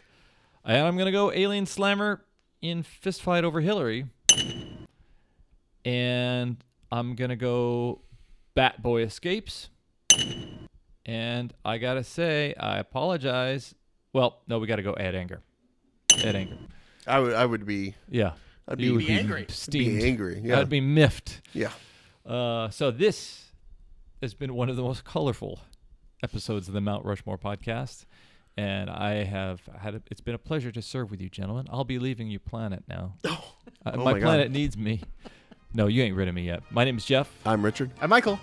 And 0.64 0.86
I'm 0.86 0.98
gonna 0.98 1.12
go 1.12 1.32
Alien 1.32 1.64
Slammer 1.66 2.20
in 2.60 2.82
fist 2.82 3.22
fight 3.22 3.44
over 3.44 3.60
Hillary, 3.60 4.06
and 5.84 6.56
I'm 6.92 7.14
gonna 7.14 7.36
go 7.36 8.00
Bat 8.54 8.82
Boy 8.82 9.02
escapes. 9.02 9.70
And 11.06 11.54
I 11.64 11.78
gotta 11.78 12.04
say, 12.04 12.54
I 12.58 12.78
apologize. 12.78 13.74
Well, 14.12 14.40
no, 14.46 14.58
we 14.58 14.66
gotta 14.66 14.82
go 14.82 14.92
Ed 14.94 15.14
Anger. 15.14 15.40
Ed 16.22 16.34
Anger. 16.36 16.56
I 17.06 17.20
would. 17.20 17.34
I 17.34 17.46
would 17.46 17.64
be. 17.64 17.94
Yeah. 18.10 18.32
I'd 18.70 18.76
be, 18.76 18.90
would 18.90 18.98
Be 19.06 19.12
angry. 19.12 19.46
Steamed. 19.48 19.98
Be 20.00 20.06
angry, 20.06 20.40
yeah. 20.44 20.60
I'd 20.60 20.68
be 20.68 20.82
miffed. 20.82 21.40
yeah. 21.54 21.70
Uh, 22.28 22.68
so 22.70 22.90
this 22.90 23.46
has 24.20 24.34
been 24.34 24.54
one 24.54 24.68
of 24.68 24.76
the 24.76 24.82
most 24.82 25.04
colorful 25.04 25.60
episodes 26.22 26.68
of 26.68 26.74
the 26.74 26.80
Mount 26.80 27.04
Rushmore 27.04 27.38
podcast, 27.38 28.04
and 28.56 28.90
I 28.90 29.24
have 29.24 29.60
had 29.80 29.94
a, 29.94 30.02
it's 30.10 30.20
been 30.20 30.34
a 30.34 30.38
pleasure 30.38 30.70
to 30.72 30.82
serve 30.82 31.10
with 31.10 31.20
you, 31.20 31.30
gentlemen. 31.30 31.66
I'll 31.70 31.84
be 31.84 31.98
leaving 31.98 32.28
your 32.28 32.40
planet 32.40 32.84
now. 32.88 33.14
Uh, 33.86 33.92
Oh 33.94 33.98
my, 33.98 34.12
my 34.14 34.18
God. 34.18 34.24
planet 34.26 34.50
needs 34.50 34.76
me. 34.76 35.00
No, 35.72 35.86
you 35.86 36.02
ain't 36.02 36.16
rid 36.16 36.26
of 36.26 36.34
me 36.34 36.42
yet. 36.42 36.62
My 36.70 36.84
name 36.84 36.96
is 36.98 37.04
Jeff. 37.04 37.30
I'm 37.46 37.64
Richard. 37.64 37.90
I'm 38.00 38.10
Michael. 38.10 38.40